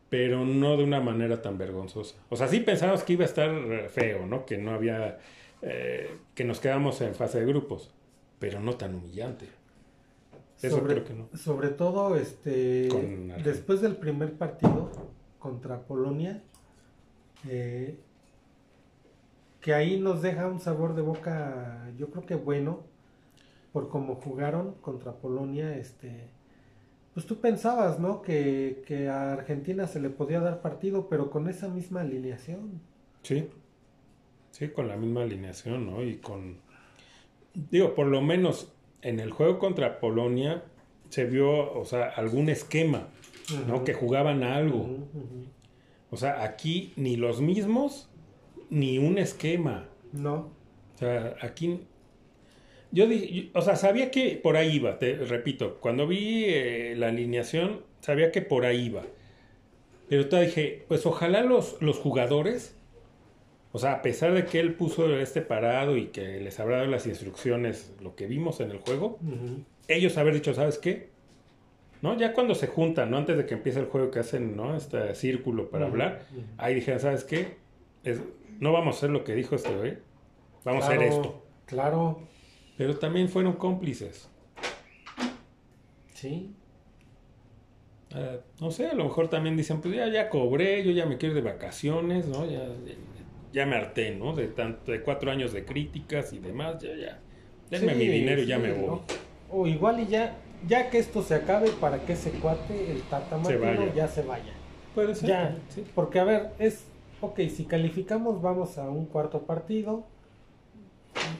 pero 0.09 0.43
no 0.45 0.75
de 0.75 0.83
una 0.83 0.99
manera 0.99 1.41
tan 1.41 1.57
vergonzosa. 1.57 2.17
O 2.29 2.35
sea, 2.35 2.47
sí 2.49 2.59
pensábamos 2.59 3.03
que 3.03 3.13
iba 3.13 3.23
a 3.23 3.27
estar 3.27 3.49
eh, 3.49 3.87
feo, 3.89 4.25
¿no? 4.25 4.45
Que 4.45 4.57
no 4.57 4.71
había. 4.71 5.19
eh, 5.61 6.09
que 6.35 6.43
nos 6.43 6.59
quedamos 6.59 6.99
en 7.01 7.15
fase 7.15 7.39
de 7.39 7.45
grupos, 7.45 7.93
pero 8.39 8.59
no 8.59 8.73
tan 8.75 8.93
humillante. 8.95 9.47
Eso 10.61 10.77
sobre, 10.77 10.95
creo 10.95 11.05
que 11.05 11.13
no. 11.13 11.29
sobre 11.37 11.69
todo, 11.69 12.15
este, 12.17 12.89
después 13.43 13.79
del 13.81 13.95
primer 13.95 14.33
partido 14.33 14.91
contra 15.39 15.79
Polonia, 15.81 16.43
eh, 17.47 17.97
que 19.61 19.73
ahí 19.73 19.99
nos 19.99 20.21
deja 20.21 20.47
un 20.47 20.59
sabor 20.59 20.95
de 20.95 21.01
boca, 21.01 21.91
yo 21.97 22.09
creo 22.09 22.25
que 22.25 22.35
bueno, 22.35 22.83
por 23.73 23.89
cómo 23.89 24.15
jugaron 24.15 24.73
contra 24.81 25.13
Polonia, 25.13 25.77
este, 25.77 26.29
pues 27.13 27.25
tú 27.25 27.39
pensabas, 27.39 27.99
¿no? 27.99 28.21
Que, 28.21 28.83
que 28.85 29.09
a 29.09 29.33
Argentina 29.33 29.87
se 29.87 29.99
le 29.99 30.09
podía 30.09 30.39
dar 30.39 30.61
partido, 30.61 31.09
pero 31.09 31.29
con 31.29 31.49
esa 31.49 31.67
misma 31.67 32.01
alineación. 32.01 32.81
Sí. 33.23 33.49
Sí, 34.51 34.69
con 34.69 34.87
la 34.87 34.95
misma 34.95 35.23
alineación, 35.23 35.85
¿no? 35.85 36.03
Y 36.03 36.17
con. 36.17 36.57
Digo, 37.53 37.93
por 37.93 38.07
lo 38.07 38.21
menos 38.21 38.71
en 39.01 39.19
el 39.19 39.31
juego 39.31 39.59
contra 39.59 39.99
Polonia 39.99 40.63
se 41.09 41.25
vio, 41.25 41.73
o 41.73 41.85
sea, 41.85 42.09
algún 42.09 42.49
esquema, 42.49 43.07
¿no? 43.67 43.83
Que 43.83 43.93
jugaban 43.93 44.43
a 44.43 44.55
algo. 44.55 45.07
O 46.09 46.17
sea, 46.17 46.43
aquí 46.43 46.93
ni 46.95 47.15
los 47.15 47.41
mismos, 47.41 48.09
ni 48.69 48.97
un 48.97 49.17
esquema. 49.17 49.87
No, 50.13 50.51
O 50.95 50.97
sea, 50.97 51.35
aquí. 51.41 51.81
Yo 52.91 53.05
dije, 53.07 53.49
o 53.53 53.61
sea, 53.61 53.75
sabía 53.75 54.11
que 54.11 54.39
por 54.41 54.55
ahí 54.55 54.77
iba, 54.77 54.97
te 54.97 55.15
repito, 55.15 55.77
cuando 55.81 56.07
vi 56.07 56.45
eh, 56.47 56.95
la 56.97 57.09
alineación, 57.09 57.81
sabía 57.99 58.31
que 58.31 58.41
por 58.41 58.65
ahí 58.65 58.85
iba. 58.85 59.03
Pero 60.09 60.29
te 60.29 60.39
dije, 60.41 60.85
pues 60.87 61.05
ojalá 61.05 61.43
los, 61.43 61.81
los 61.81 61.97
jugadores, 61.97 62.75
o 63.73 63.79
sea, 63.79 63.91
a 63.93 64.01
pesar 64.01 64.33
de 64.33 64.45
que 64.45 64.61
él 64.61 64.73
puso 64.73 65.17
este 65.19 65.41
parado 65.41 65.97
y 65.97 66.07
que 66.07 66.39
les 66.39 66.59
habrá 66.61 66.77
dado 66.77 66.87
las 66.89 67.05
instrucciones, 67.07 67.93
lo 68.01 68.15
que 68.15 68.25
vimos 68.25 68.61
en 68.61 68.71
el 68.71 68.77
juego, 68.77 69.19
ellos 69.89 70.17
haber 70.17 70.33
dicho, 70.35 70.53
¿sabes 70.53 70.77
qué? 70.77 71.09
¿No? 72.01 72.17
Ya 72.17 72.31
cuando 72.33 72.55
se 72.55 72.67
juntan, 72.67 73.11
¿no? 73.11 73.17
Antes 73.17 73.35
de 73.37 73.45
que 73.45 73.55
empiece 73.55 73.79
el 73.81 73.87
juego 73.87 74.11
que 74.11 74.19
hacen, 74.19 74.55
¿no? 74.55 74.77
Este 74.77 75.13
círculo 75.13 75.69
para 75.69 75.87
hablar, 75.87 76.25
ahí 76.57 76.73
dijeron, 76.73 77.01
¿sabes 77.01 77.25
qué? 77.25 77.57
Es- 78.05 78.21
no 78.59 78.71
vamos 78.73 78.95
a 78.95 78.97
hacer 78.97 79.09
lo 79.09 79.23
que 79.23 79.35
dijo 79.35 79.55
este 79.55 79.75
güey, 79.75 79.97
vamos 80.63 80.83
a 80.83 80.87
hacer 80.87 81.03
esto. 81.03 81.43
Claro, 81.65 82.19
Pero 82.77 82.97
también 82.97 83.29
fueron 83.29 83.53
cómplices. 83.53 84.29
sí. 86.13 86.53
Ah, 88.13 88.37
no 88.61 88.71
sé, 88.71 88.87
a 88.87 88.93
lo 88.93 89.03
mejor 89.03 89.27
también 89.27 89.57
dicen, 89.57 89.81
pues 89.81 89.93
ya, 89.93 90.07
ya 90.07 90.29
cobré, 90.29 90.81
yo 90.83 90.91
ya 90.91 91.05
me 91.05 91.17
quiero 91.17 91.37
ir 91.37 91.43
de 91.43 91.51
vacaciones, 91.51 92.25
¿no? 92.27 92.49
Ya, 92.49 92.65
ya 93.51 93.65
me 93.65 93.75
harté, 93.75 94.15
¿no? 94.15 94.33
De 94.33 94.47
tanto, 94.47 94.93
de 94.93 95.01
cuatro 95.01 95.29
años 95.29 95.51
de 95.51 95.65
críticas 95.65 96.31
y 96.31 96.39
demás, 96.39 96.81
ya, 96.81 96.95
ya. 96.95 97.19
Denme 97.69 97.93
Sí, 97.93 97.99
mi 97.99 98.07
dinero 98.07 98.41
y 98.41 98.45
ya 98.45 98.59
me 98.59 98.71
voy. 98.71 98.85
¿no? 98.85 99.01
O 99.51 99.67
igual 99.67 99.99
y 99.99 100.07
ya, 100.07 100.37
ya 100.65 100.89
que 100.89 100.99
esto 100.99 101.21
se 101.21 101.35
acabe 101.35 101.69
para 101.71 101.99
que 102.05 102.13
ese 102.13 102.31
cuate, 102.31 102.91
el 102.91 103.01
Tata 103.03 103.37
Martino, 103.37 103.93
ya 103.93 104.07
se 104.07 104.21
vaya. 104.21 104.53
Puede 104.95 105.13
ser. 105.13 105.29
Ya, 105.29 105.57
sí. 105.67 105.83
porque 105.93 106.19
a 106.19 106.23
ver, 106.23 106.51
es, 106.59 106.85
ok, 107.21 107.39
si 107.49 107.65
calificamos 107.65 108.41
vamos 108.41 108.77
a 108.77 108.89
un 108.89 109.05
cuarto 109.05 109.43
partido. 109.43 110.05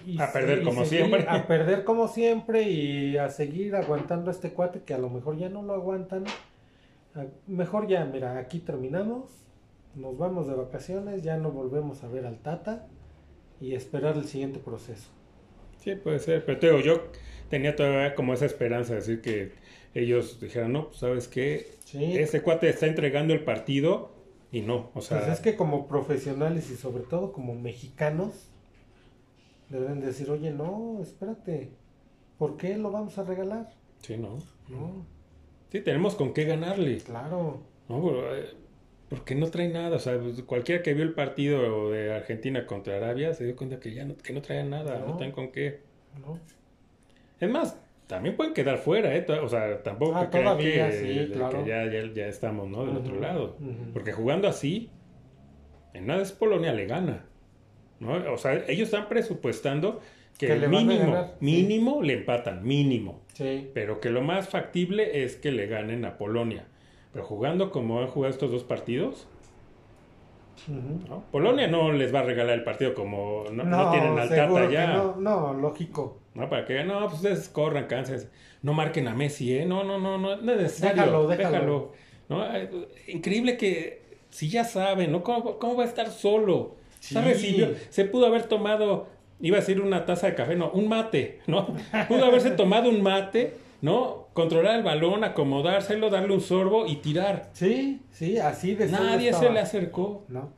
y- 0.05 0.19
A 0.19 0.32
perder 0.32 0.63
como 0.63 0.86
seguir- 0.86 1.05
siempre. 1.05 1.25
A 1.30 1.47
perder 1.47 1.84
como 1.84 2.07
siempre 2.07 2.63
y 2.63 3.17
a 3.17 3.30
seguir 3.30 3.75
aguantando 3.75 4.32
a 4.32 4.34
este 4.34 4.51
cuate 4.51 4.82
que 4.82 4.93
a 4.93 4.97
lo 4.97 5.09
mejor 5.09 5.38
ya 5.38 5.49
no 5.49 5.61
lo 5.61 5.73
aguantan. 5.73 6.23
A- 7.15 7.25
Mejor 7.47 7.88
ya, 7.88 8.03
mira, 8.05 8.38
aquí 8.39 8.59
terminamos, 8.59 9.43
nos 9.95 10.17
vamos 10.17 10.47
de 10.47 10.55
vacaciones, 10.55 11.23
ya 11.23 11.38
no 11.38 11.51
volvemos 11.51 12.03
a 12.03 12.07
ver 12.07 12.25
al 12.25 12.38
Tata 12.39 12.88
y 13.61 13.75
esperar 13.75 14.15
el 14.17 14.25
siguiente 14.25 14.59
proceso. 14.59 15.09
Sí, 15.78 15.95
puede 15.95 16.19
ser. 16.19 16.43
Pero 16.45 16.59
te 16.59 16.67
digo, 16.67 16.80
yo 16.80 17.03
tenía 17.49 17.75
todavía 17.75 18.15
como 18.15 18.34
esa 18.34 18.45
esperanza 18.45 18.93
de 18.93 18.99
decir 18.99 19.21
que 19.21 19.51
ellos 19.93 20.39
dijeran, 20.39 20.73
no, 20.73 20.88
pues 20.88 20.97
sabes 20.97 21.28
qué, 21.28 21.67
Sí. 21.86 22.17
ese 22.17 22.41
cuate 22.41 22.67
está 22.69 22.88
entregando 22.88 23.34
el 23.34 23.43
partido 23.43 24.11
y 24.51 24.61
no, 24.61 24.91
o 24.93 25.01
sea, 25.01 25.19
Pues 25.19 25.31
es 25.33 25.39
que 25.41 25.55
como 25.55 25.87
profesionales 25.87 26.69
y 26.71 26.75
sobre 26.75 27.03
todo 27.03 27.31
como 27.33 27.53
mexicanos 27.55 28.49
deben 29.69 29.99
decir, 29.99 30.29
oye, 30.29 30.51
no, 30.51 30.99
espérate, 31.01 31.69
¿por 32.37 32.57
qué 32.57 32.77
lo 32.77 32.91
vamos 32.91 33.17
a 33.17 33.23
regalar? 33.23 33.73
sí, 34.01 34.17
no. 34.17 34.37
No, 34.69 35.05
Sí, 35.71 35.81
tenemos 35.81 36.15
con 36.15 36.33
qué 36.33 36.45
ganarle, 36.45 36.97
claro. 36.99 37.59
¿no? 37.89 38.01
Pero, 38.01 38.35
eh, 38.37 38.49
Porque 39.09 39.35
no 39.35 39.49
trae 39.49 39.67
nada, 39.69 39.97
o 39.97 39.99
sea, 39.99 40.17
pues, 40.19 40.41
cualquiera 40.43 40.81
que 40.83 40.93
vio 40.93 41.03
el 41.03 41.13
partido 41.13 41.91
de 41.91 42.13
Argentina 42.13 42.65
contra 42.65 42.95
Arabia 42.97 43.33
se 43.33 43.43
dio 43.45 43.55
cuenta 43.57 43.79
que 43.79 43.93
ya 43.93 44.05
no, 44.05 44.15
que 44.17 44.31
no 44.33 44.41
traían 44.41 44.69
nada, 44.69 44.99
no, 44.99 45.07
No. 45.07 45.17
traen 45.17 45.31
con 45.33 45.51
qué. 45.51 45.81
¿no? 46.21 46.39
Es 47.39 47.49
más, 47.49 47.77
también 48.08 48.36
pueden 48.36 48.53
quedar 48.53 48.78
fuera, 48.78 49.14
¿eh? 49.16 49.26
O 49.43 49.49
sea, 49.49 49.84
tampoco 49.84 50.16
Ah, 50.16 50.30
crean 50.30 50.45
todavía, 50.45 50.89
que, 50.89 51.26
sí, 51.28 51.32
claro. 51.34 51.64
que 51.64 51.70
ya, 51.70 51.86
ya, 51.86 52.14
ya 52.14 52.28
estamos, 52.28 52.68
¿no? 52.70 52.86
Del 52.86 52.97
otro 52.97 53.20
lado. 53.20 53.58
Porque 53.93 54.12
jugando 54.14 54.47
así, 54.47 54.89
en 55.93 56.08
nada 56.08 56.22
es 56.22 56.32
Polonia 56.32 56.74
le 56.74 56.86
gana, 56.86 57.26
¿no? 57.99 58.34
O 58.34 58.38
sea, 58.38 58.53
ellos 58.68 58.88
están 58.89 59.10
presupuestando 59.10 59.99
que, 60.38 60.47
Que 60.47 60.68
mínimo, 60.68 61.16
sí. 61.24 61.32
mínimo 61.41 62.01
le 62.01 62.14
empatan, 62.14 62.64
mínimo. 62.64 63.22
Sí, 63.34 63.70
Pero 63.74 63.99
que 63.99 64.10
lo 64.10 64.22
más 64.22 64.49
factible 64.49 65.24
es 65.24 65.36
que 65.36 65.51
le 65.51 65.68
ganen 65.68 66.05
a 66.05 66.18
Polonia. 66.18 66.66
Pero 67.12 67.26
jugando 67.26 67.72
como 67.72 67.99
han 67.99 68.08
jugado 68.08 68.32
estos 68.34 68.51
dos 68.51 68.64
partidos. 68.64 69.28
Polonia 71.32 71.68
no 71.68 71.91
les 71.91 72.14
va 72.14 72.20
a 72.20 72.24
regalar 72.24 72.55
el 72.55 72.64
partido 72.64 72.93
como 72.93 73.45
no, 73.51 73.64
no 73.64 73.91
tienen 73.91 74.18
al 74.18 74.28
Tata 74.30 74.68
que 74.68 74.74
ya. 74.74 74.93
No, 74.93 75.16
no, 75.18 75.53
lógico. 75.53 76.20
¿No? 76.38 76.49
Para 76.49 76.65
que, 76.65 76.83
no, 76.83 77.01
pues 77.01 77.15
ustedes 77.15 77.49
corran, 77.49 77.88
cánsense. 77.88 78.29
No 78.61 78.73
marquen 78.73 79.07
a 79.07 79.15
Messi, 79.15 79.57
¿eh? 79.57 79.65
No, 79.65 79.83
no, 79.83 79.97
no, 79.97 80.17
no, 80.19 80.35
no 80.38 80.51
es 80.51 80.57
necesario. 80.61 81.03
Déjalo, 81.03 81.27
déjalo. 81.27 81.91
¿no? 82.29 82.43
Ay, 82.43 82.69
Increíble 83.07 83.57
que, 83.57 84.03
si 84.29 84.47
ya 84.47 84.63
saben, 84.63 85.11
¿no? 85.11 85.23
¿Cómo, 85.23 85.57
cómo 85.57 85.75
va 85.75 85.83
a 85.83 85.88
estar 85.88 86.11
solo? 86.11 86.75
Sí. 86.99 87.15
Recibió, 87.15 87.69
se 87.89 88.05
pudo 88.05 88.27
haber 88.27 88.43
tomado, 88.43 89.07
iba 89.39 89.57
a 89.57 89.61
decir 89.61 89.81
una 89.81 90.05
taza 90.05 90.27
de 90.27 90.35
café, 90.35 90.55
no, 90.55 90.69
un 90.71 90.88
mate, 90.88 91.39
¿no? 91.47 91.75
Pudo 92.07 92.25
haberse 92.25 92.51
tomado 92.51 92.89
un 92.89 93.01
mate, 93.01 93.53
¿no? 93.81 94.27
Controlar 94.33 94.77
el 94.77 94.83
balón, 94.83 95.23
acomodárselo, 95.23 96.11
darle 96.11 96.33
un 96.33 96.41
sorbo 96.41 96.85
y 96.85 96.97
tirar. 96.97 97.49
Sí, 97.53 98.01
sí, 98.11 98.38
así 98.38 98.75
de 98.75 98.88
Nadie 98.88 99.33
se 99.33 99.49
le 99.49 99.59
acercó. 99.59 100.23
No, 100.27 100.51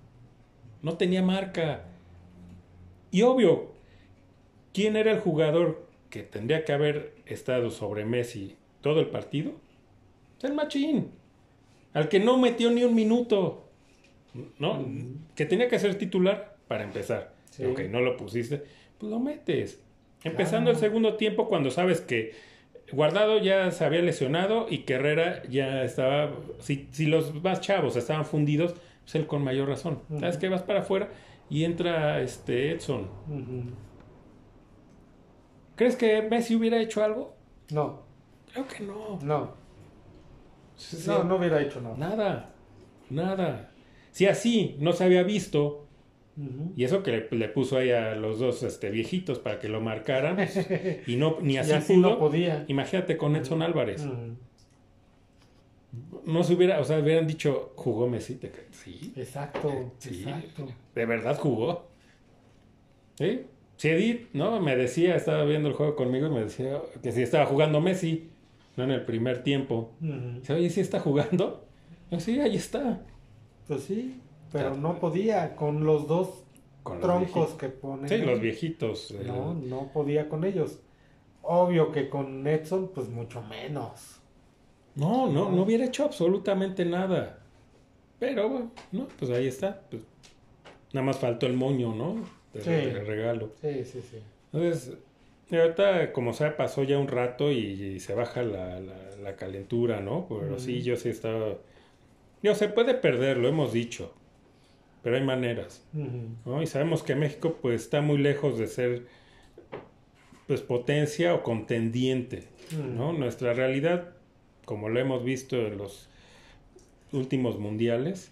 No 0.81 0.97
tenía 0.97 1.21
marca. 1.21 1.83
Y 3.11 3.21
obvio, 3.21 3.78
¿quién 4.73 4.95
era 4.95 5.11
el 5.11 5.19
jugador 5.19 5.87
que 6.09 6.23
tendría 6.23 6.65
que 6.65 6.73
haber 6.73 7.13
estado 7.25 7.69
sobre 7.71 8.05
Messi 8.05 8.55
todo 8.81 8.99
el 8.99 9.07
partido? 9.07 9.53
El 10.41 10.53
Machín. 10.53 11.11
Al 11.93 12.07
que 12.09 12.19
no 12.19 12.37
metió 12.37 12.71
ni 12.71 12.83
un 12.83 12.95
minuto. 12.95 13.65
¿No? 14.59 14.85
Que 15.35 15.45
tenía 15.45 15.67
que 15.67 15.79
ser 15.79 15.95
titular 15.97 16.55
para 16.67 16.83
empezar. 16.83 17.33
Sí. 17.49 17.65
Ok, 17.65 17.81
no 17.89 17.99
lo 17.99 18.15
pusiste. 18.15 18.63
Pues 18.97 19.09
lo 19.11 19.19
metes. 19.19 19.81
Empezando 20.23 20.69
Claro. 20.71 20.77
el 20.77 20.77
segundo 20.77 21.15
tiempo 21.15 21.47
cuando 21.47 21.71
sabes 21.71 22.01
que 22.01 22.33
Guardado 22.91 23.37
ya 23.39 23.69
se 23.69 23.85
había 23.85 24.01
lesionado 24.01 24.65
y 24.67 24.79
que 24.79 24.95
Herrera 24.95 25.43
ya 25.47 25.83
estaba. 25.83 26.31
Si, 26.59 26.87
si 26.91 27.05
los 27.05 27.35
más 27.43 27.61
chavos 27.61 27.95
estaban 27.95 28.25
fundidos, 28.25 28.73
pues 29.03 29.13
él 29.13 29.27
con 29.27 29.43
mayor 29.43 29.67
razón. 29.69 29.99
Ujú. 30.09 30.19
¿Sabes 30.19 30.37
qué? 30.37 30.49
Vas 30.49 30.63
para 30.63 30.79
afuera 30.79 31.09
y 31.51 31.65
entra 31.65 32.19
este 32.21 32.71
Edson. 32.71 33.07
¿Crees 35.79 35.95
que 35.95 36.21
Messi 36.23 36.55
hubiera 36.57 36.77
hecho 36.81 37.01
algo? 37.01 37.37
no, 37.71 38.01
Creo 38.51 38.67
que 38.67 38.83
no. 38.83 39.17
no, 39.23 39.53
Sí, 40.75 40.97
no, 41.07 41.23
no 41.23 41.37
hubiera 41.37 41.61
hecho 41.61 41.79
nada. 41.79 41.95
Nada. 41.95 42.53
Nada. 43.09 43.71
Si 44.11 44.25
así 44.25 44.75
no 44.79 44.91
se 44.91 45.05
había 45.05 45.23
visto, 45.23 45.85
y 46.75 46.83
eso 46.83 47.01
que 47.01 47.11
le, 47.11 47.37
le 47.37 47.47
puso 47.47 47.77
ahí 47.77 47.91
a 47.91 48.15
los 48.15 48.39
dos 48.39 48.61
este, 48.63 48.89
viejitos 48.89 49.39
para 49.39 49.57
que 49.59 49.69
lo 49.69 49.79
marcaran, 49.79 50.37
y 51.07 51.15
no 51.15 51.37
ni 51.41 51.57
así, 51.59 51.71
y 51.71 51.73
así 51.73 51.93
pudo. 51.95 52.09
no 52.09 52.19
podía. 52.19 52.65
Imagínate 52.67 53.15
con 53.15 53.37
Edson 53.37 53.61
Álvarez. 53.61 54.05
No 56.25 56.43
se 56.43 56.53
hubiera, 56.55 56.79
o 56.79 56.83
sea, 56.83 56.99
hubieran 56.99 57.25
dicho, 57.25 57.71
jugó 57.75 58.07
Messi. 58.09 58.35
Te 58.35 58.51
sí, 58.71 59.13
Exacto, 59.15 59.93
Sí. 59.97 60.23
exacto. 60.23 60.67
de 60.93 61.05
verdad 61.05 61.37
jugó. 61.37 61.87
¿Sí? 63.17 63.45
Si 63.79 63.87
Edith, 63.87 64.27
¿no? 64.33 64.59
Me 64.59 64.75
decía, 64.75 65.15
estaba 65.15 65.45
viendo 65.45 65.69
el 65.69 65.73
juego 65.73 65.95
conmigo 65.95 66.27
y 66.27 66.31
me 66.31 66.41
decía 66.41 66.81
que 67.01 67.13
si 67.13 67.21
estaba 67.21 67.45
jugando 67.45 67.79
Messi, 67.79 68.29
no 68.75 68.83
en 68.83 68.91
el 68.91 69.05
primer 69.05 69.41
tiempo. 69.41 69.91
Ujú. 70.01 70.39
Dice, 70.41 70.51
oye, 70.53 70.69
¿sí 70.69 70.81
está 70.81 70.99
jugando? 70.99 71.65
Yo, 72.11 72.19
sí, 72.19 72.41
ahí 72.41 72.57
está. 72.57 73.01
Pues 73.69 73.83
sí, 73.83 74.19
pero 74.51 74.75
no 74.75 74.99
podía 74.99 75.55
con 75.55 75.85
los 75.85 76.07
dos 76.07 76.43
Con 76.83 76.99
troncos 76.99 77.51
que 77.51 77.69
ponen. 77.69 78.09
Sí, 78.09 78.17
los 78.17 78.41
viejitos. 78.41 79.11
el- 79.11 79.27
No, 79.27 79.53
no 79.53 79.89
podía 79.93 80.27
con 80.27 80.43
ellos. 80.43 80.81
Obvio 81.41 81.93
que 81.93 82.09
con 82.09 82.45
Edson, 82.45 82.91
pues 82.93 83.07
mucho 83.07 83.41
menos. 83.43 84.19
No, 84.95 85.27
no, 85.31 85.49
no 85.53 85.61
hubiera 85.63 85.85
hecho 85.85 86.03
absolutamente 86.03 86.83
nada. 86.83 87.39
Pero, 88.19 88.49
bueno, 88.49 88.71
no, 88.91 89.07
pues 89.17 89.31
ahí 89.31 89.47
está. 89.47 89.79
Pues, 89.89 90.03
nada 90.91 91.05
más 91.05 91.17
faltó 91.17 91.45
el 91.45 91.53
moño, 91.53 91.95
¿no? 91.95 92.17
De, 92.53 92.61
Sí. 92.61 92.69
de 92.69 93.03
regalo. 93.03 93.51
Sí, 93.61 93.83
sí, 93.85 94.01
sí. 94.01 94.17
Entonces, 94.53 94.93
ahorita, 95.51 96.11
como 96.13 96.33
sea, 96.33 96.57
pasó 96.57 96.83
ya 96.83 96.97
un 96.97 97.07
rato 97.07 97.51
y, 97.51 97.57
y 97.57 97.99
se 97.99 98.13
baja 98.15 98.41
la, 98.43 98.79
la- 98.79 99.15
la 99.21 99.35
calentura, 99.35 99.99
¿no? 99.99 100.27
Pero 100.29 100.59
sí, 100.59 100.81
yo 100.81 100.95
sí 100.95 101.09
estaba... 101.09 101.55
Yo, 102.41 102.55
se 102.55 102.69
puede 102.69 102.93
perder, 102.95 103.37
lo 103.37 103.47
hemos 103.49 103.73
dicho. 103.73 104.13
Pero 105.03 105.15
hay 105.17 105.23
maneras. 105.23 105.83
¿no? 106.45 106.61
Y 106.61 106.67
sabemos 106.67 107.03
que 107.03 107.15
México, 107.15 107.57
pues, 107.61 107.81
está 107.83 108.01
muy 108.01 108.17
lejos 108.17 108.57
de 108.57 108.67
ser, 108.67 109.03
pues, 110.47 110.61
potencia 110.61 111.33
o 111.35 111.43
contendiente, 111.43 112.47
¿no? 112.95 113.13
Nuestra 113.13 113.53
realidad, 113.53 114.09
como 114.65 114.89
lo 114.89 114.99
hemos 114.99 115.23
visto 115.23 115.55
en 115.57 115.77
los 115.77 116.09
últimos 117.11 117.59
mundiales, 117.59 118.31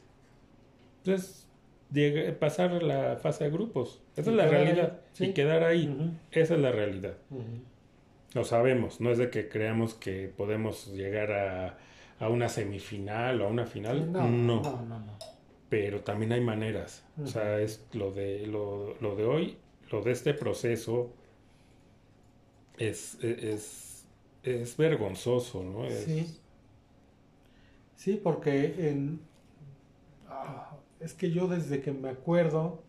es 1.05 1.46
pasar 2.39 2.83
la 2.83 3.17
fase 3.17 3.45
de 3.45 3.49
grupos. 3.51 4.01
Esa 4.15 4.29
Y 4.31 4.33
es 4.33 4.37
la 4.37 4.43
ahí, 4.43 4.49
realidad. 4.49 5.01
sí. 5.13 5.25
Y 5.25 5.33
quedar 5.33 5.63
ahí. 5.63 6.17
Esa 6.31 6.55
es 6.55 6.59
la 6.59 6.71
realidad. 6.71 7.15
Lo 8.33 8.43
sabemos. 8.43 8.99
No 9.01 9.11
es 9.11 9.17
de 9.17 9.29
que 9.29 9.47
creamos 9.49 9.93
que 9.93 10.27
podemos 10.35 10.87
llegar 10.93 11.31
a, 11.31 11.77
a 12.19 12.29
una 12.29 12.49
semifinal 12.49 13.41
o 13.41 13.45
a 13.45 13.47
una 13.49 13.65
final. 13.65 14.11
No, 14.11 14.27
no. 14.27 14.61
no, 14.61 14.81
no, 14.83 14.99
no. 14.99 15.17
Pero 15.69 16.01
también 16.01 16.31
hay 16.33 16.41
maneras. 16.41 17.03
O 17.21 17.27
sea, 17.27 17.59
es 17.59 17.85
lo 17.93 18.11
de, 18.11 18.45
lo, 18.47 18.95
lo 19.01 19.15
de 19.15 19.25
hoy, 19.25 19.57
lo 19.91 20.01
de 20.01 20.11
este 20.11 20.33
proceso 20.33 21.11
es, 22.77 23.17
es, 23.23 24.05
es 24.43 24.77
vergonzoso, 24.77 25.63
¿no? 25.63 25.85
Es- 25.85 26.03
Sí. 26.05 26.37
Sí, 27.95 28.19
porque 28.21 28.75
en... 28.89 29.19
es 30.99 31.13
que 31.13 31.31
yo 31.31 31.47
desde 31.47 31.81
que 31.81 31.91
me 31.91 32.09
acuerdo, 32.09 32.81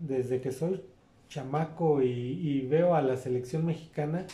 desde 0.00 0.40
que 0.40 0.52
soy 0.52 0.82
chamaco 1.28 2.02
y, 2.02 2.08
y 2.08 2.66
veo 2.66 2.94
a 2.94 3.02
la 3.02 3.16
selección 3.16 3.66
mexicana, 3.66 4.26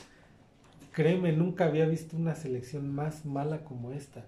créeme, 0.93 1.33
nunca 1.33 1.67
había 1.67 1.87
visto 1.87 2.17
una 2.17 2.35
selección 2.35 2.95
más 2.95 3.25
mala 3.27 3.65
como 3.65 3.93
esta. 3.93 4.25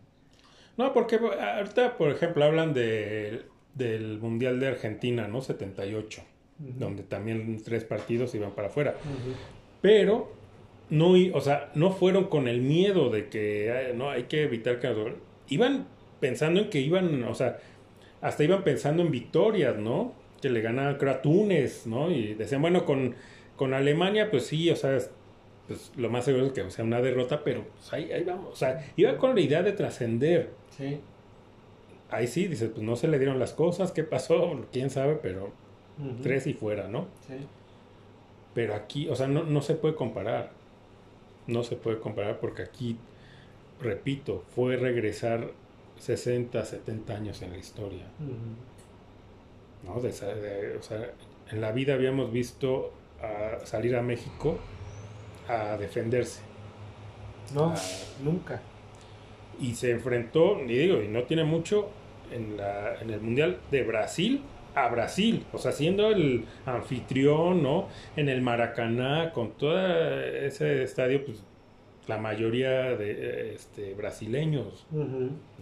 No, 0.76 0.92
porque 0.92 1.16
ahorita, 1.16 1.96
por 1.96 2.10
ejemplo, 2.10 2.44
hablan 2.44 2.74
de, 2.74 3.46
del 3.74 4.18
Mundial 4.18 4.60
de 4.60 4.68
Argentina, 4.68 5.28
¿no? 5.28 5.40
78, 5.40 6.22
Ujú. 6.58 6.78
donde 6.78 7.02
también 7.02 7.62
tres 7.64 7.84
partidos 7.84 8.34
iban 8.34 8.52
para 8.52 8.68
afuera. 8.68 8.94
Pero 9.80 10.32
no, 10.90 11.12
o 11.32 11.40
sea, 11.40 11.70
no 11.74 11.92
fueron 11.92 12.24
con 12.24 12.48
el 12.48 12.60
miedo 12.60 13.10
de 13.10 13.28
que 13.28 13.92
no 13.94 14.10
hay 14.10 14.24
que 14.24 14.42
evitar 14.42 14.80
que 14.80 15.14
iban 15.48 15.86
pensando 16.20 16.60
en 16.60 16.70
que 16.70 16.80
iban, 16.80 17.24
o 17.24 17.34
sea, 17.34 17.58
hasta 18.26 18.44
iban 18.44 18.64
pensando 18.64 19.02
en 19.02 19.10
victorias, 19.10 19.76
¿no? 19.76 20.12
Que 20.42 20.50
le 20.50 20.60
creo 20.62 21.12
a 21.12 21.22
Túnez, 21.22 21.86
¿no? 21.86 22.10
Y 22.10 22.34
decían, 22.34 22.60
bueno, 22.60 22.84
con, 22.84 23.14
con 23.56 23.72
Alemania, 23.74 24.30
pues 24.30 24.46
sí, 24.46 24.68
o 24.70 24.76
sea, 24.76 24.96
es- 24.96 25.10
pues 25.68 25.92
lo 25.96 26.10
más 26.10 26.24
seguro 26.24 26.46
es 26.46 26.52
que 26.52 26.70
sea 26.70 26.84
una 26.84 27.00
derrota, 27.00 27.42
pero 27.42 27.64
pues 27.64 27.92
ahí, 27.92 28.12
ahí 28.12 28.22
vamos, 28.24 28.52
o 28.52 28.56
sea, 28.56 28.84
iba 28.96 29.16
con 29.16 29.34
la 29.34 29.40
idea 29.40 29.62
de 29.62 29.72
trascender. 29.72 30.50
Sí. 30.70 31.00
Ahí 32.08 32.26
sí, 32.28 32.46
dices, 32.46 32.70
pues 32.70 32.82
no 32.84 32.94
se 32.96 33.08
le 33.08 33.18
dieron 33.18 33.38
las 33.40 33.52
cosas, 33.52 33.90
¿qué 33.92 34.04
pasó? 34.04 34.64
¿Quién 34.72 34.90
sabe? 34.90 35.18
Pero 35.22 35.50
tres 36.22 36.46
y 36.46 36.52
fuera, 36.54 36.86
¿no? 36.88 37.06
Sí. 37.26 37.34
Pero 38.54 38.74
aquí, 38.74 39.08
o 39.08 39.16
sea, 39.16 39.26
no, 39.28 39.42
no 39.44 39.60
se 39.60 39.74
puede 39.74 39.94
comparar. 39.96 40.50
No 41.46 41.62
se 41.64 41.76
puede 41.76 41.98
comparar 41.98 42.38
porque 42.38 42.62
aquí, 42.62 42.96
repito, 43.80 44.44
fue 44.54 44.76
regresar 44.76 45.50
60, 45.98 46.64
70 46.64 47.14
años 47.14 47.42
en 47.42 47.52
la 47.52 47.58
historia. 47.58 48.04
¿no? 49.84 50.00
De 50.00 50.08
esa- 50.10 50.34
de- 50.34 50.76
o 50.76 50.82
sea, 50.82 51.10
en 51.50 51.60
la 51.60 51.72
vida 51.72 51.94
habíamos 51.94 52.32
visto 52.32 52.92
a 53.22 53.64
salir 53.64 53.96
a 53.96 54.02
México 54.02 54.58
a 55.48 55.76
defenderse. 55.76 56.40
No, 57.54 57.72
nunca. 58.22 58.60
Y 59.60 59.74
se 59.74 59.92
enfrentó, 59.92 60.60
y 60.62 60.66
digo, 60.76 61.00
y 61.02 61.08
no 61.08 61.22
tiene 61.22 61.44
mucho, 61.44 61.88
en, 62.32 62.56
la, 62.56 62.96
en 63.00 63.10
el 63.10 63.20
Mundial 63.20 63.58
de 63.70 63.84
Brasil 63.84 64.42
a 64.74 64.88
Brasil, 64.88 65.46
o 65.52 65.58
sea, 65.58 65.72
siendo 65.72 66.10
el 66.10 66.44
anfitrión, 66.66 67.62
¿no? 67.62 67.88
En 68.16 68.28
el 68.28 68.42
Maracaná, 68.42 69.30
con 69.32 69.52
todo 69.52 69.78
ese 69.78 70.82
estadio, 70.82 71.24
pues 71.24 71.42
la 72.06 72.18
mayoría 72.18 72.96
de 72.96 73.10
eh, 73.12 73.52
este, 73.54 73.94
brasileños. 73.94 74.86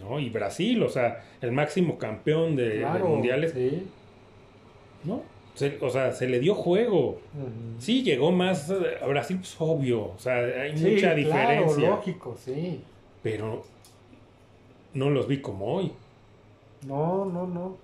¿no? 0.01 0.19
Y 0.21 0.31
Brasil, 0.31 0.83
o 0.83 0.89
sea, 0.89 1.25
el 1.41 1.53
máximo 1.53 1.97
campeón 1.99 2.55
de, 2.57 2.85
mundiales, 3.03 3.53
sí. 3.53 3.87
¿no? 5.05 5.23
Se- 5.55 5.79
o 5.81 5.89
sea, 5.89 6.13
se 6.13 6.29
le 6.29 6.41
dio 6.41 6.55
juego. 6.55 7.21
Sí, 7.79 8.03
llegó 8.03 8.33
más 8.33 8.71
eh, 8.71 8.99
a 9.01 9.07
Brasil, 9.07 9.37
pues 9.39 9.55
obvio, 9.59 10.03
o 10.13 10.19
sea, 10.19 10.37
hay 10.39 10.77
Sí, 10.77 10.85
mucha 10.91 11.01
claro, 11.15 11.17
diferencia, 11.17 11.89
lógico, 11.91 12.37
sí. 12.37 12.81
pero 13.23 13.63
no 14.95 15.11
los 15.11 15.27
vi 15.29 15.41
como 15.41 15.67
hoy. 15.77 15.93
No, 16.87 17.25
no, 17.25 17.47
no. 17.47 17.77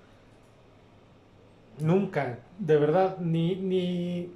Nunca, 1.79 2.39
de 2.59 2.77
verdad, 2.77 3.17
ni, 3.21 3.55
ni, 3.57 4.29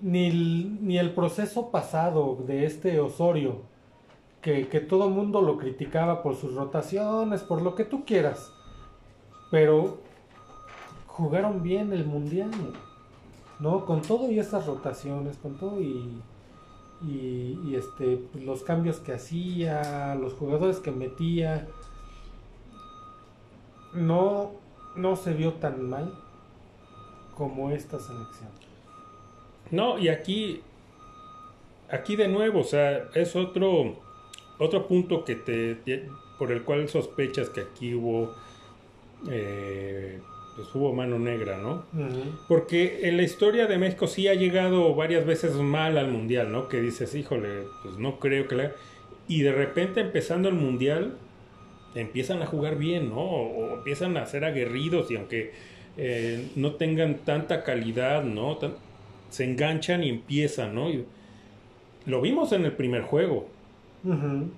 ni, 0.00 0.26
el, 0.26 0.86
ni 0.86 0.98
el 0.98 1.14
proceso 1.14 1.70
pasado 1.70 2.38
de 2.46 2.66
este 2.66 3.00
Osorio, 3.00 3.62
que, 4.42 4.68
que 4.68 4.80
todo 4.80 5.10
mundo 5.10 5.42
lo 5.42 5.58
criticaba 5.58 6.22
por 6.22 6.36
sus 6.36 6.54
rotaciones, 6.54 7.42
por 7.42 7.62
lo 7.62 7.74
que 7.74 7.84
tú 7.84 8.04
quieras, 8.04 8.52
pero 9.50 9.98
jugaron 11.06 11.62
bien 11.62 11.92
el 11.92 12.06
Mundial, 12.06 12.50
¿no? 13.58 13.84
Con 13.84 14.02
todo 14.02 14.30
y 14.30 14.38
esas 14.38 14.66
rotaciones, 14.66 15.36
con 15.38 15.58
todo 15.58 15.80
y, 15.80 16.22
y, 17.02 17.60
y, 17.64 17.74
este, 17.74 18.18
pues, 18.32 18.44
los 18.44 18.62
cambios 18.62 19.00
que 19.00 19.12
hacía, 19.12 20.14
los 20.14 20.34
jugadores 20.34 20.78
que 20.78 20.92
metía, 20.92 21.66
no, 23.92 24.52
no 24.94 25.16
se 25.16 25.32
vio 25.34 25.54
tan 25.54 25.88
mal 25.88 26.14
como 27.34 27.70
esta 27.70 27.98
selección. 27.98 28.67
No, 29.70 29.98
y 29.98 30.08
aquí, 30.08 30.60
aquí 31.90 32.16
de 32.16 32.28
nuevo, 32.28 32.60
o 32.60 32.64
sea, 32.64 33.04
es 33.14 33.34
otro, 33.36 33.96
otro 34.58 34.86
punto 34.86 35.24
que 35.24 35.34
te, 35.36 35.74
te- 35.76 36.08
por 36.38 36.52
el 36.52 36.62
cual 36.62 36.88
sospechas 36.88 37.48
que 37.50 37.62
aquí 37.62 37.94
hubo, 37.94 38.34
eh, 39.30 40.18
pues 40.56 40.68
hubo 40.74 40.92
mano 40.92 41.18
negra, 41.18 41.58
¿no? 41.58 41.84
Porque 42.48 43.08
en 43.08 43.16
la 43.16 43.22
historia 43.22 43.66
de 43.66 43.78
México 43.78 44.06
sí 44.06 44.28
ha 44.28 44.34
llegado 44.34 44.94
varias 44.94 45.24
veces 45.26 45.54
mal 45.54 45.98
al 45.98 46.08
mundial, 46.10 46.50
¿no? 46.52 46.68
Que 46.68 46.80
dices, 46.80 47.14
híjole, 47.14 47.64
pues 47.82 47.96
no 47.98 48.18
creo 48.18 48.48
que 48.48 48.54
la... 48.56 48.72
Y 49.28 49.42
de 49.42 49.52
repente 49.52 50.00
empezando 50.00 50.48
el 50.48 50.54
mundial, 50.54 51.16
empiezan 51.94 52.42
a 52.42 52.46
jugar 52.46 52.76
bien, 52.76 53.10
¿no? 53.10 53.20
O, 53.20 53.72
o 53.72 53.74
empiezan 53.74 54.16
a 54.16 54.26
ser 54.26 54.44
aguerridos 54.44 55.10
y 55.10 55.16
aunque 55.16 55.52
eh, 55.96 56.48
no 56.56 56.72
tengan 56.74 57.18
tanta 57.18 57.62
calidad, 57.64 58.22
¿no? 58.24 58.56
Tan- 58.56 58.74
se 59.30 59.44
enganchan 59.44 60.02
y 60.04 60.08
empiezan, 60.10 60.74
¿no? 60.74 60.90
Y 60.90 61.06
lo 62.06 62.20
vimos 62.20 62.52
en 62.52 62.64
el 62.64 62.72
primer 62.72 63.02
juego. 63.02 63.48
Ujú. 64.04 64.50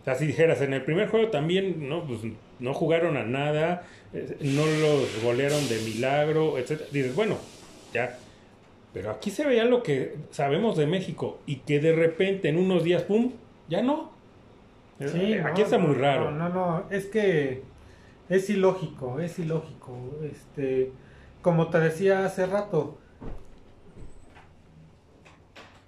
O 0.00 0.04
sea, 0.04 0.14
si 0.14 0.26
dijeras, 0.26 0.60
en 0.62 0.72
el 0.72 0.82
primer 0.82 1.08
juego 1.08 1.28
también, 1.30 1.88
¿no? 1.88 2.04
Pues 2.06 2.20
no 2.58 2.74
jugaron 2.74 3.16
a 3.16 3.24
nada, 3.24 3.86
eh, 4.12 4.36
no 4.40 4.64
los 4.66 5.22
golearon 5.22 5.68
de 5.68 5.78
milagro, 5.80 6.58
etc. 6.58 6.82
Dices, 6.90 7.14
bueno, 7.14 7.36
ya. 7.92 8.18
Pero 8.92 9.10
aquí 9.10 9.30
se 9.30 9.46
veía 9.46 9.64
lo 9.64 9.82
que 9.82 10.16
sabemos 10.30 10.76
de 10.76 10.86
México 10.86 11.38
y 11.46 11.56
que 11.56 11.80
de 11.80 11.94
repente 11.94 12.48
en 12.48 12.58
unos 12.58 12.82
días, 12.84 13.02
¡pum! 13.04 13.32
Ya 13.68 13.82
no. 13.82 14.10
Sí, 15.04 15.34
Eh, 15.34 15.40
no, 15.42 15.48
aquí 15.48 15.62
está 15.62 15.78
muy 15.78 15.94
raro. 15.94 16.30
No, 16.30 16.48
no, 16.48 16.48
no, 16.48 16.90
es 16.90 17.06
que 17.06 17.62
es 18.28 18.50
ilógico, 18.50 19.20
es 19.20 19.38
ilógico. 19.38 19.96
Este, 20.22 20.92
como 21.42 21.68
te 21.70 21.80
decía 21.80 22.24
hace 22.24 22.46
rato, 22.46 22.98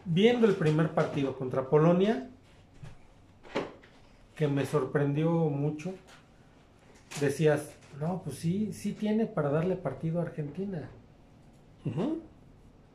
viendo 0.05 0.47
el 0.47 0.55
primer 0.55 0.91
partido 0.91 1.37
contra 1.37 1.69
Polonia, 1.69 2.29
que 4.37 4.49
me 4.49 4.67
sorprendió 4.67 5.31
mucho, 5.31 5.95
decías, 7.21 7.75
no, 8.01 8.23
pues 8.25 8.37
sí, 8.37 8.73
sí 8.73 8.93
tiene 8.93 9.27
para 9.27 9.51
darle 9.51 9.77
partido 9.77 10.21
a 10.21 10.23
Argentina. 10.23 10.89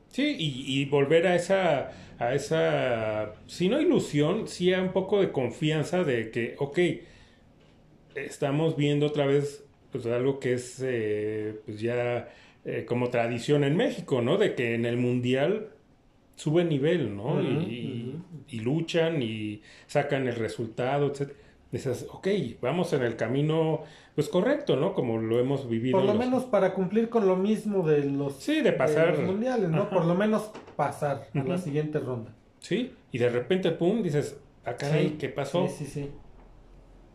Sí, 0.09 0.35
y, 0.37 0.81
y 0.81 0.85
volver 0.85 1.27
a 1.27 1.35
esa, 1.35 1.91
a 2.17 2.33
esa, 2.33 3.33
si 3.45 3.69
no 3.69 3.79
ilusión, 3.79 4.47
sí 4.47 4.73
a 4.73 4.81
un 4.81 4.93
poco 4.93 5.21
de 5.21 5.31
confianza 5.31 6.03
de 6.03 6.31
que, 6.31 6.55
ok, 6.57 6.79
estamos 8.15 8.75
viendo 8.75 9.05
otra 9.05 9.25
vez 9.25 9.63
pues 9.91 10.05
algo 10.05 10.39
que 10.39 10.53
es 10.53 10.81
eh, 10.83 11.61
pues 11.65 11.79
ya 11.79 12.29
eh, 12.65 12.85
como 12.87 13.09
tradición 13.09 13.63
en 13.63 13.77
México, 13.77 14.21
¿no? 14.21 14.37
De 14.37 14.55
que 14.55 14.75
en 14.75 14.85
el 14.85 14.97
mundial 14.97 15.69
sube 16.37 16.63
nivel, 16.63 17.13
¿no? 17.17 17.41
Y, 17.41 18.13
luchan 18.61 19.21
y 19.21 19.61
sacan 19.87 20.25
el 20.29 20.35
resultado, 20.35 21.07
etc. 21.07 21.31
Dices, 21.71 22.07
ok, 22.09 22.27
vamos 22.61 22.93
en 22.93 23.03
el 23.03 23.17
camino 23.17 23.81
pues 24.15 24.29
correcto, 24.29 24.77
¿no? 24.77 24.93
Como 24.93 25.17
lo 25.17 25.37
hemos 25.39 25.67
vivido. 25.67 25.97
Por 25.97 26.05
lo 26.07 26.13
los- 26.13 26.25
menos 26.25 26.45
para 26.45 26.73
cumplir 26.73 27.09
con 27.09 27.27
lo 27.27 27.35
mismo 27.35 27.85
de 27.85 28.05
los, 28.05 28.35
Sí, 28.37 28.61
de 28.61 28.71
pasar. 28.71 29.17
los 29.17 29.25
mundiales, 29.27 29.69
¿no? 29.69 29.81
Ajá. 29.81 29.89
Por 29.89 30.05
lo 30.05 30.15
menos 30.15 30.49
pasar 30.77 31.27
a 31.33 31.43
la 31.43 31.57
siguiente 31.57 31.99
ronda. 31.99 32.33
Sí, 32.59 32.93
y 33.11 33.17
de 33.17 33.27
repente, 33.29 33.69
pum, 33.71 34.01
dices, 34.01 34.39
ah, 34.65 34.75
caray, 34.77 35.09
Sí, 35.09 35.15
¿qué 35.19 35.29
pasó? 35.29 35.67
Sí, 35.67 35.85
sí, 35.85 35.91
sí. 35.91 36.09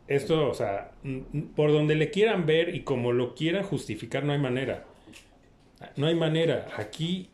Esto, 0.08 0.50
o 0.50 0.54
sea, 0.54 0.92
por 1.56 1.72
donde 1.72 1.94
le 1.94 2.10
quieran 2.10 2.44
ver 2.44 2.74
y 2.74 2.80
como 2.82 3.12
lo 3.12 3.34
quieran 3.34 3.62
justificar, 3.64 4.24
no 4.24 4.32
hay 4.32 4.38
manera. 4.38 4.84
No 5.96 6.06
hay 6.06 6.14
manera. 6.14 6.66
Aquí, 6.76 7.30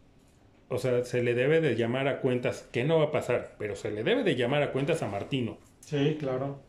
o 0.68 0.78
sea, 0.78 1.04
se 1.04 1.22
le 1.22 1.34
debe 1.34 1.60
de 1.60 1.76
llamar 1.76 2.08
a 2.08 2.20
cuentas, 2.20 2.68
que 2.72 2.84
no 2.84 2.98
va 2.98 3.04
a 3.06 3.10
pasar, 3.10 3.54
pero 3.58 3.74
se 3.76 3.90
le 3.90 4.02
debe 4.04 4.22
de 4.22 4.36
llamar 4.36 4.62
a 4.62 4.72
cuentas 4.72 5.02
a 5.02 5.08
Martino. 5.08 5.58
Sí, 5.80 6.16
claro. 6.18 6.60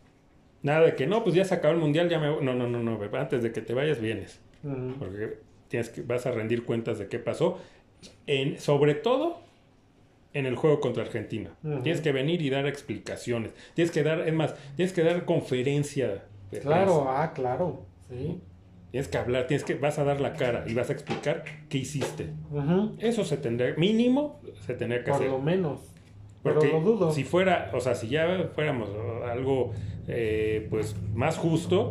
Nada 0.62 0.82
de 0.82 0.96
que 0.96 1.08
no, 1.08 1.24
pues 1.24 1.36
ya 1.36 1.46
se 1.46 1.56
acabó 1.56 1.74
el 1.74 1.80
mundial, 1.80 2.10
ya 2.10 2.20
me 2.20 2.30
voy". 2.30 2.44
No, 2.44 2.54
no, 2.54 2.68
no, 2.68 2.82
no, 2.82 3.00
antes 3.18 3.44
de 3.44 3.52
que 3.52 3.62
te 3.62 3.74
vayas 3.74 4.00
vienes. 4.00 4.42
Porque 5.00 5.40
tienes 5.68 5.90
que, 5.90 6.02
vas 6.02 6.26
a 6.26 6.32
rendir 6.32 6.66
cuentas 6.66 7.00
de 7.00 7.08
qué 7.08 7.20
pasó. 7.20 7.60
En, 8.28 8.60
sobre 8.60 8.96
todo 8.96 9.42
en 10.34 10.46
el 10.46 10.56
juego 10.56 10.80
contra 10.80 11.04
Argentina. 11.04 11.52
Tienes 11.62 12.02
que 12.02 12.12
venir 12.12 12.42
y 12.42 12.50
dar 12.50 12.68
explicaciones. 12.68 13.54
Tienes 13.74 13.92
que 13.92 14.04
dar, 14.04 14.28
es 14.28 14.34
más, 14.34 14.56
tienes 14.76 14.94
que 14.94 15.04
dar 15.04 15.26
conferencia. 15.26 16.24
de 16.52 16.60
Claro, 16.60 17.04
prensa. 17.04 17.24
ah, 17.24 17.34
claro. 17.34 17.86
Sí. 18.10 18.40
Tienes 18.92 19.08
que 19.08 19.18
hablar, 19.20 19.46
tienes 19.48 19.64
que, 19.64 19.76
vas 19.76 20.00
a 20.00 20.04
dar 20.04 20.20
la 20.20 20.34
cara 20.34 20.64
y 20.68 20.74
vas 20.74 20.90
a 20.90 20.94
explicar 20.94 21.44
qué 21.70 21.78
hiciste. 21.78 22.32
Eso 22.98 23.24
se 23.24 23.38
tendría, 23.38 23.76
mínimo, 23.76 24.42
se 24.66 24.74
tendría 24.74 25.04
que 25.04 25.12
Por 25.12 25.20
hacer. 25.22 25.30
lo 25.30 25.40
menos. 25.40 25.94
Pero 26.42 26.56
Porque 26.56 26.72
lo 26.72 26.82
dudo. 26.82 27.12
si 27.12 27.24
fuera, 27.24 27.70
o 27.74 27.80
sea, 27.82 27.94
si 27.96 28.08
ya 28.08 28.50
fuéramos 28.56 28.90
algo, 29.30 29.74
eh, 30.08 30.66
pues, 30.70 30.96
más 31.14 31.38
justo, 31.38 31.90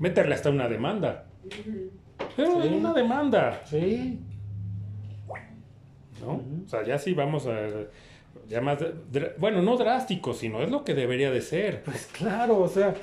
meterle 0.00 0.34
hasta 0.34 0.50
una 0.50 0.68
demanda. 0.68 1.26
Pero 2.36 2.62
Sí. 2.62 2.68
una 2.68 2.92
demanda, 2.94 3.60
Sí. 3.66 4.18
¿no? 6.22 6.42
O 6.64 6.68
sea, 6.68 6.84
ya 6.84 6.98
sí 6.98 7.14
vamos 7.14 7.46
a, 7.46 7.66
ya 8.48 8.60
más, 8.60 8.78
bueno, 9.38 9.62
no 9.62 9.76
drástico, 9.76 10.32
sino 10.34 10.62
es 10.62 10.70
lo 10.70 10.84
que 10.84 10.94
debería 10.94 11.30
de 11.30 11.40
ser. 11.40 11.82
Pues 11.84 12.06
claro, 12.06 12.58
o 12.58 12.68
sea, 12.68 12.94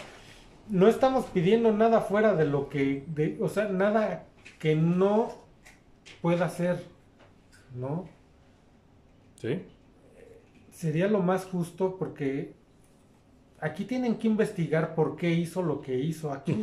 no 0.69 0.87
estamos 0.87 1.25
pidiendo 1.25 1.71
nada 1.71 2.01
fuera 2.01 2.35
de 2.35 2.45
lo 2.45 2.69
que, 2.69 3.03
de, 3.07 3.37
o 3.41 3.49
sea, 3.49 3.65
nada 3.69 4.25
que 4.59 4.75
no 4.75 5.31
pueda 6.21 6.49
ser, 6.49 6.83
¿no? 7.75 8.05
¿Sí? 9.41 9.61
Sería 10.71 11.07
lo 11.07 11.19
más 11.21 11.45
justo 11.45 11.95
porque 11.97 12.53
aquí 13.59 13.85
tienen 13.85 14.15
que 14.15 14.27
investigar 14.27 14.93
por 14.95 15.15
qué 15.15 15.31
hizo 15.31 15.61
lo 15.63 15.81
que 15.81 15.97
hizo 15.99 16.31
aquí. 16.31 16.53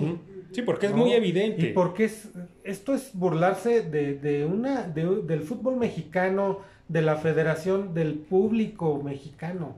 Sí, 0.53 0.63
porque 0.63 0.87
es 0.87 0.95
muy 0.95 1.13
evidente. 1.13 1.71
Y 1.71 1.73
porque 1.73 2.05
es, 2.05 2.29
esto 2.63 2.95
es 2.95 3.11
burlarse 3.15 3.83
de, 3.83 4.15
de 4.15 4.45
una, 4.45 4.83
de- 4.87 5.23
del 5.23 5.41
fútbol 5.41 5.77
mexicano, 5.77 6.61
de 6.89 7.03
la 7.03 7.17
federación, 7.17 7.95
del 7.95 8.15
público 8.15 9.03
mexicano. 9.03 9.77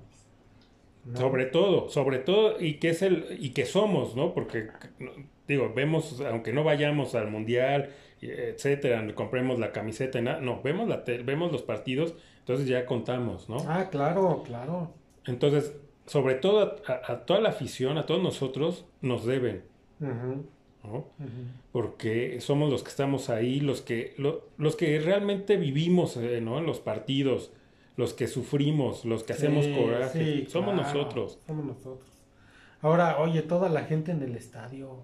¿No? 1.07 1.17
Sobre 1.19 1.47
todo, 1.47 1.89
sobre 1.89 2.19
todo, 2.19 2.61
y 2.61 2.75
que 2.75 2.91
es 2.91 3.03
el, 3.03 3.37
y 3.41 3.51
que 3.51 3.65
somos, 3.65 4.15
¿no? 4.17 4.35
Porque, 4.35 4.69
digo, 5.49 5.73
vemos, 5.75 6.21
aunque 6.21 6.53
no 6.53 6.65
vayamos 6.65 7.15
al 7.15 7.31
mundial, 7.31 7.91
etcétera, 8.21 9.03
no 9.03 9.15
compremos 9.15 9.59
la 9.59 9.73
camiseta, 9.73 10.19
y 10.19 10.23
nada, 10.23 10.41
no, 10.41 10.61
vemos 10.63 10.89
la 10.89 11.05
vemos 11.25 11.53
los 11.53 11.63
partidos, 11.63 12.15
entonces 12.41 12.67
ya 12.67 12.85
contamos, 12.87 13.49
¿no? 13.49 13.57
Ah, 13.69 13.89
claro, 13.91 14.43
claro. 14.45 14.91
Entonces, 15.27 15.77
sobre 16.07 16.35
todo 16.37 16.77
a, 16.87 17.25
toda 17.27 17.41
la 17.41 17.49
afición, 17.51 17.99
a 17.99 18.07
todos 18.07 18.23
nosotros, 18.23 18.87
nos 19.01 19.25
deben. 19.27 19.63
¿no? 20.85 21.09
Porque 21.73 22.41
somos 22.41 22.71
los 22.71 22.83
que 22.83 22.91
estamos 22.91 23.29
ahí, 23.29 23.61
los 23.61 23.83
que, 23.83 24.15
lo- 24.19 24.49
los 24.57 24.77
que 24.77 24.99
realmente 25.01 25.57
vivimos 25.57 26.17
eh, 26.17 26.41
¿no? 26.41 26.59
en 26.59 26.67
los 26.67 26.79
partidos, 26.81 27.53
los 27.97 28.13
que 28.15 28.27
sufrimos, 28.29 29.05
los 29.05 29.25
que 29.25 29.33
hacemos 29.33 29.65
Sí, 29.65 29.75
coraje. 29.75 30.25
sí, 30.25 30.47
somos 30.51 30.75
claro, 30.75 30.89
nosotros. 30.93 31.39
Somos 31.47 31.65
nosotros. 31.65 32.09
Ahora, 32.83 33.19
oye, 33.19 33.43
toda 33.43 33.69
la 33.69 33.85
gente 33.85 34.13
en 34.13 34.23
el 34.23 34.37
estadio. 34.37 35.03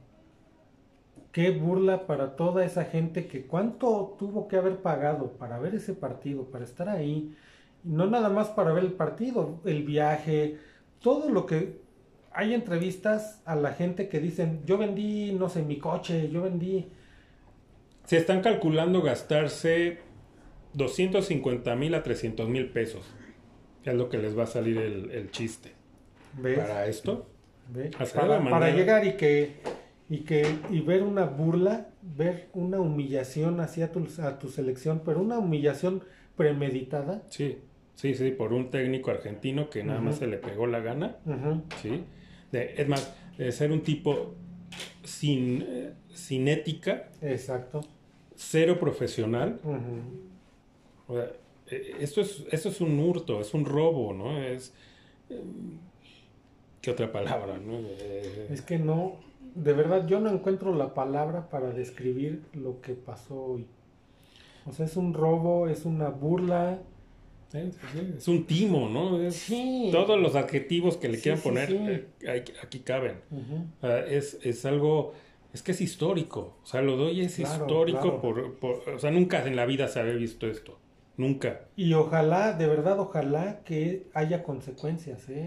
Qué 1.33 1.51
burla 1.51 2.07
para 2.07 2.37
toda 2.37 2.65
esa 2.65 2.85
gente 2.85 3.27
que 3.27 3.47
cuánto 3.47 4.17
tuvo 4.19 4.49
que 4.49 4.57
haber 4.57 4.83
pagado 4.83 5.33
para 5.33 5.59
ver 5.59 5.75
ese 5.75 5.95
partido, 5.95 6.45
para 6.45 6.65
estar 6.65 6.89
ahí. 6.91 7.35
No 7.85 8.07
nada 8.07 8.29
más 8.29 8.49
para 8.49 8.73
ver 8.73 8.85
el 8.85 8.93
partido, 8.93 9.61
el 9.65 9.83
viaje, 9.85 10.59
todo 11.01 11.31
lo 11.31 11.47
que... 11.47 11.81
Hay 12.35 12.55
entrevistas 12.55 13.43
a 13.45 13.57
la 13.57 13.73
gente 13.73 14.09
que 14.09 14.19
dicen, 14.19 14.63
yo 14.65 14.79
vendí, 14.79 15.33
no 15.33 15.49
sé, 15.49 15.63
mi 15.63 15.79
coche, 15.79 16.31
yo 16.31 16.43
vendí... 16.43 16.89
Se 18.05 18.17
están 18.17 18.41
calculando 18.43 19.01
gastarse 19.03 19.99
250 20.75 21.75
mil 21.77 21.95
a 21.95 22.03
300 22.03 22.49
mil 22.49 22.71
pesos. 22.71 23.03
Es 23.85 23.95
lo 23.95 24.09
que 24.09 24.19
les 24.19 24.37
va 24.39 24.45
a 24.45 24.47
salir 24.47 24.79
el, 24.79 25.11
el 25.11 25.31
chiste. 25.31 25.73
¿Ves? 26.41 26.59
Para 26.59 26.87
esto, 26.87 27.27
Para, 28.15 28.43
para 28.49 28.71
llegar 28.71 29.07
y 29.07 29.13
que 29.17 29.57
y 30.09 30.19
que 30.21 30.47
y 30.71 30.81
ver 30.81 31.03
una 31.03 31.25
burla, 31.25 31.89
ver 32.03 32.49
una 32.55 32.79
humillación 32.81 33.61
hacia 33.61 33.93
tu, 33.93 34.07
a 34.23 34.39
tu 34.39 34.49
selección, 34.49 35.03
pero 35.05 35.21
una 35.21 35.39
humillación 35.39 36.03
premeditada. 36.37 37.23
sí, 37.29 37.59
sí, 37.95 38.15
sí, 38.15 38.31
por 38.31 38.53
un 38.53 38.71
técnico 38.71 39.11
argentino 39.11 39.69
que 39.71 39.85
nada 39.85 40.01
más 40.01 40.17
se 40.19 40.27
le 40.27 40.39
pegó 40.39 40.67
la 40.67 40.81
gana. 40.81 41.17
¿sí? 41.81 42.05
De- 42.51 42.75
es 42.77 42.89
más, 42.89 43.15
de 43.39 43.53
ser 43.53 43.73
un 43.73 43.83
tipo 43.83 44.35
sin, 45.05 45.65
eh, 45.67 45.93
sin 46.13 46.49
ética, 46.49 47.11
Exacto. 47.21 47.81
cero 48.35 48.79
profesional. 48.81 49.61
O 51.09 51.15
sea, 51.15 51.31
eh, 51.71 51.97
esto, 52.01 52.21
es, 52.21 52.45
esto 52.51 52.69
es 52.69 52.81
un 52.81 52.99
hurto, 52.99 53.41
es 53.41 53.53
un 53.55 53.65
robo, 53.65 54.13
¿no? 54.13 54.43
Es... 54.43 54.73
eh, 55.31 55.41
¿Qué 56.81 56.91
otra 56.91 57.13
palabra, 57.13 57.59
no? 57.59 57.79
Eh, 57.79 58.49
Es 58.51 58.61
que 58.63 58.79
no, 58.79 59.17
de 59.55 59.73
verdad 59.73 60.07
yo 60.07 60.19
no 60.21 60.31
encuentro 60.31 60.75
la 60.75 60.95
palabra 60.95 61.49
para 61.49 61.71
describir 61.71 62.43
lo 62.55 62.81
que 62.81 62.95
pasó 62.95 63.41
hoy. 63.41 63.67
O 64.67 64.73
sea, 64.73 64.87
es 64.87 64.97
un 64.97 65.15
robo, 65.15 65.69
es 65.69 65.85
una 65.85 66.09
burla. 66.09 66.81
es 67.53 68.27
un 68.29 68.47
timo, 68.47 68.89
¿no? 68.89 69.21
Es- 69.21 69.35
Sí. 69.37 69.89
Todos 69.93 70.19
los 70.21 70.35
adjetivos 70.35 70.97
que 70.97 71.09
le 71.09 71.17
Sí, 71.19 71.23
quieran 71.23 71.39
sí, 71.41 71.49
poner 71.49 72.09
eh, 72.23 72.31
aquí, 72.31 72.53
aquí 72.63 72.79
caben. 72.81 73.21
Es, 74.09 74.39
es 74.43 74.65
algo, 74.65 75.13
es 75.53 75.63
que 75.63 75.73
es 75.73 75.81
histórico. 75.81 76.57
O 76.63 76.67
sea, 76.67 76.81
lo 76.83 76.97
doy 76.97 77.21
es 77.21 77.37
Claro, 77.37 77.65
histórico 77.65 78.01
claro. 78.01 78.21
Por, 78.21 78.55
por- 78.55 78.89
o 78.95 78.99
sea, 78.99 79.11
nunca 79.11 79.47
en 79.47 79.55
la 79.57 79.67
vida 79.67 79.87
se 79.89 80.01
había 80.01 80.15
visto 80.15 80.47
esto. 80.49 80.79
Nunca. 81.17 81.61
Y 81.77 81.93
ojalá, 81.95 82.53
de 82.53 82.67
verdad, 82.67 82.99
ojalá 82.99 83.61
que 83.65 84.07
haya 84.15 84.43
consecuencias, 84.43 85.29
¿eh? 85.29 85.47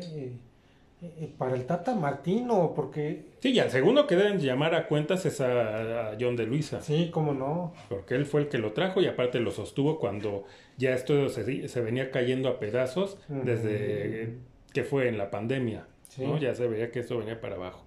Eh, 1.01 1.13
eh, 1.19 1.33
para 1.37 1.55
el 1.55 1.65
Tata 1.65 1.93
Martino, 1.93 2.73
porque 2.75 3.25
Sí, 3.41 3.49
y 3.51 3.59
al 3.59 3.69
segundo 3.69 4.07
que 4.07 4.15
deben 4.15 4.39
llamar 4.39 4.73
a 4.75 4.87
cuentas 4.87 5.25
es 5.25 5.41
a, 5.41 6.11
a 6.11 6.17
John 6.19 6.35
de 6.35 6.45
Luisa. 6.45 6.81
sí, 6.81 7.09
cómo 7.11 7.33
no. 7.33 7.73
Porque 7.89 8.15
él 8.15 8.25
fue 8.25 8.41
el 8.41 8.47
que 8.47 8.57
lo 8.57 8.71
trajo 8.71 9.01
y 9.01 9.07
aparte 9.07 9.39
lo 9.39 9.51
sostuvo 9.51 9.99
cuando 9.99 10.45
ya 10.77 10.93
esto 10.93 11.29
se, 11.29 11.67
se 11.67 11.81
venía 11.81 12.11
cayendo 12.11 12.47
a 12.49 12.59
pedazos 12.59 13.17
desde 13.27 14.37
que 14.73 14.83
fue 14.83 15.07
en 15.07 15.17
la 15.17 15.29
pandemia. 15.31 15.87
Sí. 16.09 16.23
¿no? 16.25 16.37
Ya 16.37 16.55
se 16.55 16.67
veía 16.67 16.91
que 16.91 16.99
esto 16.99 17.17
venía 17.17 17.41
para 17.41 17.55
abajo. 17.55 17.83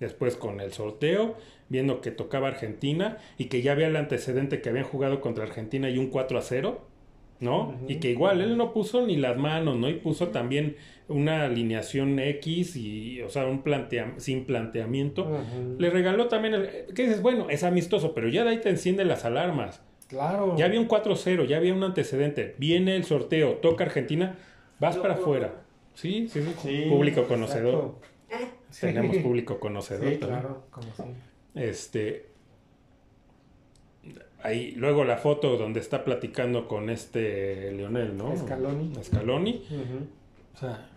Después 0.00 0.36
con 0.36 0.60
el 0.60 0.72
sorteo, 0.72 1.36
viendo 1.68 2.00
que 2.00 2.10
tocaba 2.10 2.48
Argentina 2.48 3.18
y 3.38 3.44
que 3.46 3.62
ya 3.62 3.72
había 3.72 3.86
el 3.86 3.96
antecedente 3.96 4.60
que 4.60 4.68
habían 4.68 4.84
jugado 4.84 5.20
contra 5.20 5.44
Argentina 5.44 5.88
y 5.88 5.98
un 5.98 6.08
4 6.10 6.36
a 6.38 6.42
0, 6.42 6.80
¿no? 7.40 7.74
Y 7.88 7.96
que 7.96 8.10
igual 8.10 8.40
él 8.40 8.56
no 8.56 8.72
puso 8.72 9.06
ni 9.06 9.16
las 9.16 9.36
manos, 9.36 9.76
¿no? 9.76 9.88
Y 9.88 9.94
puso 9.94 10.28
también 10.28 10.76
una 11.08 11.44
alineación 11.44 12.18
X 12.18 12.76
y, 12.76 13.20
o 13.22 13.28
sea, 13.28 13.46
un 13.46 13.62
plantea 13.62 14.14
sin 14.16 14.44
planteamiento. 14.46 15.30
Le 15.78 15.90
regaló 15.90 16.28
también, 16.28 16.54
el, 16.54 16.68
¿qué 16.94 17.02
dices? 17.04 17.20
Bueno, 17.22 17.50
es 17.50 17.62
amistoso, 17.64 18.14
pero 18.14 18.28
ya 18.28 18.44
de 18.44 18.50
ahí 18.50 18.58
te 18.60 18.70
encienden 18.70 19.08
las 19.08 19.24
alarmas. 19.24 19.82
Claro. 20.08 20.54
Ya 20.56 20.66
había 20.66 20.80
un 20.80 20.88
4-0, 20.88 21.46
ya 21.46 21.56
había 21.56 21.74
un 21.74 21.82
antecedente. 21.82 22.54
Viene 22.58 22.94
el 22.96 23.04
sorteo, 23.04 23.54
toca 23.56 23.84
Argentina, 23.84 24.36
vas 24.78 24.96
para 24.96 25.14
afuera. 25.14 25.62
Sí, 25.94 26.28
sí, 26.28 26.40
sí. 26.42 26.52
Sí, 26.62 26.84
público 26.88 27.24
conocedor. 27.24 27.96
exacto. 28.30 28.56
Tenemos 28.80 29.16
público 29.18 29.58
conocedor 29.60 30.08
Sí, 30.12 30.16
también. 30.18 30.40
claro, 30.40 30.64
como 30.70 30.88
sí. 30.94 31.02
Este. 31.54 32.33
Ahí, 34.44 34.72
luego 34.72 35.04
la 35.04 35.16
foto 35.16 35.56
donde 35.56 35.80
está 35.80 36.04
platicando 36.04 36.68
con 36.68 36.90
este 36.90 37.72
Leonel, 37.72 38.16
¿no? 38.16 38.36
Scaloni. 38.36 38.92
Scaloni. 39.02 39.64
Ujú. 39.70 40.06
O 40.54 40.58
sea, 40.58 40.90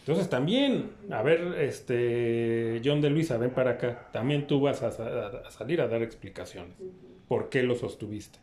entonces 0.00 0.28
también, 0.30 0.90
a 1.10 1.22
ver, 1.22 1.54
este, 1.60 2.80
John 2.84 3.00
de 3.02 3.10
Luisa, 3.10 3.36
ven 3.36 3.50
para 3.50 3.72
acá. 3.72 4.08
También 4.10 4.46
tú 4.46 4.60
vas 4.60 4.82
a, 4.82 4.90
sa- 4.90 5.26
a 5.46 5.50
salir 5.50 5.80
a 5.82 5.88
dar 5.88 6.02
explicaciones. 6.02 6.72
¿Por 7.28 7.50
qué 7.50 7.62
lo 7.62 7.74
sostuviste? 7.74 8.38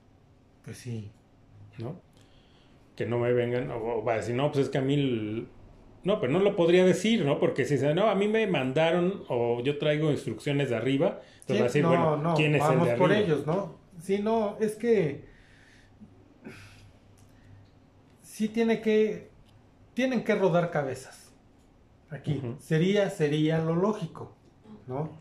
Pues 0.64 0.78
sí. 0.78 1.10
¿No? 1.80 1.96
Que 2.96 3.06
no 3.08 3.18
me 3.20 3.34
vengan, 3.34 3.72
o, 3.72 3.78
o 4.00 4.04
va 4.04 4.14
a 4.14 4.18
decir, 4.18 4.36
no, 4.36 4.52
pues 4.52 4.66
es 4.66 4.70
que 4.70 4.78
a 4.78 4.82
mí, 4.82 4.94
el- 4.94 5.48
no, 6.04 6.20
pero 6.20 6.32
no 6.32 6.40
lo 6.40 6.56
podría 6.56 6.86
decir, 6.86 7.26
¿no? 7.26 7.40
Porque 7.40 7.66
si 7.66 7.76
dice, 7.76 7.96
no, 7.96 8.08
a 8.10 8.16
mí 8.16 8.28
me 8.28 8.46
mandaron 8.48 9.24
o 9.28 9.62
yo 9.64 9.78
traigo 9.80 10.12
instrucciones 10.12 10.70
de 10.70 10.76
arriba, 10.76 11.20
entonces 11.42 11.46
Sí, 11.48 11.54
va 11.54 11.60
a 11.60 11.64
decir, 11.64 11.82
no, 11.84 11.90
bueno, 11.90 12.18
no, 12.18 12.36
¿quién 12.36 12.54
es 12.56 12.62
el 12.64 12.68
vamos 12.70 12.88
de 12.88 12.96
por 12.96 13.12
arriba? 13.12 13.26
ellos, 13.28 13.48
¿no? 13.48 13.81
Sí, 14.02 14.20
no, 14.20 14.58
es 14.60 14.76
que 14.76 15.26
sí 18.22 18.48
tiene 18.50 18.82
que 18.82 19.30
tienen 19.94 20.24
que 20.24 20.36
rodar 20.36 20.72
cabezas. 20.72 21.32
Aquí 22.10 22.42
sería 22.60 23.10
sería 23.10 23.60
lo 23.60 23.76
lógico, 23.76 24.36
¿no? 24.88 25.12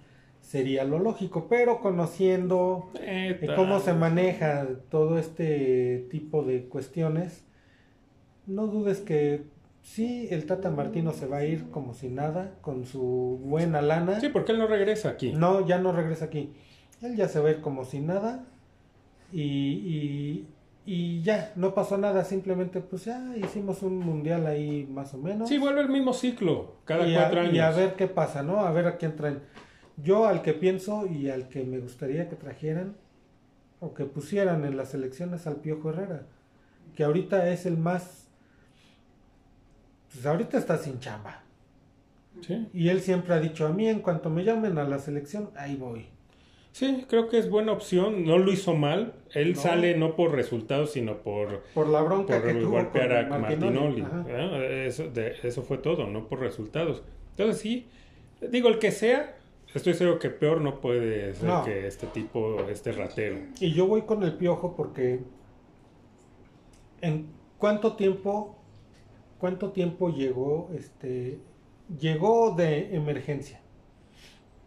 Sería 0.40 0.84
lo 0.84 0.98
lógico, 0.98 1.46
pero 1.48 1.80
conociendo 1.80 2.90
Eh, 3.00 3.38
cómo 3.54 3.78
se 3.80 3.92
maneja 3.92 4.66
todo 4.90 5.18
este 5.18 6.08
tipo 6.10 6.42
de 6.42 6.64
cuestiones, 6.64 7.44
no 8.46 8.66
dudes 8.66 9.00
que 9.00 9.44
sí, 9.82 10.26
el 10.30 10.46
Tata 10.46 10.70
Martino 10.70 11.12
se 11.12 11.26
va 11.26 11.38
a 11.38 11.44
ir 11.44 11.70
como 11.70 11.94
si 11.94 12.08
nada, 12.08 12.54
con 12.62 12.86
su 12.86 13.40
buena 13.44 13.80
lana. 13.82 14.18
Sí, 14.20 14.28
porque 14.30 14.52
él 14.52 14.58
no 14.58 14.66
regresa 14.66 15.10
aquí. 15.10 15.32
No, 15.32 15.64
ya 15.66 15.78
no 15.78 15.92
regresa 15.92 16.24
aquí. 16.24 16.52
Él 17.02 17.16
ya 17.16 17.28
se 17.28 17.38
va 17.38 17.48
a 17.48 17.52
ir 17.52 17.60
como 17.60 17.84
si 17.84 18.00
nada. 18.00 18.46
Y, 19.32 19.42
y, 19.42 20.48
y 20.86 21.22
ya, 21.22 21.52
no 21.56 21.74
pasó 21.74 21.98
nada. 21.98 22.24
Simplemente, 22.24 22.80
pues 22.80 23.04
ya 23.04 23.36
hicimos 23.36 23.82
un 23.82 23.98
mundial 23.98 24.46
ahí 24.46 24.86
más 24.90 25.14
o 25.14 25.18
menos. 25.18 25.48
Sí, 25.48 25.58
vuelve 25.58 25.80
el 25.82 25.88
mismo 25.88 26.12
ciclo, 26.12 26.76
cada 26.84 27.06
y, 27.06 27.14
a, 27.14 27.20
cuatro 27.20 27.40
años. 27.40 27.54
y 27.54 27.58
a 27.60 27.70
ver 27.70 27.94
qué 27.94 28.06
pasa, 28.06 28.42
¿no? 28.42 28.60
A 28.60 28.72
ver 28.72 28.86
a 28.86 28.96
quién 28.96 29.16
traen. 29.16 29.40
Yo 29.96 30.26
al 30.26 30.42
que 30.42 30.54
pienso 30.54 31.06
y 31.06 31.28
al 31.28 31.48
que 31.48 31.64
me 31.64 31.78
gustaría 31.78 32.28
que 32.28 32.36
trajeran 32.36 32.96
o 33.80 33.94
que 33.94 34.04
pusieran 34.04 34.64
en 34.64 34.76
las 34.76 34.94
elecciones 34.94 35.46
al 35.46 35.56
Piojo 35.56 35.90
Herrera. 35.90 36.26
Que 36.94 37.04
ahorita 37.04 37.50
es 37.50 37.66
el 37.66 37.76
más. 37.76 38.28
Pues 40.12 40.26
ahorita 40.26 40.58
está 40.58 40.76
sin 40.78 40.98
chamba. 40.98 41.42
Sí. 42.40 42.68
Y 42.72 42.88
él 42.88 43.00
siempre 43.00 43.34
ha 43.34 43.40
dicho 43.40 43.66
a 43.66 43.70
mí, 43.70 43.88
en 43.88 44.00
cuanto 44.00 44.30
me 44.30 44.44
llamen 44.44 44.78
a 44.78 44.84
la 44.84 44.98
selección, 44.98 45.50
ahí 45.56 45.76
voy. 45.76 46.08
Sí, 46.72 47.04
creo 47.08 47.28
que 47.28 47.38
es 47.38 47.50
buena 47.50 47.72
opción. 47.72 48.24
No 48.24 48.38
lo 48.38 48.52
hizo 48.52 48.74
mal. 48.74 49.14
Él 49.34 49.54
No. 49.54 49.60
sale 49.60 49.96
no 49.96 50.14
por 50.16 50.32
resultados, 50.32 50.92
sino 50.92 51.18
por, 51.18 51.62
Por 51.74 51.88
la 51.88 52.00
bronca 52.00 52.38
por 52.40 52.46
que 52.46 52.54
tuvo 52.60 52.70
golpear 52.72 53.28
con 53.28 53.36
a 53.38 53.38
Martinoli. 53.40 54.04
¿eh? 54.28 54.84
Eso, 54.86 55.08
de- 55.10 55.34
eso 55.42 55.62
fue 55.62 55.78
todo, 55.78 56.06
no 56.06 56.28
por 56.28 56.40
resultados. 56.40 57.02
Entonces 57.32 57.58
sí, 57.60 57.88
digo, 58.50 58.68
el 58.68 58.78
que 58.78 58.92
sea, 58.92 59.36
estoy 59.74 59.94
seguro 59.94 60.18
que 60.20 60.30
peor 60.30 60.60
no 60.60 60.80
puede 60.80 61.34
ser 61.34 61.48
No. 61.48 61.64
que 61.64 61.86
este 61.86 62.06
tipo, 62.06 62.60
este 62.70 62.92
ratero. 62.92 63.36
Y 63.60 63.72
yo 63.72 63.86
voy 63.86 64.02
con 64.02 64.22
el 64.22 64.34
piojo 64.34 64.74
porque 64.76 65.20
en 67.00 67.26
cuánto 67.58 67.96
tiempo, 67.96 68.58
cuánto 69.38 69.72
tiempo 69.72 70.10
llegó, 70.10 70.70
este, 70.74 71.38
llegó 71.98 72.54
de 72.54 72.94
emergencia 72.94 73.60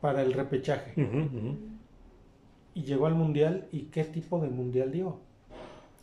para 0.01 0.21
el 0.21 0.33
repechaje 0.33 0.93
ujú. 1.01 1.57
Y 2.75 2.83
llegó 2.83 3.05
al 3.07 3.15
mundial 3.15 3.67
y 3.71 3.83
qué 3.83 4.03
tipo 4.03 4.39
de 4.39 4.49
mundial 4.49 4.91
dio. 4.91 5.19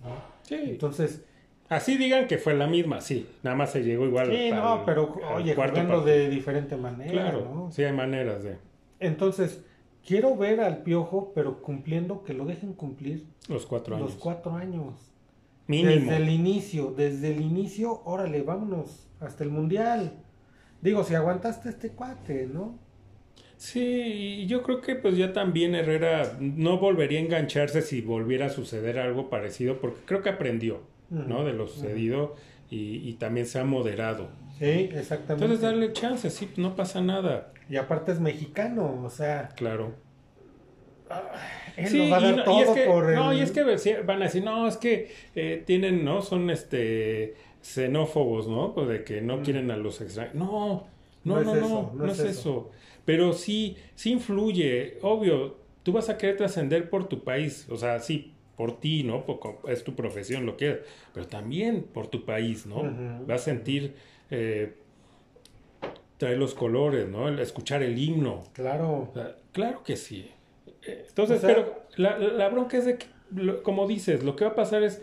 ¿no? 0.03 0.11
Sí. 0.43 0.57
Entonces, 0.57 1.25
Así 1.69 1.97
digan 1.97 2.27
que 2.27 2.37
fue 2.39 2.55
la 2.55 2.67
misma, 2.67 3.01
sí. 3.01 3.29
Nada 3.45 3.55
más 3.57 3.71
se 3.71 3.85
llegó 3.85 4.05
igual. 4.05 4.29
sí, 4.29 4.51
al- 4.51 4.57
no, 4.59 4.83
pero 4.85 5.15
al 5.29 5.37
oye, 5.37 5.55
jugando 5.55 6.01
de 6.03 6.29
diferente 6.29 6.77
manera, 6.77 7.13
Claro, 7.13 7.49
¿no? 7.55 7.71
sí 7.71 7.85
hay 7.85 7.93
maneras 7.93 8.43
de 8.43 8.57
Entonces, 8.99 9.63
quiero 10.05 10.35
ver 10.37 10.61
al 10.63 10.83
piojo, 10.83 11.31
pero 11.33 11.63
cumpliendo 11.63 12.25
que 12.25 12.35
lo 12.35 12.45
dejen 12.45 12.73
cumplir 12.73 13.25
los 13.49 13.67
cuatro 13.67 13.95
años. 13.95 14.11
los 14.15 14.21
cuatro 14.21 14.57
años. 14.57 15.13
Mínimo. 15.69 15.91
Desde 16.11 16.17
el 16.17 16.29
inicio, 16.31 16.93
desde 16.97 17.33
el 17.33 17.41
inicio, 17.41 18.03
órale, 18.05 18.43
vámonos 18.43 19.07
hasta 19.21 19.45
el 19.45 19.51
mundial. 19.51 20.13
Digo, 20.83 21.05
si 21.05 21.15
aguantaste 21.15 21.69
este 21.69 21.91
cuate, 21.91 22.49
¿no? 22.53 22.77
Sí, 23.61 23.81
y 24.43 24.47
yo 24.47 24.63
creo 24.63 24.81
que 24.81 24.95
pues 24.97 25.19
ya 25.19 25.35
también 25.35 25.75
Herrera 25.75 26.33
no 26.41 26.79
volvería 26.79 27.19
a 27.19 27.23
engancharse 27.23 27.83
si 27.83 28.01
volviera 28.01 28.47
a 28.47 28.49
suceder 28.49 28.99
algo 28.99 29.29
parecido, 29.29 29.77
porque 29.83 29.99
creo 30.07 30.23
que 30.23 30.31
aprendió, 30.31 30.81
¿no? 31.11 31.45
De 31.45 31.53
lo 31.53 31.67
sucedido 31.67 32.37
y, 32.71 33.07
y 33.07 33.15
también 33.15 33.45
se 33.47 33.59
ha 33.59 33.65
moderado. 33.65 34.29
Sí, 34.59 34.89
exactamente. 34.95 35.45
Entonces 35.45 35.61
darle 35.61 35.93
chance, 35.93 36.31
sí, 36.31 36.49
no 36.57 36.75
pasa 36.75 37.03
nada. 37.03 37.53
Y 37.69 37.77
aparte 37.77 38.13
es 38.13 38.21
mexicano, 38.21 39.03
o 39.05 39.11
sea, 39.11 39.49
Claro. 39.57 39.93
él 41.77 41.87
Sí, 41.89 41.99
lo 41.99 42.11
va 42.11 42.17
a 42.17 42.21
y 42.21 42.23
dar 42.37 42.47
no, 42.47 42.59
y 42.59 42.63
es 42.63 42.71
que, 42.71 42.85
por 42.87 43.11
el... 43.11 43.15
no, 43.17 43.33
y 43.35 43.41
es 43.41 43.51
que 43.53 43.63
van 44.05 44.23
a 44.23 44.25
decir, 44.25 44.45
no, 44.45 44.67
es 44.69 44.77
que 44.79 45.11
eh, 45.35 45.63
tienen, 45.67 46.05
¿no? 46.05 46.23
Son 46.23 46.49
este 46.51 47.35
xenófobos, 47.61 48.49
¿no? 48.49 48.75
Pues 48.75 48.89
de 48.89 49.05
que 49.05 49.21
no 49.21 49.39
Mm. 49.39 49.43
quieren 49.43 49.71
a 49.71 49.77
los 49.77 50.01
extranjeros. 50.01 50.39
No, 50.41 50.87
no, 51.25 51.35
No 51.35 51.35
no, 51.35 51.41
es 51.41 51.47
no, 51.47 51.67
eso, 51.67 51.93
no, 51.95 52.07
es 52.07 52.19
eso. 52.21 52.71
Pero 53.05 53.33
sí, 53.33 53.77
sí 53.95 54.13
influye, 54.13 54.99
obvio, 55.03 55.57
tú 55.83 55.93
vas 55.93 56.09
a 56.09 56.19
querer 56.19 56.37
trascender 56.37 56.89
por 56.91 57.09
tu 57.09 57.25
país, 57.25 57.67
o 57.71 57.77
sea, 57.77 57.99
sí, 58.01 58.33
por 58.57 58.79
ti, 58.81 59.03
¿no? 59.05 59.25
Por- 59.25 59.59
es 59.69 59.83
tu 59.85 59.95
profesión, 59.95 60.45
lo 60.47 60.57
que 60.57 60.81
pero 61.15 61.27
también 61.27 61.83
por 61.83 62.09
tu 62.09 62.25
país, 62.25 62.67
¿no? 62.67 62.83
Vas 63.27 63.43
a 63.43 63.45
sentir, 63.45 63.95
eh, 64.31 64.75
traer 66.19 66.37
los 66.39 66.55
colores, 66.55 67.09
¿no? 67.09 67.29
El 67.29 67.39
escuchar 67.39 67.83
el 67.83 67.99
himno. 67.99 68.45
Claro. 68.53 69.09
O 69.11 69.15
sea, 69.15 69.37
claro 69.53 69.83
que 69.83 69.97
sí. 69.97 70.31
Eh, 70.83 71.05
Entonces, 71.09 71.39
O 71.39 71.41
sea- 71.41 71.49
pero 71.55 71.83
la, 71.97 72.19
la 72.19 72.49
bronca 72.49 72.77
es 72.77 72.85
de 72.85 72.99
que, 72.99 73.07
lo- 73.35 73.63
como 73.63 73.87
dices, 73.87 74.23
lo 74.23 74.37
que 74.37 74.45
va 74.45 74.51
a 74.51 74.55
pasar 74.55 74.83
es 74.83 75.03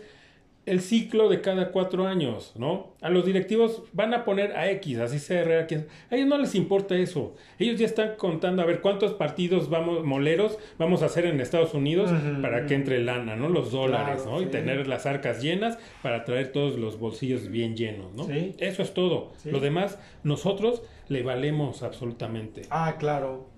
el 0.68 0.80
ciclo 0.80 1.28
de 1.28 1.40
cada 1.40 1.70
cuatro 1.72 2.06
años, 2.06 2.52
¿no? 2.56 2.94
A 3.00 3.10
los 3.10 3.24
directivos 3.26 3.82
van 3.92 4.14
a 4.14 4.24
poner 4.24 4.56
a 4.56 4.70
X, 4.70 4.98
así 4.98 5.18
sea 5.18 5.40
Herrera, 5.40 5.66
quien- 5.66 5.86
a 6.10 6.14
ellos 6.16 6.28
no 6.28 6.38
les 6.38 6.54
importa 6.54 6.96
eso. 6.96 7.34
Ellos 7.58 7.78
ya 7.78 7.86
están 7.86 8.16
contando 8.16 8.62
a 8.62 8.64
ver 8.66 8.80
cuántos 8.80 9.12
partidos 9.14 9.68
vamos, 9.70 10.04
moleros 10.04 10.58
vamos 10.78 11.02
a 11.02 11.06
hacer 11.06 11.26
en 11.26 11.40
Estados 11.40 11.74
Unidos 11.74 12.10
para 12.42 12.66
que 12.66 12.74
entre 12.74 13.00
lana, 13.00 13.36
¿no? 13.36 13.48
Los 13.48 13.72
dólares, 13.72 14.22
Claro, 14.22 14.38
¿no? 14.38 14.42
Y 14.42 14.46
tener 14.46 14.86
las 14.86 15.06
arcas 15.06 15.42
llenas 15.42 15.78
para 16.02 16.24
traer 16.24 16.52
todos 16.52 16.78
los 16.78 16.98
bolsillos 16.98 17.48
bien 17.48 17.76
llenos, 17.76 18.12
¿no? 18.14 18.24
Sí. 18.24 18.54
Eso 18.58 18.82
es 18.82 18.94
todo. 18.94 19.32
Sí. 19.38 19.50
Lo 19.50 19.60
demás, 19.60 19.98
nosotros 20.22 20.82
le 21.08 21.22
valemos 21.22 21.82
absolutamente. 21.82 22.62
Ah, 22.70 22.96
claro. 22.98 23.48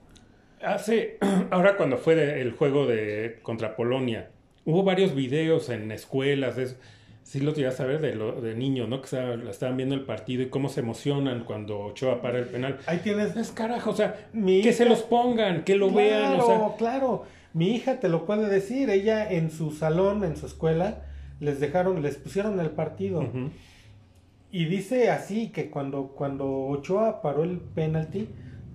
Hace, 0.62 1.18
ahora 1.50 1.76
cuando 1.76 1.96
fue 1.96 2.14
de- 2.14 2.40
el 2.42 2.52
juego 2.52 2.86
de 2.86 3.38
contra 3.42 3.76
Polonia, 3.76 4.30
hubo 4.64 4.82
varios 4.82 5.14
videos 5.14 5.70
en 5.70 5.90
escuelas, 5.90 6.56
de 6.56 6.64
eso. 6.64 6.76
Sí 7.30 7.38
lo 7.38 7.52
llegaste 7.54 7.84
a 7.84 7.86
ver 7.86 8.00
de, 8.00 8.16
lo, 8.16 8.40
de 8.40 8.56
niños, 8.56 8.88
¿no? 8.88 8.98
Que 9.00 9.04
estaba- 9.04 9.34
estaban 9.48 9.76
viendo 9.76 9.94
el 9.94 10.00
partido 10.02 10.42
y 10.42 10.48
cómo 10.48 10.68
se 10.68 10.80
emocionan 10.80 11.44
cuando 11.44 11.78
Ochoa 11.78 12.20
para 12.20 12.40
el 12.40 12.46
penal. 12.46 12.78
Ahí 12.86 12.98
tienes... 12.98 13.36
Es 13.36 13.52
carajo, 13.52 13.90
o 13.90 13.94
sea, 13.94 14.28
Mi 14.32 14.62
que 14.62 14.72
se 14.72 14.84
los 14.84 15.02
pongan, 15.02 15.62
que 15.62 15.76
lo 15.76 15.90
claro, 15.90 16.08
vean, 16.08 16.40
o 16.40 16.46
sea, 16.46 16.76
claro. 16.76 17.22
Mi 17.54 17.68
hija 17.70 18.00
te 18.00 18.08
lo 18.08 18.26
puede 18.26 18.48
decir. 18.48 18.90
Ella 18.90 19.30
en 19.30 19.52
su 19.52 19.70
salón, 19.70 20.24
en 20.24 20.36
su 20.36 20.46
escuela, 20.46 21.02
les 21.38 21.60
dejaron, 21.60 22.02
les 22.02 22.16
pusieron 22.16 22.58
el 22.58 22.70
partido. 22.70 23.24
Y 24.50 24.64
dice 24.64 25.10
así 25.10 25.50
que 25.50 25.70
cuando, 25.70 26.08
cuando 26.08 26.50
Ochoa 26.66 27.22
paró 27.22 27.44
el 27.44 27.58
penalti, 27.58 28.28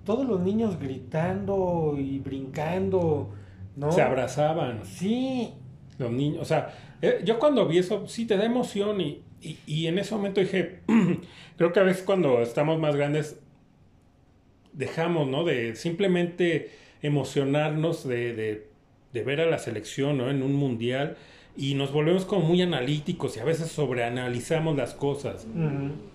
todos 0.04 0.26
los 0.26 0.40
niños 0.40 0.78
gritando 0.80 1.94
y 1.98 2.20
brincando, 2.20 3.34
¿no? 3.76 3.92
se 3.92 4.00
abrazaban 4.00 4.80
Sí, 4.86 5.52
los 5.98 6.10
niños, 6.12 6.42
o 6.42 6.44
sea, 6.44 6.74
eh, 7.02 7.20
yo 7.24 7.38
cuando 7.38 7.66
vi 7.66 7.78
eso, 7.78 8.06
sí 8.08 8.26
te 8.26 8.36
da 8.36 8.44
emoción 8.44 9.00
y, 9.00 9.22
y, 9.42 9.58
y 9.66 9.86
en 9.86 9.98
ese 9.98 10.14
momento 10.14 10.40
dije, 10.40 10.80
creo 11.56 11.72
que 11.72 11.80
a 11.80 11.84
veces 11.84 12.02
cuando 12.02 12.40
estamos 12.42 12.78
más 12.78 12.96
grandes 12.96 13.38
dejamos, 14.72 15.26
¿no? 15.28 15.44
De 15.44 15.74
simplemente 15.76 16.70
emocionarnos 17.02 18.06
de, 18.06 18.34
de, 18.34 18.66
de 19.12 19.22
ver 19.22 19.40
a 19.40 19.46
la 19.46 19.58
selección, 19.58 20.18
¿no? 20.18 20.30
En 20.30 20.42
un 20.42 20.54
mundial 20.54 21.16
y 21.58 21.72
nos 21.74 21.90
volvemos 21.90 22.26
como 22.26 22.46
muy 22.46 22.60
analíticos 22.60 23.36
y 23.36 23.40
a 23.40 23.44
veces 23.44 23.68
sobreanalizamos 23.70 24.76
las 24.76 24.92
cosas. 24.92 25.46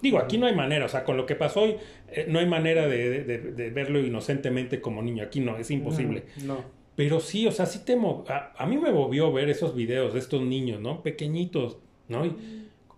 Digo, 0.01 0.19
aquí 0.19 0.37
no 0.37 0.45
hay 0.45 0.53
manera, 0.55 0.85
o 0.85 0.89
sea, 0.89 1.03
con 1.03 1.17
lo 1.17 1.25
que 1.25 1.35
pasó 1.35 1.61
hoy, 1.61 1.77
eh, 2.11 2.25
no 2.29 2.37
hay 2.37 2.45
manera 2.45 2.87
de, 2.87 3.23
de- 3.23 3.39
de 3.39 3.69
verlo 3.71 3.99
inocentemente 3.99 4.81
como 4.81 5.01
niño, 5.01 5.23
aquí 5.23 5.39
no, 5.39 5.57
es 5.57 5.71
imposible. 5.71 6.25
No. 6.45 6.63
Pero 6.95 7.19
sí, 7.19 7.47
o 7.47 7.51
sea, 7.51 7.65
sí 7.65 7.79
te 7.85 7.93
a, 8.29 8.53
a 8.57 8.65
mí 8.67 8.77
me 8.77 8.91
movió 8.91 9.31
ver 9.31 9.49
esos 9.49 9.75
videos 9.75 10.13
de 10.13 10.19
estos 10.19 10.41
niños, 10.41 10.79
¿no? 10.81 11.01
Pequeñitos, 11.03 11.77
¿no? 12.07 12.25
Y 12.25 12.35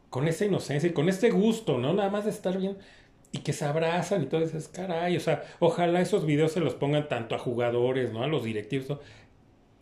con 0.10 0.28
esa 0.28 0.46
inocencia 0.46 0.89
y 0.89 0.94
con 0.94 1.10
este 1.10 1.32
gusto, 1.32 1.78
¿no? 1.80 1.94
Nada 1.94 2.10
más 2.10 2.26
de 2.26 2.32
estar 2.32 2.58
bien 2.58 2.78
y 3.32 3.39
que 3.39 3.54
se 3.54 3.66
abrazan 3.66 4.24
y 4.24 4.26
todo 4.28 4.41
eso, 4.44 4.58
es 4.58 4.68
caray, 4.70 5.18
o 5.18 5.20
sea, 5.20 5.44
ojalá 5.60 6.02
esos 6.02 6.26
videos 6.26 6.52
se 6.54 6.60
los 6.62 6.76
pongan 6.76 7.10
tanto 7.10 7.36
a 7.36 7.39
jugadores, 7.39 8.14
¿no? 8.14 8.24
A 8.24 8.28
los 8.28 8.44
directivos, 8.44 8.89
¿no? 8.89 9.00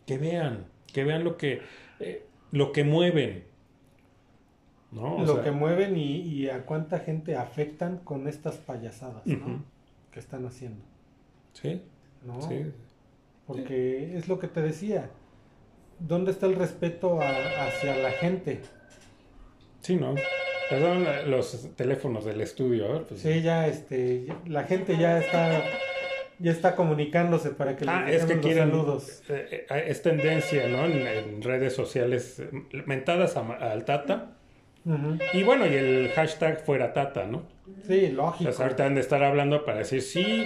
que 0.06 0.18
vean, 0.18 0.66
que 0.92 1.04
vean 1.04 1.24
lo 1.24 1.36
que, 1.36 1.62
eh, 2.00 2.26
lo 2.52 2.72
que 2.72 2.84
mueven, 2.84 3.44
¿no? 4.90 5.16
O 5.16 5.24
lo 5.24 5.34
sea, 5.34 5.42
que 5.42 5.50
mueven 5.50 5.96
y, 5.96 6.18
y 6.18 6.48
a 6.50 6.66
cuánta 6.66 6.98
gente 7.00 7.36
afectan 7.36 7.98
con 7.98 8.28
estas 8.28 8.58
payasadas, 8.58 9.26
¿no? 9.26 9.64
Que 10.10 10.20
están 10.20 10.44
haciendo, 10.46 10.84
Sí, 11.52 11.82
¿no? 12.26 12.40
sí. 12.40 12.72
Porque 13.46 14.16
es 14.16 14.28
lo 14.28 14.38
que 14.38 14.48
te 14.48 14.60
decía. 14.62 15.10
¿Dónde 15.98 16.30
está 16.32 16.46
el 16.46 16.54
respeto 16.56 17.20
a- 17.20 17.66
hacia 17.66 17.96
la 17.96 18.10
gente? 18.12 18.60
Sí, 19.80 19.96
¿no? 19.96 20.14
Perdón, 20.70 21.06
los 21.28 21.68
teléfonos 21.76 22.24
del 22.24 22.40
estudio, 22.40 22.96
¿eh? 22.96 23.04
Pues, 23.08 23.20
Sí, 23.20 23.42
ya, 23.42 23.66
este, 23.66 24.24
ya- 24.26 24.40
la 24.46 24.64
gente 24.64 24.96
ya 24.96 25.18
está, 25.18 25.62
ya 26.38 26.50
está 26.50 26.74
comunicándose 26.76 27.50
para 27.50 27.76
que 27.76 27.84
Ah, 27.88 28.04
les 28.06 28.22
es 28.22 28.26
que 28.26 28.34
los 28.36 28.44
quieren. 28.46 28.70
saludos. 28.70 29.22
eh, 29.28 29.66
eh, 29.68 29.84
es 29.88 30.02
tendencia, 30.02 30.68
¿no? 30.68 30.86
En, 30.86 31.06
en 31.06 31.42
redes 31.42 31.74
sociales, 31.74 32.40
eh, 32.40 32.48
mentadas 32.86 33.36
al 33.36 33.84
Tata. 33.84 34.36
Y 35.32 35.42
bueno, 35.44 35.64
y 35.66 35.74
el 35.74 36.08
hashtag 36.14 36.64
fuera 36.64 36.92
Tata, 36.92 37.24
¿no? 37.26 37.44
Sí, 37.86 38.06
O 38.12 38.14
lógico. 38.14 38.50
sea, 38.52 38.64
ahorita 38.66 38.86
han 38.86 38.94
de 38.96 39.00
estar 39.02 39.22
hablando 39.22 39.64
para 39.64 39.78
decir 39.78 40.02
sí, 40.02 40.44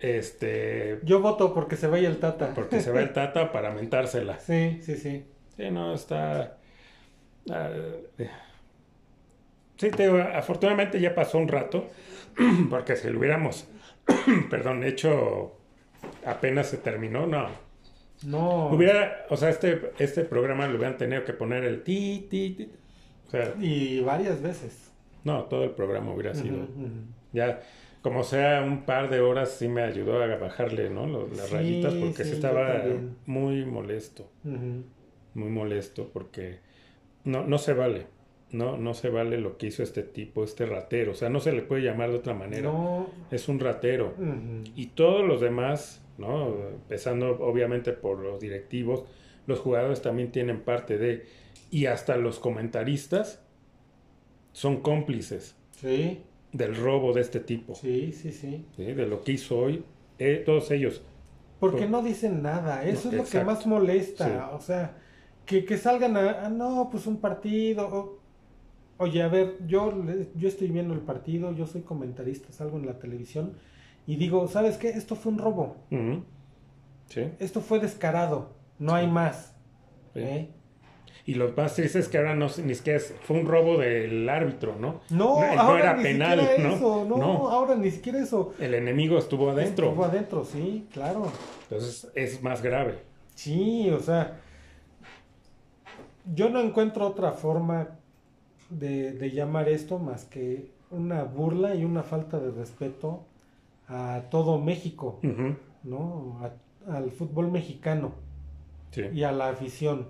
este, 0.00 1.00
Yo 1.04 1.20
voto 1.20 1.54
porque 1.54 1.76
se 1.76 1.86
vaya 1.86 2.08
el 2.08 2.18
Tata. 2.18 2.52
porque 2.54 2.80
se 2.80 2.90
va 2.90 3.00
el 3.00 3.12
Tata 3.14 3.52
para 3.52 3.70
mentársela. 3.72 4.38
Sí, 4.40 4.80
sí, 4.82 4.96
sí. 4.96 5.24
Sí, 5.56 5.70
no, 5.70 5.94
está. 5.94 6.58
ah, 7.50 7.70
sí, 9.76 9.90
te 9.90 10.04
digo, 10.04 10.18
afortunadamente 10.18 11.00
ya 11.00 11.14
pasó 11.14 11.38
un 11.38 11.48
rato, 11.48 11.86
porque 12.70 12.96
si 12.96 13.08
lo 13.10 13.18
hubiéramos, 13.18 13.66
perdón, 14.50 14.84
hecho 14.84 15.56
apenas 16.24 16.68
se 16.68 16.78
terminó, 16.78 17.26
no. 17.26 17.48
No. 18.24 18.68
Hubiera, 18.68 19.24
o 19.30 19.36
sea, 19.36 19.48
este, 19.48 19.92
este 19.98 20.24
programa 20.24 20.66
le 20.68 20.76
hubieran 20.76 20.98
tenido 20.98 21.24
que 21.24 21.32
poner 21.32 21.64
el 21.64 21.82
ti, 21.82 22.26
ti, 22.30 22.50
ti. 22.50 22.70
O 23.26 23.30
sea, 23.30 23.54
Y 23.58 24.00
varias 24.00 24.42
veces. 24.42 24.90
no, 25.24 25.44
todo 25.44 25.64
el 25.64 25.70
programa 25.70 26.12
hubiera 26.12 26.34
sido. 26.34 26.66
Ya, 27.32 27.60
como 28.02 28.24
sea, 28.24 28.62
un 28.62 28.82
par 28.84 29.10
de 29.10 29.20
horas 29.20 29.50
sí 29.58 29.68
me 29.68 29.82
ayudó 29.82 30.22
a 30.22 30.26
bajarle, 30.36 30.90
¿no? 30.90 31.06
Los- 31.06 31.36
las 31.36 31.48
Sí, 31.48 31.54
rayitas, 31.54 31.94
porque 31.94 32.24
sí, 32.24 32.30
sí 32.30 32.34
estaba 32.36 32.82
muy 33.26 33.64
molesto. 33.64 34.30
Muy 35.34 35.48
molesto 35.50 36.10
porque 36.12 36.58
no, 37.24 37.46
no 37.46 37.58
se 37.58 37.72
vale. 37.74 38.06
No, 38.52 38.76
no 38.76 38.94
se 38.94 39.10
vale 39.10 39.38
lo 39.38 39.58
que 39.58 39.68
hizo 39.68 39.84
este 39.84 40.02
tipo, 40.02 40.42
este 40.42 40.66
ratero. 40.66 41.12
O 41.12 41.14
sea, 41.14 41.28
no 41.28 41.38
se 41.38 41.52
le 41.52 41.62
puede 41.62 41.82
llamar 41.82 42.10
de 42.10 42.16
otra 42.16 42.34
manera. 42.34 42.62
No. 42.72 43.08
Es 43.30 43.48
un 43.48 43.60
ratero. 43.60 44.14
Y 44.74 44.86
todos 44.88 45.24
los 45.24 45.40
demás, 45.40 46.02
¿no? 46.18 46.48
Empezando 46.68 47.38
obviamente 47.40 47.92
por 47.92 48.18
los 48.18 48.40
directivos, 48.40 49.04
los 49.46 49.60
jugadores 49.60 50.02
también 50.02 50.32
tienen 50.32 50.60
parte 50.62 50.98
de... 50.98 51.26
Y 51.70 51.86
hasta 51.86 52.16
los 52.16 52.40
comentaristas 52.40 53.40
son 54.52 54.80
cómplices 54.80 55.54
Sí, 55.70 56.20
del 56.52 56.76
robo 56.76 57.12
de 57.12 57.20
este 57.20 57.40
tipo. 57.40 57.74
sí, 57.74 58.12
sí, 58.12 58.32
sí. 58.32 58.66
¿sí? 58.76 58.84
De 58.84 59.06
lo 59.06 59.22
que 59.22 59.32
hizo 59.32 59.58
hoy. 59.58 59.84
eh, 60.18 60.42
todos 60.44 60.70
ellos. 60.70 61.02
Porque 61.58 61.82
Por- 61.82 61.90
no 61.90 62.02
dicen 62.02 62.42
nada, 62.42 62.84
eso 62.84 63.04
No, 63.06 63.10
es 63.10 63.16
lo 63.16 63.22
exacto. 63.22 63.38
que 63.38 63.44
más 63.44 63.66
molesta. 63.66 64.26
Sí. 64.26 64.32
O 64.56 64.60
sea, 64.60 64.96
que, 65.46 65.64
que 65.64 65.76
salgan 65.78 66.16
a, 66.16 66.46
ah, 66.46 66.48
no, 66.50 66.88
pues 66.90 67.06
un 67.06 67.18
partido. 67.18 67.86
o- 67.88 68.18
oye, 68.98 69.22
a 69.22 69.28
ver, 69.28 69.56
yo, 69.66 69.92
yo 70.34 70.48
estoy 70.48 70.68
viendo 70.68 70.92
el 70.92 71.00
partido, 71.00 71.52
yo 71.52 71.66
soy 71.66 71.80
comentarista, 71.82 72.52
salgo 72.52 72.76
en 72.78 72.84
la 72.86 72.98
televisión 72.98 73.54
y 74.06 74.16
digo, 74.16 74.46
¿sabes 74.48 74.76
qué? 74.76 74.90
Esto 74.90 75.14
fue 75.16 75.32
un 75.32 75.38
robo. 75.38 75.76
Sí. 77.08 77.22
esto 77.38 77.60
fue 77.60 77.80
descarado, 77.80 78.50
no 78.78 78.94
hay 78.94 79.06
más. 79.08 79.54
Sí. 80.14 80.20
¿eh? 80.20 80.48
Y 81.30 81.34
lo 81.34 81.52
más 81.56 81.76
triste 81.76 82.00
es 82.00 82.08
que 82.08 82.18
ahora 82.18 82.34
no 82.34 82.46
ni 82.64 82.74
siquiera 82.74 82.96
es- 82.98 83.14
fue 83.22 83.38
un 83.38 83.46
robo 83.46 83.78
del 83.78 84.28
árbitro, 84.28 84.74
¿no? 84.80 85.00
No, 85.10 85.38
no 85.54 85.60
ahora 85.60 85.80
era 85.80 85.96
ni 85.96 86.02
penal, 86.02 86.40
siquiera 86.40 86.62
¿no? 86.68 86.74
eso, 86.74 87.04
no, 87.08 87.16
No. 87.18 87.48
ahora 87.50 87.76
ni 87.76 87.90
siquiera 87.92 88.18
eso. 88.18 88.52
El 88.58 88.74
enemigo 88.74 89.16
estuvo 89.16 89.48
adentro. 89.50 89.86
Estuvo 89.90 90.04
adentro, 90.04 90.44
sí, 90.44 90.88
claro. 90.92 91.30
Entonces 91.68 92.10
es 92.16 92.42
más 92.42 92.62
grave. 92.62 92.98
Sí, 93.36 93.88
o 93.90 94.00
sea, 94.00 94.40
yo 96.34 96.48
no 96.50 96.60
encuentro 96.60 97.06
otra 97.06 97.30
forma 97.32 97.88
de, 98.68 99.12
de 99.12 99.30
llamar 99.30 99.68
esto 99.68 99.98
más 100.00 100.24
que 100.24 100.70
una 100.90 101.22
burla 101.22 101.74
y 101.76 101.84
una 101.84 102.02
falta 102.02 102.40
de 102.40 102.50
respeto 102.50 103.22
a 103.88 104.22
todo 104.30 104.58
México. 104.58 105.20
¿no? 105.84 106.38
al 106.88 107.10
fútbol 107.12 107.50
mexicano 107.52 108.12
y 109.12 109.22
a 109.22 109.30
la 109.32 109.50
afición. 109.50 110.08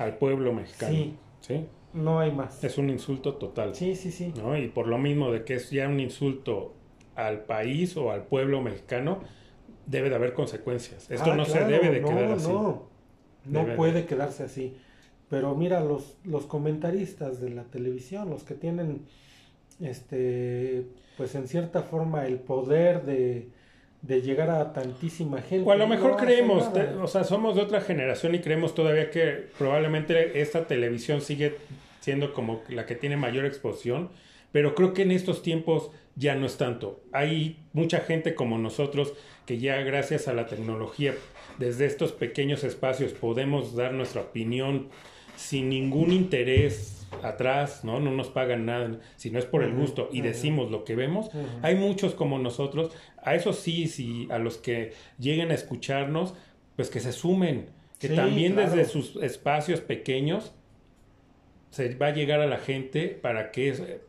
Al 0.00 0.16
pueblo 0.16 0.52
mexicano. 0.54 0.94
Sí. 0.94 1.14
¿Sí? 1.40 1.66
No 1.92 2.20
hay 2.20 2.32
más. 2.32 2.64
Es 2.64 2.78
un 2.78 2.88
insulto 2.88 3.34
total. 3.34 3.74
Sí, 3.74 3.94
sí, 3.94 4.10
sí. 4.10 4.32
¿no? 4.36 4.56
Y 4.56 4.68
por 4.68 4.86
lo 4.86 4.96
mismo 4.96 5.30
de 5.30 5.44
que 5.44 5.54
es 5.54 5.70
ya 5.70 5.88
un 5.88 6.00
insulto 6.00 6.74
al 7.16 7.44
país 7.44 7.96
o 7.98 8.10
al 8.10 8.24
pueblo 8.24 8.62
mexicano, 8.62 9.20
debe 9.84 10.08
de 10.08 10.14
haber 10.14 10.32
consecuencias. 10.32 11.10
Esto 11.10 11.32
ah, 11.32 11.36
no 11.36 11.44
se 11.44 11.62
debe 11.64 11.90
de 11.90 12.02
quedar 12.02 12.32
así. 12.32 12.48
No, 12.48 12.88
no 13.44 13.76
puede 13.76 14.06
quedarse 14.06 14.44
así. 14.44 14.74
Pero 15.28 15.54
mira, 15.54 15.80
los, 15.80 16.16
los 16.24 16.46
comentaristas 16.46 17.38
de 17.40 17.50
la 17.50 17.64
televisión, 17.64 18.30
los 18.30 18.42
que 18.42 18.54
tienen, 18.54 19.06
este, 19.80 20.86
pues 21.18 21.34
en 21.34 21.46
cierta 21.46 21.82
forma 21.82 22.24
el 22.24 22.38
poder 22.38 23.04
de, 23.04 23.50
de 24.02 24.22
llegar 24.22 24.50
a 24.50 24.72
tantísima 24.72 25.42
gente. 25.42 25.68
O 25.68 25.72
a 25.72 25.76
lo 25.76 25.86
mejor 25.86 26.16
creemos, 26.16 26.70
o 27.02 27.06
sea, 27.06 27.24
somos 27.24 27.56
de 27.56 27.62
otra 27.62 27.80
generación 27.80 28.34
y 28.34 28.40
creemos 28.40 28.74
todavía 28.74 29.10
que 29.10 29.48
probablemente 29.58 30.40
esta 30.40 30.66
televisión 30.66 31.20
sigue 31.20 31.56
siendo 32.00 32.32
como 32.32 32.62
la 32.68 32.86
que 32.86 32.94
tiene 32.94 33.16
mayor 33.16 33.44
exposición, 33.44 34.08
pero 34.52 34.74
creo 34.74 34.94
que 34.94 35.02
en 35.02 35.10
estos 35.10 35.42
tiempos 35.42 35.90
ya 36.16 36.34
no 36.34 36.46
es 36.46 36.56
tanto. 36.56 37.02
Hay 37.12 37.58
mucha 37.72 38.00
gente 38.00 38.34
como 38.34 38.58
nosotros 38.58 39.12
que 39.46 39.58
ya 39.58 39.76
gracias 39.82 40.28
a 40.28 40.32
la 40.34 40.46
tecnología, 40.46 41.14
desde 41.58 41.86
estos 41.86 42.12
pequeños 42.12 42.64
espacios 42.64 43.12
podemos 43.12 43.74
dar 43.74 43.92
nuestra 43.92 44.22
opinión 44.22 44.88
sin 45.40 45.70
ningún 45.70 46.12
interés 46.12 47.08
atrás, 47.22 47.82
¿no? 47.82 47.98
No 47.98 48.10
nos 48.10 48.28
pagan 48.28 48.66
nada, 48.66 49.00
si 49.16 49.30
no 49.30 49.38
es 49.38 49.46
por 49.46 49.62
el 49.62 49.72
gusto 49.74 50.08
y 50.12 50.20
decimos 50.20 50.70
lo 50.70 50.84
que 50.84 50.94
vemos. 50.94 51.30
Hay 51.62 51.74
muchos 51.74 52.14
como 52.14 52.38
nosotros, 52.38 52.92
a 53.22 53.34
eso 53.34 53.52
sí, 53.52 53.86
sí, 53.88 54.28
a 54.30 54.38
los 54.38 54.58
que 54.58 54.92
lleguen 55.18 55.50
a 55.50 55.54
escucharnos, 55.54 56.34
pues 56.76 56.90
que 56.90 57.00
se 57.00 57.12
sumen, 57.12 57.70
que 57.98 58.10
también 58.10 58.54
desde 58.54 58.84
sus 58.84 59.16
espacios 59.16 59.80
pequeños 59.80 60.52
se 61.70 61.94
va 61.94 62.08
a 62.08 62.12
llegar 62.12 62.40
a 62.40 62.46
la 62.46 62.58
gente 62.58 63.08
para 63.08 63.50
que 63.50 64.00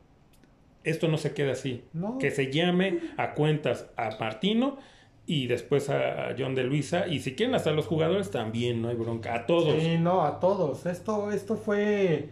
esto 0.84 1.08
no 1.08 1.18
se 1.18 1.34
quede 1.34 1.52
así, 1.52 1.84
que 2.20 2.32
se 2.32 2.52
llame 2.52 3.00
a 3.18 3.34
cuentas 3.34 3.90
a 3.96 4.18
Martino 4.20 4.78
y 5.26 5.48
después 5.48 5.90
a, 5.90 6.36
John 6.38 6.56
de 6.56 6.64
Luisa 6.64 7.08
y 7.08 7.20
si 7.20 7.36
quieren 7.36 7.56
hasta 7.56 7.72
los 7.72 7.88
jugadores 7.88 8.32
también, 8.32 8.82
no 8.82 8.90
hay 8.90 8.96
bronca, 8.96 9.36
a 9.36 9.46
todos. 9.46 9.82
Sí, 9.82 9.98
no, 9.98 10.24
a 10.24 10.40
todos. 10.40 10.86
Esto, 10.86 11.32
esto 11.32 11.56
fue... 11.56 12.30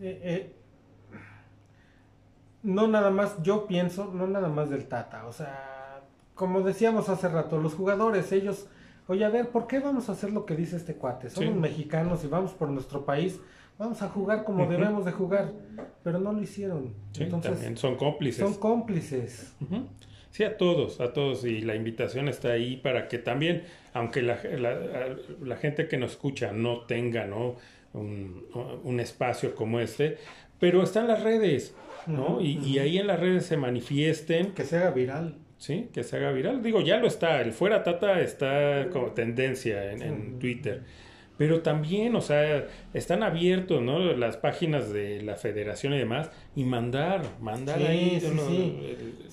Eh, 0.00 0.20
eh, 0.22 0.52
no 2.62 2.88
nada 2.88 3.10
más, 3.10 3.42
yo 3.42 3.66
pienso, 3.66 4.12
no 4.12 4.26
nada 4.26 4.48
más 4.48 4.70
del 4.70 4.86
Tata, 4.86 5.26
o 5.26 5.32
sea, 5.32 6.02
como 6.34 6.60
decíamos 6.62 7.08
hace 7.08 7.28
rato, 7.28 7.58
los 7.58 7.74
jugadores, 7.74 8.32
ellos, 8.32 8.66
oye, 9.08 9.24
a 9.24 9.30
ver, 9.30 9.48
¿por 9.48 9.66
qué 9.66 9.80
vamos 9.80 10.08
a 10.08 10.12
hacer 10.12 10.30
lo 10.32 10.44
que 10.44 10.56
dice 10.56 10.76
este 10.76 10.94
cuate? 10.94 11.30
Somos 11.30 11.54
mexicanos 11.56 12.24
y 12.24 12.28
vamos 12.28 12.52
por 12.52 12.68
nuestro 12.68 13.04
país, 13.04 13.40
vamos 13.78 14.02
a 14.02 14.08
jugar 14.08 14.44
como 14.44 14.66
debemos 14.66 15.04
de 15.04 15.12
jugar, 15.12 15.52
pero 16.02 16.18
no 16.18 16.32
lo 16.32 16.42
hicieron. 16.42 16.94
Entonces, 17.18 17.52
también 17.52 17.76
son 17.76 17.96
cómplices. 17.96 18.44
Son 18.44 18.54
cómplices. 18.54 19.54
Sí, 20.30 20.44
a 20.44 20.56
todos, 20.56 21.00
a 21.00 21.12
todos. 21.12 21.44
Y 21.44 21.60
la 21.60 21.74
invitación 21.74 22.28
está 22.28 22.52
ahí 22.52 22.76
para 22.76 23.08
que 23.08 23.18
también, 23.18 23.62
aunque 23.92 24.22
la, 24.22 24.38
la, 25.42 25.56
gente 25.56 25.88
que 25.88 25.96
nos 25.96 26.12
escucha 26.12 26.52
no 26.52 26.82
tenga 26.82 27.26
¿no? 27.26 27.56
Un, 27.92 28.46
un, 28.84 29.00
espacio 29.00 29.56
como 29.56 29.80
este, 29.80 30.18
pero 30.60 30.84
están 30.84 31.08
las 31.08 31.24
redes, 31.24 31.74
¿no? 32.06 32.40
y, 32.40 32.58
y, 32.58 32.78
ahí 32.78 32.98
en 32.98 33.08
las 33.08 33.18
redes 33.18 33.46
se 33.46 33.56
manifiesten. 33.56 34.52
Que 34.52 34.64
se 34.64 34.76
haga 34.76 34.90
viral. 34.92 35.34
Sí, 35.58 35.88
que 35.92 36.04
se 36.04 36.16
haga 36.16 36.30
viral. 36.30 36.62
Digo, 36.62 36.80
ya 36.80 36.98
lo 36.98 37.08
está. 37.08 37.40
El 37.40 37.52
fuera 37.52 37.82
tata 37.82 38.20
está 38.20 38.88
como 38.92 39.08
tendencia 39.08 39.90
en, 39.92 40.02
en 40.02 40.38
Twitter 40.38 40.82
pero 41.40 41.62
también, 41.62 42.14
o 42.16 42.20
sea, 42.20 42.66
están 42.92 43.22
abiertos, 43.22 43.80
¿no? 43.80 43.98
Las 44.12 44.36
páginas 44.36 44.92
de 44.92 45.22
la 45.22 45.36
federación 45.36 45.94
y 45.94 45.98
demás, 45.98 46.30
y 46.54 46.64
mandar, 46.64 47.22
mandar 47.40 47.78
ahí 47.78 48.20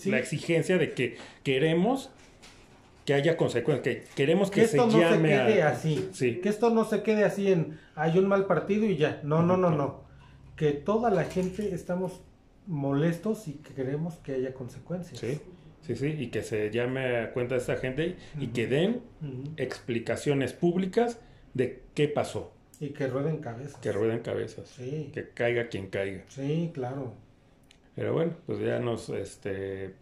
la 0.06 0.18
exigencia 0.18 0.78
de 0.78 0.94
que 0.94 1.18
queremos 1.44 2.10
que 3.04 3.14
haya 3.14 3.36
consecuencias, 3.36 3.84
que 3.84 4.04
queremos 4.16 4.50
que, 4.50 4.62
esto 4.62 4.90
se 4.90 4.98
no 4.98 5.10
se 5.12 5.22
quede 5.22 5.64
así, 5.64 6.10
que 6.42 6.48
esto 6.48 6.70
no 6.70 6.86
se 6.86 7.04
quede 7.04 7.26
así 7.26 7.52
en 7.52 7.78
hay 7.94 8.18
un 8.18 8.30
mal 8.30 8.46
partido 8.46 8.86
y 8.86 8.96
ya, 8.96 9.20
no, 9.26 9.44
no, 9.44 9.58
no, 9.58 9.72
no, 9.72 10.06
que 10.56 10.72
toda 10.72 11.12
la 11.12 11.26
gente 11.26 11.76
estamos 11.76 12.22
molestos 12.68 13.50
y 13.50 13.56
que 13.56 13.74
queremos 13.74 14.14
que 14.20 14.32
haya 14.36 14.54
consecuencias. 14.54 15.20
Sí. 15.20 15.42
Sí, 15.82 15.96
sí, 15.96 16.08
y 16.08 16.28
que 16.28 16.42
se 16.42 16.70
llame 16.70 17.18
a 17.18 17.32
cuenta 17.32 17.56
de 17.56 17.62
esta 17.62 17.78
gente 17.78 18.16
y 18.40 18.48
que 18.48 18.68
den 18.68 19.02
explicaciones 19.58 20.52
públicas 20.52 21.20
de 21.58 21.84
qué 21.94 22.08
pasó. 22.08 22.54
Y 22.80 22.90
que 22.90 23.08
rueden 23.08 23.38
cabezas. 23.38 23.80
Que 23.82 23.92
rueden 23.92 24.20
cabezas. 24.20 24.70
Sí. 24.70 25.10
Que 25.14 25.30
caiga 25.30 25.68
quien 25.68 25.88
caiga. 25.88 26.24
Sí, 26.28 26.72
claro. 26.74 27.14
Pero 27.96 28.14
bueno, 28.14 28.34
pues 28.46 28.60
ya 28.60 28.78
nos, 28.80 29.10
este, 29.10 29.96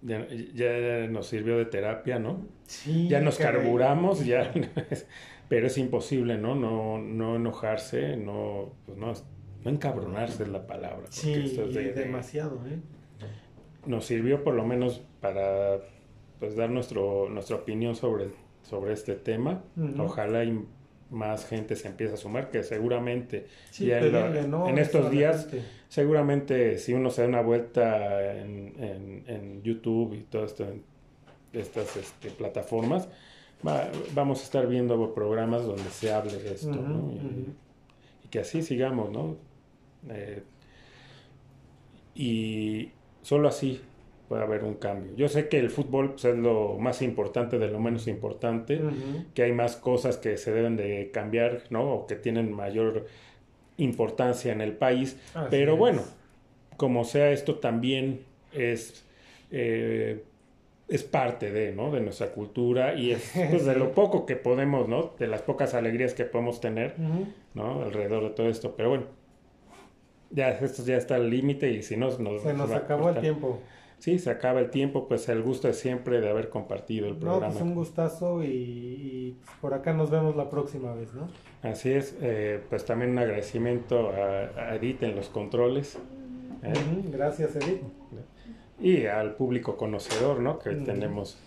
ya, 0.00 0.26
ya 0.54 1.06
nos 1.08 1.26
sirvió 1.26 1.58
de 1.58 1.66
terapia, 1.66 2.18
¿no? 2.18 2.46
Sí. 2.64 3.08
Ya 3.08 3.20
nos 3.20 3.36
carburamos, 3.36 4.24
ya, 4.24 4.50
pero 5.48 5.66
es 5.66 5.76
imposible, 5.76 6.38
¿no? 6.38 6.54
No, 6.54 6.96
no 6.96 7.36
enojarse, 7.36 8.16
no, 8.16 8.72
pues 8.86 8.96
no, 8.96 9.12
no 9.62 9.70
encabronarse 9.70 10.44
es 10.44 10.48
la 10.48 10.66
palabra. 10.66 11.06
Sí, 11.10 11.34
esto 11.34 11.64
es 11.64 11.94
demasiado, 11.94 12.62
¿eh? 12.66 12.78
Nos 13.84 14.06
sirvió 14.06 14.42
por 14.42 14.54
lo 14.54 14.64
menos 14.64 15.02
para, 15.20 15.80
pues, 16.40 16.56
dar 16.56 16.70
nuestro, 16.70 17.28
nuestra 17.28 17.56
opinión 17.56 17.94
sobre 17.94 18.28
sobre 18.62 18.92
este 18.92 19.14
tema. 19.14 19.62
Ojalá 19.98 20.44
y 20.44 20.64
más 21.12 21.46
gente 21.46 21.76
se 21.76 21.88
empiece 21.88 22.14
a 22.14 22.16
sumar, 22.16 22.50
que 22.50 22.62
seguramente 22.62 23.46
ya 23.72 23.98
en, 23.98 24.78
estos 24.78 25.10
días, 25.10 25.48
seguramente 25.88 26.78
si 26.78 26.94
uno 26.94 27.10
se 27.10 27.22
da 27.22 27.28
una 27.28 27.42
vuelta 27.42 28.34
en, 28.34 29.24
en, 29.26 29.62
YouTube 29.62 30.14
y 30.14 30.22
todas 30.22 30.54
estas 31.52 31.96
este, 31.96 32.30
plataformas, 32.30 33.08
vamos 34.14 34.40
a 34.40 34.42
estar 34.42 34.66
viendo 34.66 35.14
programas 35.14 35.64
donde 35.64 35.88
se 35.90 36.12
hable 36.12 36.36
de 36.36 36.54
esto, 36.54 36.72
y, 38.24 38.28
que 38.28 38.40
así 38.40 38.62
sigamos, 38.62 39.10
¿no? 39.10 39.36
Eh, 40.08 40.42
y 42.14 42.90
solo 43.22 43.48
así 43.48 43.80
puede 44.32 44.44
haber 44.44 44.64
un 44.64 44.76
cambio. 44.76 45.12
Yo 45.14 45.28
sé 45.28 45.50
que 45.50 45.58
el 45.58 45.68
fútbol 45.68 46.12
pues, 46.12 46.24
es 46.24 46.38
lo 46.38 46.78
más 46.78 47.02
importante 47.02 47.58
de 47.58 47.68
lo 47.68 47.78
menos 47.80 48.08
importante, 48.08 48.80
que 49.34 49.42
hay 49.42 49.52
más 49.52 49.76
cosas 49.76 50.16
que 50.16 50.38
se 50.38 50.52
deben 50.52 50.74
de 50.74 51.10
cambiar, 51.12 51.64
¿no? 51.68 51.82
O 51.92 52.06
que 52.06 52.16
tienen 52.16 52.50
mayor 52.50 53.04
importancia 53.76 54.50
en 54.50 54.62
el 54.62 54.72
país, 54.72 55.18
pero 55.50 55.76
bueno, 55.76 56.00
como 56.78 57.04
sea 57.04 57.30
esto 57.30 57.56
también 57.56 58.22
es 58.54 59.04
eh, 59.50 60.24
es 60.88 61.02
parte 61.02 61.52
de, 61.52 61.72
¿no? 61.72 61.90
de 61.90 62.00
nuestra 62.00 62.28
cultura 62.28 62.94
y 62.94 63.10
es 63.10 63.32
pues, 63.50 63.66
de 63.66 63.76
lo 63.76 63.92
poco 63.92 64.24
que 64.24 64.36
podemos, 64.36 64.88
¿no? 64.88 65.12
De 65.18 65.26
las 65.26 65.42
pocas 65.42 65.74
alegrías 65.74 66.14
que 66.14 66.24
podemos 66.24 66.58
tener, 66.58 66.94
¿no? 67.52 67.82
Alrededor 67.82 68.22
de 68.22 68.30
todo 68.30 68.48
esto. 68.48 68.72
Pero 68.78 68.88
bueno, 68.88 69.04
ya 70.30 70.48
esto 70.52 70.82
ya 70.86 70.96
está 70.96 71.16
al 71.16 71.28
límite 71.28 71.70
y 71.70 71.82
si 71.82 71.98
no 71.98 72.06
nos... 72.18 72.42
Se 72.42 72.54
nos 72.54 72.70
acabó 72.70 73.10
el 73.10 73.20
tiempo. 73.20 73.60
Sí, 74.02 74.18
se 74.18 74.30
acaba 74.30 74.58
el 74.58 74.70
tiempo, 74.70 75.06
pues 75.06 75.28
el 75.28 75.42
gusto 75.44 75.68
es 75.68 75.78
siempre 75.78 76.20
de 76.20 76.28
haber 76.28 76.48
compartido 76.48 77.06
el 77.06 77.14
programa. 77.14 77.46
No, 77.46 77.52
pues 77.52 77.62
un 77.62 77.74
gustazo 77.76 78.42
y, 78.42 79.38
por 79.60 79.74
acá 79.74 79.92
nos 79.92 80.10
vemos 80.10 80.34
la 80.34 80.50
próxima 80.50 80.92
vez, 80.92 81.14
¿no? 81.14 81.28
Así 81.62 81.92
es, 81.92 82.16
eh, 82.20 82.60
pues 82.68 82.84
también 82.84 83.12
un 83.12 83.20
agradecimiento 83.20 84.10
a, 84.10 84.74
Edith 84.74 85.04
en 85.04 85.14
los 85.14 85.28
controles. 85.28 85.98
¿eh? 86.64 86.72
Gracias, 87.12 87.54
Edith. 87.54 87.80
Y 88.80 89.06
al 89.06 89.36
público 89.36 89.76
conocedor, 89.76 90.40
¿no? 90.40 90.58
Que 90.58 90.72
tenemos. 90.72 91.38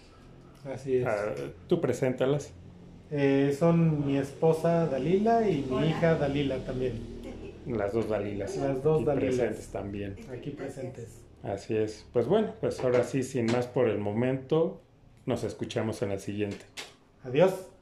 Así 0.64 0.96
es. 0.96 1.08
Ah, 1.08 1.34
tú 1.68 1.82
preséntalas. 1.82 2.54
Eh, 3.12 3.54
son 3.60 4.08
mi 4.08 4.16
esposa 4.16 4.88
Dalila 4.88 5.46
y 5.46 5.68
mi 5.70 5.90
hija 5.90 6.16
Dalila 6.16 6.60
también. 6.60 6.94
Las 7.68 7.92
dos 7.92 8.08
Dalilas. 8.08 8.56
Las 8.56 8.82
dos 8.82 9.04
Dalilas. 9.04 9.36
Presentes 9.36 9.68
también. 9.68 10.16
Aquí 10.32 10.52
presentes. 10.52 11.25
Así 11.46 11.78
es. 11.78 12.06
Pues 12.12 12.28
bueno, 12.28 12.54
pues 12.60 12.80
ahora 12.80 13.04
sí, 13.04 13.24
sin 13.24 13.46
más 13.46 13.68
por 13.68 13.88
el 13.88 14.00
momento, 14.00 14.82
nos 15.26 15.44
escuchamos 15.44 16.02
en 16.02 16.12
el 16.12 16.20
siguiente. 16.20 16.66
Adiós. 17.24 17.75